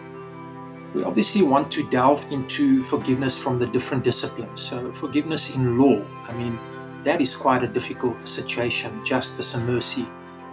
We 0.93 1.03
obviously 1.03 1.41
want 1.41 1.71
to 1.71 1.87
delve 1.89 2.29
into 2.31 2.83
forgiveness 2.83 3.41
from 3.41 3.57
the 3.57 3.67
different 3.67 4.03
disciplines. 4.03 4.61
So, 4.61 4.91
forgiveness 4.91 5.55
in 5.55 5.77
law, 5.77 6.05
I 6.23 6.33
mean, 6.33 6.59
that 7.03 7.21
is 7.21 7.35
quite 7.35 7.63
a 7.63 7.67
difficult 7.67 8.27
situation, 8.27 9.03
justice 9.05 9.55
and 9.55 9.65
mercy, 9.65 10.07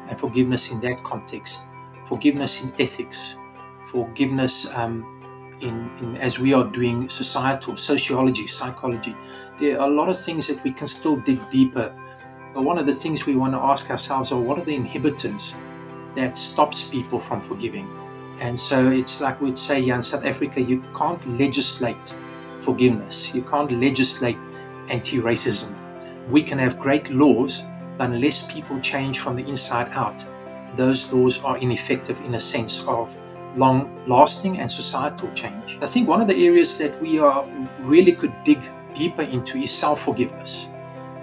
and 0.09 0.19
forgiveness 0.19 0.71
in 0.71 0.81
that 0.81 1.03
context. 1.03 1.67
Forgiveness 2.07 2.63
in 2.63 2.73
ethics, 2.79 3.37
forgiveness 3.85 4.73
um, 4.75 5.19
in, 5.61 5.91
in, 6.01 6.17
as 6.17 6.39
we 6.39 6.55
are 6.55 6.65
doing 6.65 7.09
societal 7.09 7.77
sociology, 7.77 8.47
psychology. 8.47 9.17
There 9.59 9.81
are 9.81 9.91
a 9.91 9.93
lot 9.93 10.09
of 10.09 10.19
things 10.19 10.47
that 10.47 10.63
we 10.63 10.73
can 10.73 10.89
still 10.89 11.17
dig 11.17 11.41
deeper. 11.51 11.95
But 12.55 12.63
one 12.63 12.79
of 12.79 12.87
the 12.87 12.93
things 12.93 13.27
we 13.27 13.37
want 13.37 13.55
to 13.55 13.59
ask 13.59 13.91
ourselves 13.91 14.33
are 14.33 14.41
what 14.41 14.59
are 14.59 14.65
the 14.65 14.77
inhibitors 14.77 15.55
that 16.15 16.39
stops 16.39 16.89
people 16.89 17.19
from 17.19 17.41
forgiving? 17.41 17.89
And 18.41 18.59
so 18.59 18.91
it's 18.91 19.21
like 19.21 19.41
we'd 19.41 19.59
say 19.59 19.83
here 19.83 19.95
in 19.95 20.03
South 20.03 20.25
Africa, 20.25 20.61
you 20.61 20.83
can't 20.97 21.39
legislate 21.39 22.15
forgiveness. 22.61 23.35
You 23.35 23.43
can't 23.43 23.71
legislate 23.73 24.39
anti-racism. 24.91 25.75
We 26.29 26.43
can 26.43 26.59
have 26.59 26.79
great 26.79 27.11
laws, 27.11 27.65
but 27.97 28.11
unless 28.11 28.51
people 28.53 28.81
change 28.81 29.19
from 29.19 29.35
the 29.37 29.47
inside 29.47 29.89
out, 29.93 30.25
those 30.77 31.13
laws 31.13 31.43
are 31.43 31.59
ineffective 31.59 32.21
in 32.21 32.35
a 32.35 32.41
sense 32.41 32.87
of 32.87 33.17
long 33.57 34.03
lasting 34.07 34.59
and 34.59 34.71
societal 34.71 35.31
change. 35.33 35.79
I 35.83 35.87
think 35.87 36.09
one 36.09 36.21
of 36.21 36.29
the 36.29 36.47
areas 36.47 36.79
that 36.79 37.01
we 37.01 37.19
are 37.19 37.47
really 37.81 38.13
could 38.13 38.33
dig 38.45 38.61
deeper 38.95 39.23
into 39.23 39.59
is 39.59 39.71
self 39.71 40.03
forgiveness. 40.03 40.69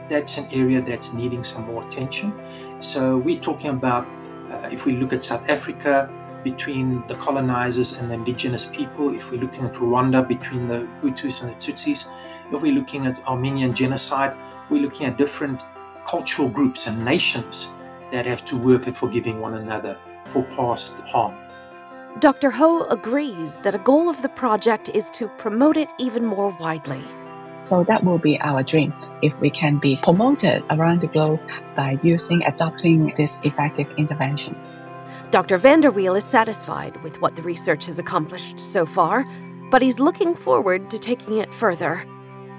That's 0.10 0.38
an 0.38 0.48
area 0.52 0.82
that's 0.82 1.14
needing 1.14 1.44
some 1.44 1.66
more 1.66 1.86
attention. 1.86 2.34
So, 2.80 3.18
we're 3.18 3.40
talking 3.40 3.72
about 3.72 4.06
uh, 4.52 4.70
if 4.72 4.86
we 4.86 4.94
look 4.94 5.14
at 5.14 5.24
South 5.24 5.50
Africa, 5.50 6.10
between 6.46 7.06
the 7.08 7.16
colonizers 7.16 7.98
and 7.98 8.10
the 8.10 8.14
indigenous 8.14 8.68
people, 8.68 9.14
if 9.14 9.32
we're 9.32 9.42
looking 9.42 9.66
at 9.66 9.74
Rwanda 9.74 10.26
between 10.26 10.68
the 10.68 10.88
Hutus 11.02 11.42
and 11.42 11.50
the 11.50 11.56
Tutsis, 11.56 12.08
if 12.54 12.62
we're 12.62 12.72
looking 12.72 13.08
at 13.08 13.20
Armenian 13.28 13.74
genocide, 13.74 14.38
we're 14.70 14.84
looking 14.84 15.08
at 15.08 15.18
different 15.18 15.60
cultural 16.06 16.48
groups 16.48 16.86
and 16.86 17.04
nations 17.04 17.72
that 18.12 18.28
have 18.28 18.46
to 18.46 18.56
work 18.56 18.88
at 18.88 18.96
forgiving 18.96 19.42
one 19.42 19.56
another 19.56 19.98
for 20.28 20.44
past 20.44 21.00
harm. 21.00 21.36
Dr. 22.20 22.52
Ho 22.52 22.84
agrees 22.92 23.58
that 23.64 23.74
a 23.74 23.80
goal 23.80 24.08
of 24.08 24.22
the 24.22 24.30
project 24.30 24.90
is 24.90 25.10
to 25.12 25.28
promote 25.40 25.78
it 25.78 25.90
even 26.00 26.24
more 26.24 26.56
widely. 26.60 27.04
So 27.64 27.84
that 27.86 28.04
will 28.04 28.20
be 28.20 28.40
our 28.42 28.62
dream 28.62 28.94
if 29.24 29.34
we 29.42 29.50
can 29.50 29.80
be 29.80 29.98
promoted 30.04 30.64
around 30.70 31.02
the 31.02 31.08
globe 31.08 31.40
by 31.76 31.98
using 32.04 32.44
adopting 32.44 33.16
this 33.18 33.44
effective 33.44 33.90
intervention. 33.98 34.56
Dr. 35.36 35.60
VanderWeele 35.60 36.18
is 36.18 36.24
satisfied 36.24 36.96
with 37.04 37.20
what 37.20 37.36
the 37.36 37.42
research 37.42 37.88
has 37.88 38.00
accomplished 38.00 38.58
so 38.58 38.86
far, 38.86 39.26
but 39.70 39.82
he's 39.82 40.00
looking 40.00 40.34
forward 40.34 40.90
to 40.90 40.98
taking 40.98 41.40
it 41.40 41.54
further. 41.54 42.06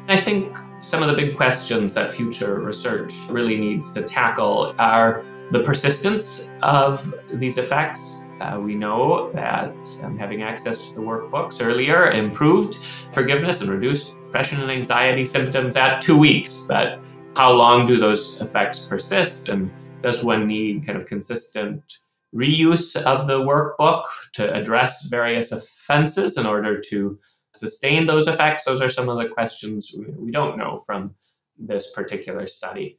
I 0.09 0.19
think 0.19 0.55
some 0.83 1.03
of 1.03 1.09
the 1.09 1.15
big 1.15 1.39
questions 1.39 1.95
that 1.95 2.13
future 2.13 2.61
research 2.61 3.15
really 3.31 3.57
needs 3.57 3.95
to 3.95 4.03
tackle 4.03 4.75
are 4.79 5.25
the 5.53 5.63
persistence 5.63 6.51
of 6.61 7.15
these 7.33 7.57
effects 7.57 8.27
uh, 8.43 8.61
we 8.63 8.75
know 8.75 9.33
that 9.33 9.75
um, 10.03 10.19
having 10.19 10.43
access 10.43 10.91
to 10.91 10.97
the 10.97 11.01
workbooks 11.01 11.65
earlier 11.65 12.11
improved 12.11 12.75
forgiveness 13.11 13.63
and 13.63 13.71
reduced 13.71 14.17
depression 14.27 14.61
and 14.61 14.71
anxiety 14.71 15.25
symptoms 15.25 15.77
at 15.77 16.03
two 16.03 16.19
weeks. 16.19 16.67
But 16.69 17.01
how 17.37 17.53
long 17.53 17.87
do 17.87 17.97
those 17.97 18.39
effects 18.43 18.81
persist? 18.81 19.49
And 19.49 19.71
does 20.03 20.23
one 20.23 20.47
need 20.47 20.85
kind 20.85 20.99
of 20.99 21.07
consistent 21.07 22.03
reuse 22.37 22.97
of 23.03 23.27
the 23.27 23.41
workbook 23.41 24.05
to 24.35 24.53
address 24.53 25.07
various 25.07 25.53
offenses 25.53 26.37
in 26.37 26.47
order 26.47 26.81
to 26.91 27.19
sustain 27.55 28.07
those 28.07 28.29
effects? 28.29 28.65
Those 28.65 28.83
are 28.83 28.89
some 28.91 29.09
of 29.09 29.19
the 29.19 29.29
questions 29.29 29.95
we 30.19 30.31
don't 30.31 30.59
know 30.59 30.79
from 30.79 31.15
this 31.59 31.93
particular 31.93 32.47
study. 32.47 32.99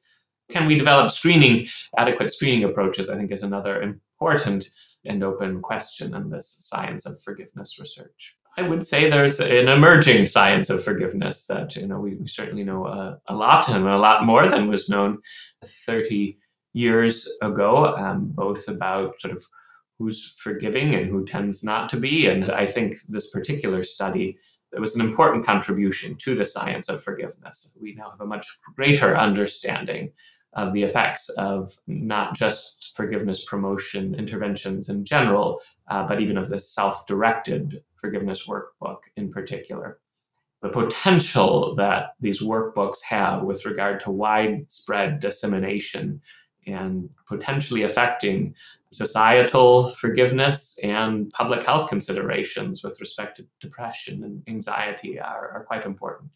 Can 0.49 0.65
we 0.65 0.77
develop 0.77 1.11
screening, 1.11 1.67
adequate 1.97 2.31
screening 2.31 2.63
approaches? 2.63 3.09
I 3.09 3.17
think 3.17 3.31
is 3.31 3.43
another 3.43 3.81
important 3.81 4.69
and 5.05 5.23
open 5.23 5.61
question 5.61 6.15
in 6.15 6.29
this 6.29 6.49
science 6.49 7.05
of 7.05 7.21
forgiveness 7.21 7.79
research. 7.79 8.35
I 8.57 8.63
would 8.63 8.85
say 8.85 9.09
there's 9.09 9.39
an 9.39 9.67
emerging 9.67 10.25
science 10.25 10.71
of 10.71 10.83
forgiveness 10.83 11.45
that 11.45 11.75
you 11.75 11.85
know 11.85 11.99
we, 11.99 12.17
certainly 12.25 12.63
know 12.63 12.88
a, 12.88 13.19
a, 13.27 13.35
lot 13.35 13.69
and 13.69 13.88
a 13.88 13.97
lot 13.97 14.25
more 14.25 14.47
than 14.47 14.67
was 14.67 14.89
known 14.89 15.19
30 15.63 16.39
years 16.74 17.28
ago, 17.41 17.95
um, 17.95 18.28
both 18.28 18.68
about 18.68 19.20
sort 19.20 19.34
of 19.34 19.43
who's 19.97 20.34
forgiving 20.38 20.93
and 20.95 21.07
who 21.07 21.26
tends 21.26 21.63
not 21.63 21.89
to 21.89 21.97
be. 21.97 22.28
And 22.28 22.51
I 22.51 22.65
think 22.65 22.95
this 23.09 23.32
particular 23.32 23.84
study 23.84 24.38
was 24.78 24.95
an 24.95 25.01
important 25.01 25.45
contribution 25.45 26.15
to 26.15 26.36
the 26.36 26.45
science 26.45 26.89
of 26.89 27.01
forgiveness. 27.01 27.76
We 27.82 27.95
now 27.95 28.11
have 28.11 28.22
a 28.22 28.26
much 28.26 28.47
greater 28.76 29.18
understanding 29.18 30.11
of 30.53 30.74
the 30.74 30.84
effects 30.84 31.30
of 31.30 31.72
not 31.88 32.36
just 32.36 32.93
forgiveness 32.95 33.45
promotion 33.45 34.15
interventions 34.15 34.89
in 34.89 35.05
general, 35.05 35.61
uh, 35.88 36.05
but 36.07 36.22
even 36.22 36.38
of 36.38 36.49
this 36.49 36.70
self 36.70 37.05
directed 37.05 37.82
forgiveness 37.95 38.47
workbook 38.47 38.99
in 39.15 39.32
particular. 39.32 39.99
The 40.61 40.70
potential 40.70 41.76
that 41.76 42.13
these 42.20 42.41
workbooks 42.41 43.03
have 43.03 43.43
with 43.43 43.65
regard 43.65 43.99
to 44.01 44.11
widespread 44.11 45.20
dissemination 45.20 46.22
and 46.68 47.09
potentially 47.26 47.84
affecting 47.84 48.53
societal 48.91 49.89
forgiveness 49.89 50.80
and 50.84 51.30
public 51.32 51.65
health 51.65 51.89
considerations 51.89 52.84
with 52.84 52.99
respect 52.99 53.38
to 53.38 53.45
depression 53.59 54.24
and 54.24 54.43
anxiety 54.47 55.20
are, 55.20 55.51
are 55.51 55.65
quite 55.68 55.86
important. 55.86 56.30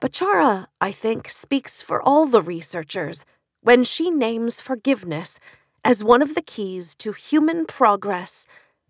Bechara, 0.00 0.66
I 0.80 0.92
think, 0.92 1.28
speaks 1.28 1.82
for 1.82 2.02
all 2.02 2.26
the 2.26 2.42
researchers 2.42 3.24
when 3.60 3.84
she 3.84 4.10
names 4.10 4.60
forgiveness 4.60 5.38
as 5.84 6.02
one 6.02 6.22
of 6.22 6.34
the 6.34 6.42
keys 6.42 6.94
to 6.96 7.12
human 7.12 7.66
progress 7.66 8.46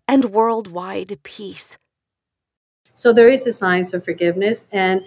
and 0.07 0.25
worldwide 0.25 1.19
peace. 1.23 1.77
So 2.93 3.13
there 3.13 3.29
is 3.29 3.45
a 3.45 3.53
science 3.53 3.93
of 3.93 4.03
forgiveness, 4.03 4.65
and 4.71 5.01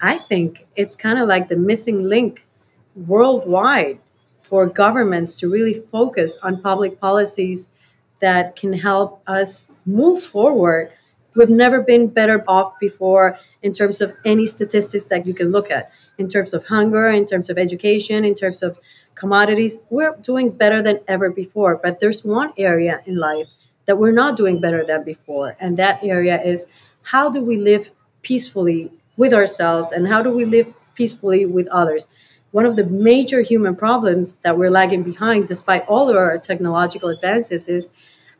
I 0.00 0.16
think 0.16 0.66
it's 0.76 0.96
kind 0.96 1.18
of 1.18 1.28
like 1.28 1.48
the 1.48 1.56
missing 1.56 2.04
link 2.04 2.46
worldwide 2.94 3.98
for 4.44 4.66
governments 4.66 5.34
to 5.36 5.50
really 5.50 5.74
focus 5.74 6.36
on 6.42 6.60
public 6.60 7.00
policies 7.00 7.72
that 8.20 8.56
can 8.56 8.74
help 8.74 9.22
us 9.26 9.72
move 9.84 10.22
forward. 10.22 10.92
We've 11.34 11.48
never 11.48 11.80
been 11.80 12.08
better 12.08 12.44
off 12.46 12.78
before 12.78 13.38
in 13.62 13.72
terms 13.72 14.00
of 14.00 14.12
any 14.24 14.46
statistics 14.46 15.06
that 15.06 15.26
you 15.26 15.34
can 15.34 15.50
look 15.50 15.70
at, 15.70 15.90
in 16.18 16.28
terms 16.28 16.52
of 16.52 16.66
hunger, 16.66 17.08
in 17.08 17.26
terms 17.26 17.48
of 17.48 17.58
education, 17.58 18.24
in 18.24 18.34
terms 18.34 18.62
of 18.62 18.78
commodities. 19.14 19.78
We're 19.90 20.14
doing 20.16 20.50
better 20.50 20.82
than 20.82 21.00
ever 21.08 21.30
before. 21.30 21.80
But 21.82 21.98
there's 22.00 22.24
one 22.24 22.52
area 22.58 23.00
in 23.06 23.16
life 23.16 23.48
that 23.86 23.98
we're 23.98 24.12
not 24.12 24.36
doing 24.36 24.60
better 24.60 24.84
than 24.86 25.04
before. 25.04 25.56
And 25.58 25.76
that 25.78 26.04
area 26.04 26.40
is 26.40 26.66
how 27.02 27.30
do 27.30 27.42
we 27.42 27.56
live 27.56 27.90
peacefully 28.22 28.92
with 29.16 29.32
ourselves 29.32 29.92
and 29.92 30.06
how 30.08 30.22
do 30.22 30.30
we 30.30 30.44
live 30.44 30.72
peacefully 30.94 31.46
with 31.46 31.66
others? 31.68 32.08
One 32.54 32.64
of 32.64 32.76
the 32.76 32.84
major 32.84 33.40
human 33.40 33.74
problems 33.74 34.38
that 34.38 34.56
we're 34.56 34.70
lagging 34.70 35.02
behind, 35.02 35.48
despite 35.48 35.84
all 35.88 36.08
of 36.08 36.14
our 36.14 36.38
technological 36.38 37.08
advances, 37.08 37.66
is 37.66 37.90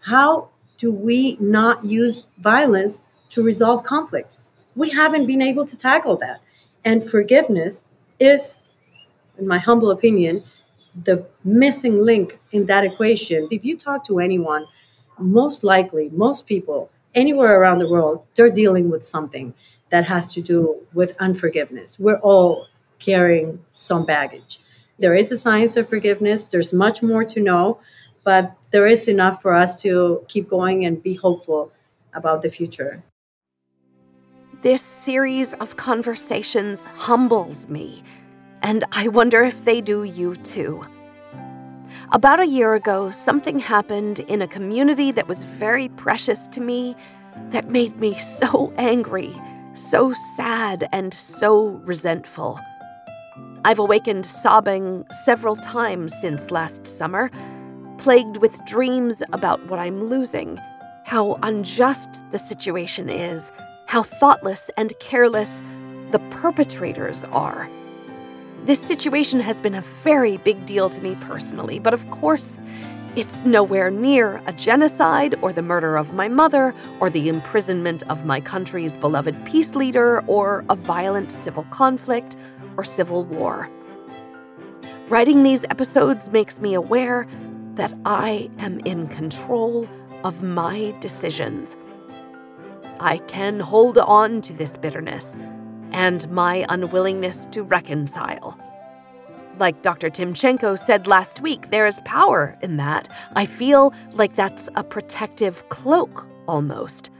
how 0.02 0.50
do 0.78 0.92
we 0.92 1.36
not 1.40 1.84
use 1.84 2.28
violence 2.38 3.02
to 3.30 3.42
resolve 3.42 3.82
conflicts? 3.82 4.38
We 4.76 4.90
haven't 4.90 5.26
been 5.26 5.42
able 5.42 5.66
to 5.66 5.76
tackle 5.76 6.14
that. 6.18 6.40
And 6.84 7.02
forgiveness 7.02 7.86
is, 8.20 8.62
in 9.36 9.48
my 9.48 9.58
humble 9.58 9.90
opinion, 9.90 10.44
the 10.94 11.26
missing 11.42 12.00
link 12.00 12.38
in 12.52 12.66
that 12.66 12.84
equation. 12.84 13.48
If 13.50 13.64
you 13.64 13.76
talk 13.76 14.04
to 14.04 14.20
anyone, 14.20 14.68
most 15.18 15.64
likely, 15.64 16.08
most 16.10 16.46
people 16.46 16.88
anywhere 17.16 17.60
around 17.60 17.80
the 17.80 17.90
world, 17.90 18.22
they're 18.36 18.48
dealing 18.48 18.90
with 18.90 19.02
something 19.02 19.54
that 19.90 20.06
has 20.06 20.32
to 20.34 20.40
do 20.40 20.86
with 20.92 21.16
unforgiveness. 21.18 21.98
We're 21.98 22.20
all 22.20 22.68
carrying 23.04 23.60
some 23.70 24.06
baggage. 24.06 24.60
There 24.98 25.14
is 25.14 25.32
a 25.32 25.36
science 25.36 25.76
of 25.76 25.88
forgiveness, 25.88 26.46
there's 26.46 26.72
much 26.72 27.02
more 27.02 27.24
to 27.24 27.40
know, 27.40 27.80
but 28.22 28.52
there 28.70 28.86
is 28.86 29.08
enough 29.08 29.42
for 29.42 29.54
us 29.54 29.82
to 29.82 30.24
keep 30.28 30.48
going 30.48 30.86
and 30.86 31.02
be 31.02 31.14
hopeful 31.14 31.72
about 32.14 32.42
the 32.42 32.48
future. 32.48 33.02
This 34.62 34.82
series 34.82 35.52
of 35.54 35.76
conversations 35.76 36.86
humbles 36.86 37.68
me, 37.68 38.02
and 38.62 38.84
I 38.92 39.08
wonder 39.08 39.42
if 39.42 39.64
they 39.64 39.80
do 39.82 40.04
you 40.04 40.36
too. 40.36 40.82
About 42.12 42.40
a 42.40 42.46
year 42.46 42.74
ago, 42.74 43.10
something 43.10 43.58
happened 43.58 44.20
in 44.20 44.40
a 44.40 44.48
community 44.48 45.10
that 45.12 45.28
was 45.28 45.44
very 45.44 45.88
precious 45.90 46.46
to 46.48 46.60
me 46.60 46.96
that 47.50 47.68
made 47.68 47.96
me 47.96 48.14
so 48.14 48.72
angry, 48.78 49.32
so 49.74 50.12
sad, 50.12 50.88
and 50.92 51.12
so 51.12 51.80
resentful. 51.84 52.58
I've 53.64 53.78
awakened 53.78 54.26
sobbing 54.26 55.04
several 55.10 55.56
times 55.56 56.14
since 56.14 56.50
last 56.50 56.86
summer, 56.86 57.30
plagued 57.98 58.36
with 58.38 58.64
dreams 58.64 59.22
about 59.32 59.64
what 59.66 59.78
I'm 59.78 60.04
losing, 60.04 60.58
how 61.04 61.38
unjust 61.42 62.22
the 62.30 62.38
situation 62.38 63.08
is, 63.08 63.50
how 63.86 64.02
thoughtless 64.02 64.70
and 64.76 64.92
careless 65.00 65.62
the 66.10 66.18
perpetrators 66.30 67.24
are. 67.24 67.68
This 68.64 68.80
situation 68.80 69.40
has 69.40 69.60
been 69.60 69.74
a 69.74 69.82
very 69.82 70.36
big 70.38 70.64
deal 70.64 70.88
to 70.88 71.00
me 71.00 71.16
personally, 71.16 71.78
but 71.78 71.92
of 71.92 72.08
course, 72.10 72.56
it's 73.16 73.44
nowhere 73.44 73.92
near 73.92 74.42
a 74.46 74.52
genocide 74.52 75.36
or 75.40 75.52
the 75.52 75.62
murder 75.62 75.96
of 75.96 76.14
my 76.14 76.26
mother 76.26 76.74
or 76.98 77.10
the 77.10 77.28
imprisonment 77.28 78.02
of 78.08 78.24
my 78.24 78.40
country's 78.40 78.96
beloved 78.96 79.44
peace 79.44 79.76
leader 79.76 80.24
or 80.26 80.64
a 80.68 80.74
violent 80.74 81.30
civil 81.30 81.62
conflict 81.64 82.36
or 82.76 82.84
civil 82.84 83.24
war. 83.24 83.70
Writing 85.08 85.42
these 85.42 85.64
episodes 85.64 86.30
makes 86.30 86.60
me 86.60 86.74
aware 86.74 87.26
that 87.74 87.92
I 88.04 88.50
am 88.58 88.80
in 88.80 89.08
control 89.08 89.88
of 90.24 90.42
my 90.42 90.94
decisions. 91.00 91.76
I 93.00 93.18
can 93.26 93.60
hold 93.60 93.98
on 93.98 94.40
to 94.42 94.52
this 94.52 94.76
bitterness 94.76 95.36
and 95.92 96.28
my 96.30 96.64
unwillingness 96.68 97.46
to 97.46 97.62
reconcile. 97.62 98.58
Like 99.58 99.82
Dr. 99.82 100.10
Timchenko 100.10 100.78
said 100.78 101.06
last 101.06 101.40
week, 101.40 101.70
there 101.70 101.86
is 101.86 102.00
power 102.04 102.56
in 102.62 102.76
that. 102.78 103.08
I 103.36 103.46
feel 103.46 103.92
like 104.12 104.34
that's 104.34 104.68
a 104.74 104.82
protective 104.82 105.68
cloak 105.68 106.28
almost. 106.48 107.10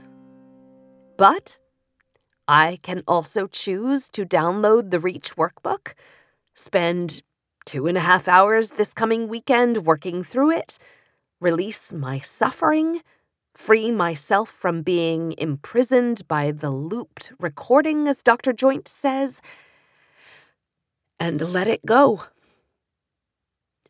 But 1.17 1.59
I 2.47 2.77
can 2.83 3.03
also 3.07 3.47
choose 3.47 4.07
to 4.09 4.25
download 4.25 4.91
the 4.91 4.99
REACH 4.99 5.35
workbook, 5.35 5.93
spend 6.53 7.23
two 7.65 7.87
and 7.87 7.97
a 7.97 8.01
half 8.01 8.27
hours 8.27 8.71
this 8.71 8.93
coming 8.93 9.27
weekend 9.27 9.85
working 9.85 10.21
through 10.21 10.51
it, 10.51 10.77
release 11.39 11.91
my 11.91 12.19
suffering, 12.19 13.01
free 13.55 13.91
myself 13.91 14.49
from 14.49 14.83
being 14.83 15.33
imprisoned 15.39 16.27
by 16.27 16.51
the 16.51 16.69
looped 16.69 17.33
recording, 17.39 18.07
as 18.07 18.21
Dr. 18.21 18.53
Joynt 18.53 18.87
says, 18.87 19.41
and 21.19 21.41
let 21.41 21.65
it 21.65 21.83
go. 21.85 22.25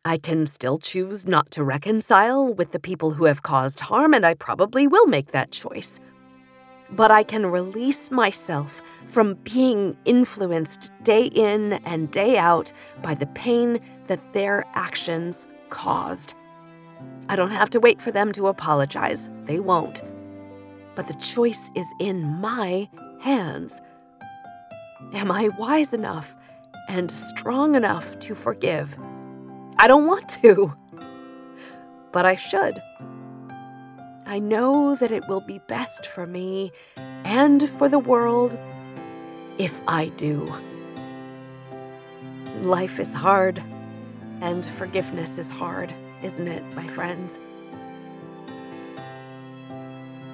I 0.02 0.16
can 0.16 0.46
still 0.46 0.78
choose 0.78 1.26
not 1.26 1.50
to 1.50 1.64
reconcile 1.64 2.54
with 2.54 2.70
the 2.70 2.78
people 2.78 3.10
who 3.10 3.24
have 3.24 3.42
caused 3.42 3.80
harm, 3.80 4.14
and 4.14 4.24
I 4.24 4.34
probably 4.34 4.86
will 4.86 5.06
make 5.06 5.32
that 5.32 5.50
choice 5.50 6.00
but 6.90 7.10
I 7.10 7.22
can 7.22 7.46
release 7.46 8.10
myself 8.10 8.80
from 9.08 9.34
being 9.34 9.96
influenced 10.04 10.90
day 11.02 11.26
in 11.26 11.74
and 11.84 12.10
day 12.10 12.38
out 12.38 12.72
by 13.02 13.14
the 13.14 13.26
pain 13.28 13.80
that 14.06 14.32
their 14.32 14.64
actions 14.74 15.46
caused. 15.70 16.34
I 17.28 17.36
don't 17.36 17.50
have 17.50 17.70
to 17.70 17.80
wait 17.80 18.00
for 18.00 18.10
them 18.10 18.32
to 18.32 18.48
apologize, 18.48 19.28
they 19.44 19.58
won't. 19.58 20.02
But 20.94 21.08
the 21.08 21.14
choice 21.14 21.70
is 21.74 21.92
in 22.00 22.22
my 22.22 22.88
hands. 23.20 23.80
Am 25.12 25.30
I 25.30 25.48
wise 25.58 25.92
enough 25.92 26.36
and 26.88 27.10
strong 27.10 27.74
enough 27.74 28.18
to 28.20 28.34
forgive? 28.34 28.96
I 29.78 29.88
don't 29.88 30.06
want 30.06 30.28
to, 30.42 30.74
but 32.12 32.24
I 32.24 32.34
should. 32.34 32.80
I 34.28 34.40
know 34.40 34.96
that 34.96 35.12
it 35.12 35.28
will 35.28 35.40
be 35.40 35.60
best 35.68 36.04
for 36.04 36.26
me 36.26 36.72
and 36.96 37.70
for 37.70 37.88
the 37.88 38.00
world 38.00 38.58
if 39.56 39.80
I 39.86 40.08
do. 40.16 40.52
Life 42.56 42.98
is 42.98 43.14
hard, 43.14 43.62
and 44.40 44.66
forgiveness 44.66 45.38
is 45.38 45.48
hard, 45.52 45.94
isn't 46.24 46.48
it, 46.48 46.64
my 46.74 46.88
friends? 46.88 47.38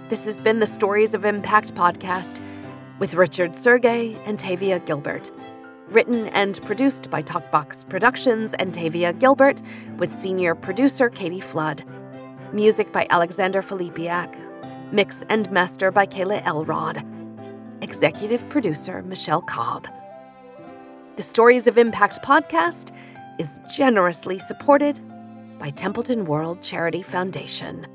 This 0.09 0.25
has 0.25 0.39
been 0.39 0.59
the 0.59 0.67
Stories 0.67 1.13
of 1.13 1.27
Impact 1.27 1.75
podcast 1.75 2.43
with 2.99 3.13
Richard 3.15 3.51
Sergay 3.51 4.19
and 4.25 4.39
Tavia 4.39 4.81
Gilbert. 4.81 5.31
Written 5.89 6.29
and 6.29 6.63
produced 6.65 7.11
by 7.11 7.23
Talkbox 7.23 7.87
Productions 7.91 8.55
and 8.55 8.73
Tavia 8.73 9.13
Gilbert, 9.13 9.61
with 9.99 10.11
senior 10.11 10.55
producer 10.55 11.11
Katie 11.11 11.41
Flood. 11.41 11.85
Music 12.53 12.93
by 12.93 13.07
Alexander 13.09 13.63
Filipiak. 13.63 14.37
Mix 14.93 15.23
and 15.31 15.51
master 15.51 15.91
by 15.91 16.05
Kayla 16.05 16.45
Elrod. 16.45 17.03
Executive 17.81 18.47
producer 18.51 19.03
Michelle 19.05 19.41
Cobb. 19.41 19.89
The 21.17 21.23
Stories 21.23 21.67
of 21.67 21.79
Impact 21.79 22.23
podcast 22.23 22.95
is 23.39 23.59
generously 23.75 24.39
supported 24.39 25.01
by 25.59 25.71
Templeton 25.71 26.27
World 26.27 26.61
Charity 26.61 27.01
Foundation. 27.01 27.87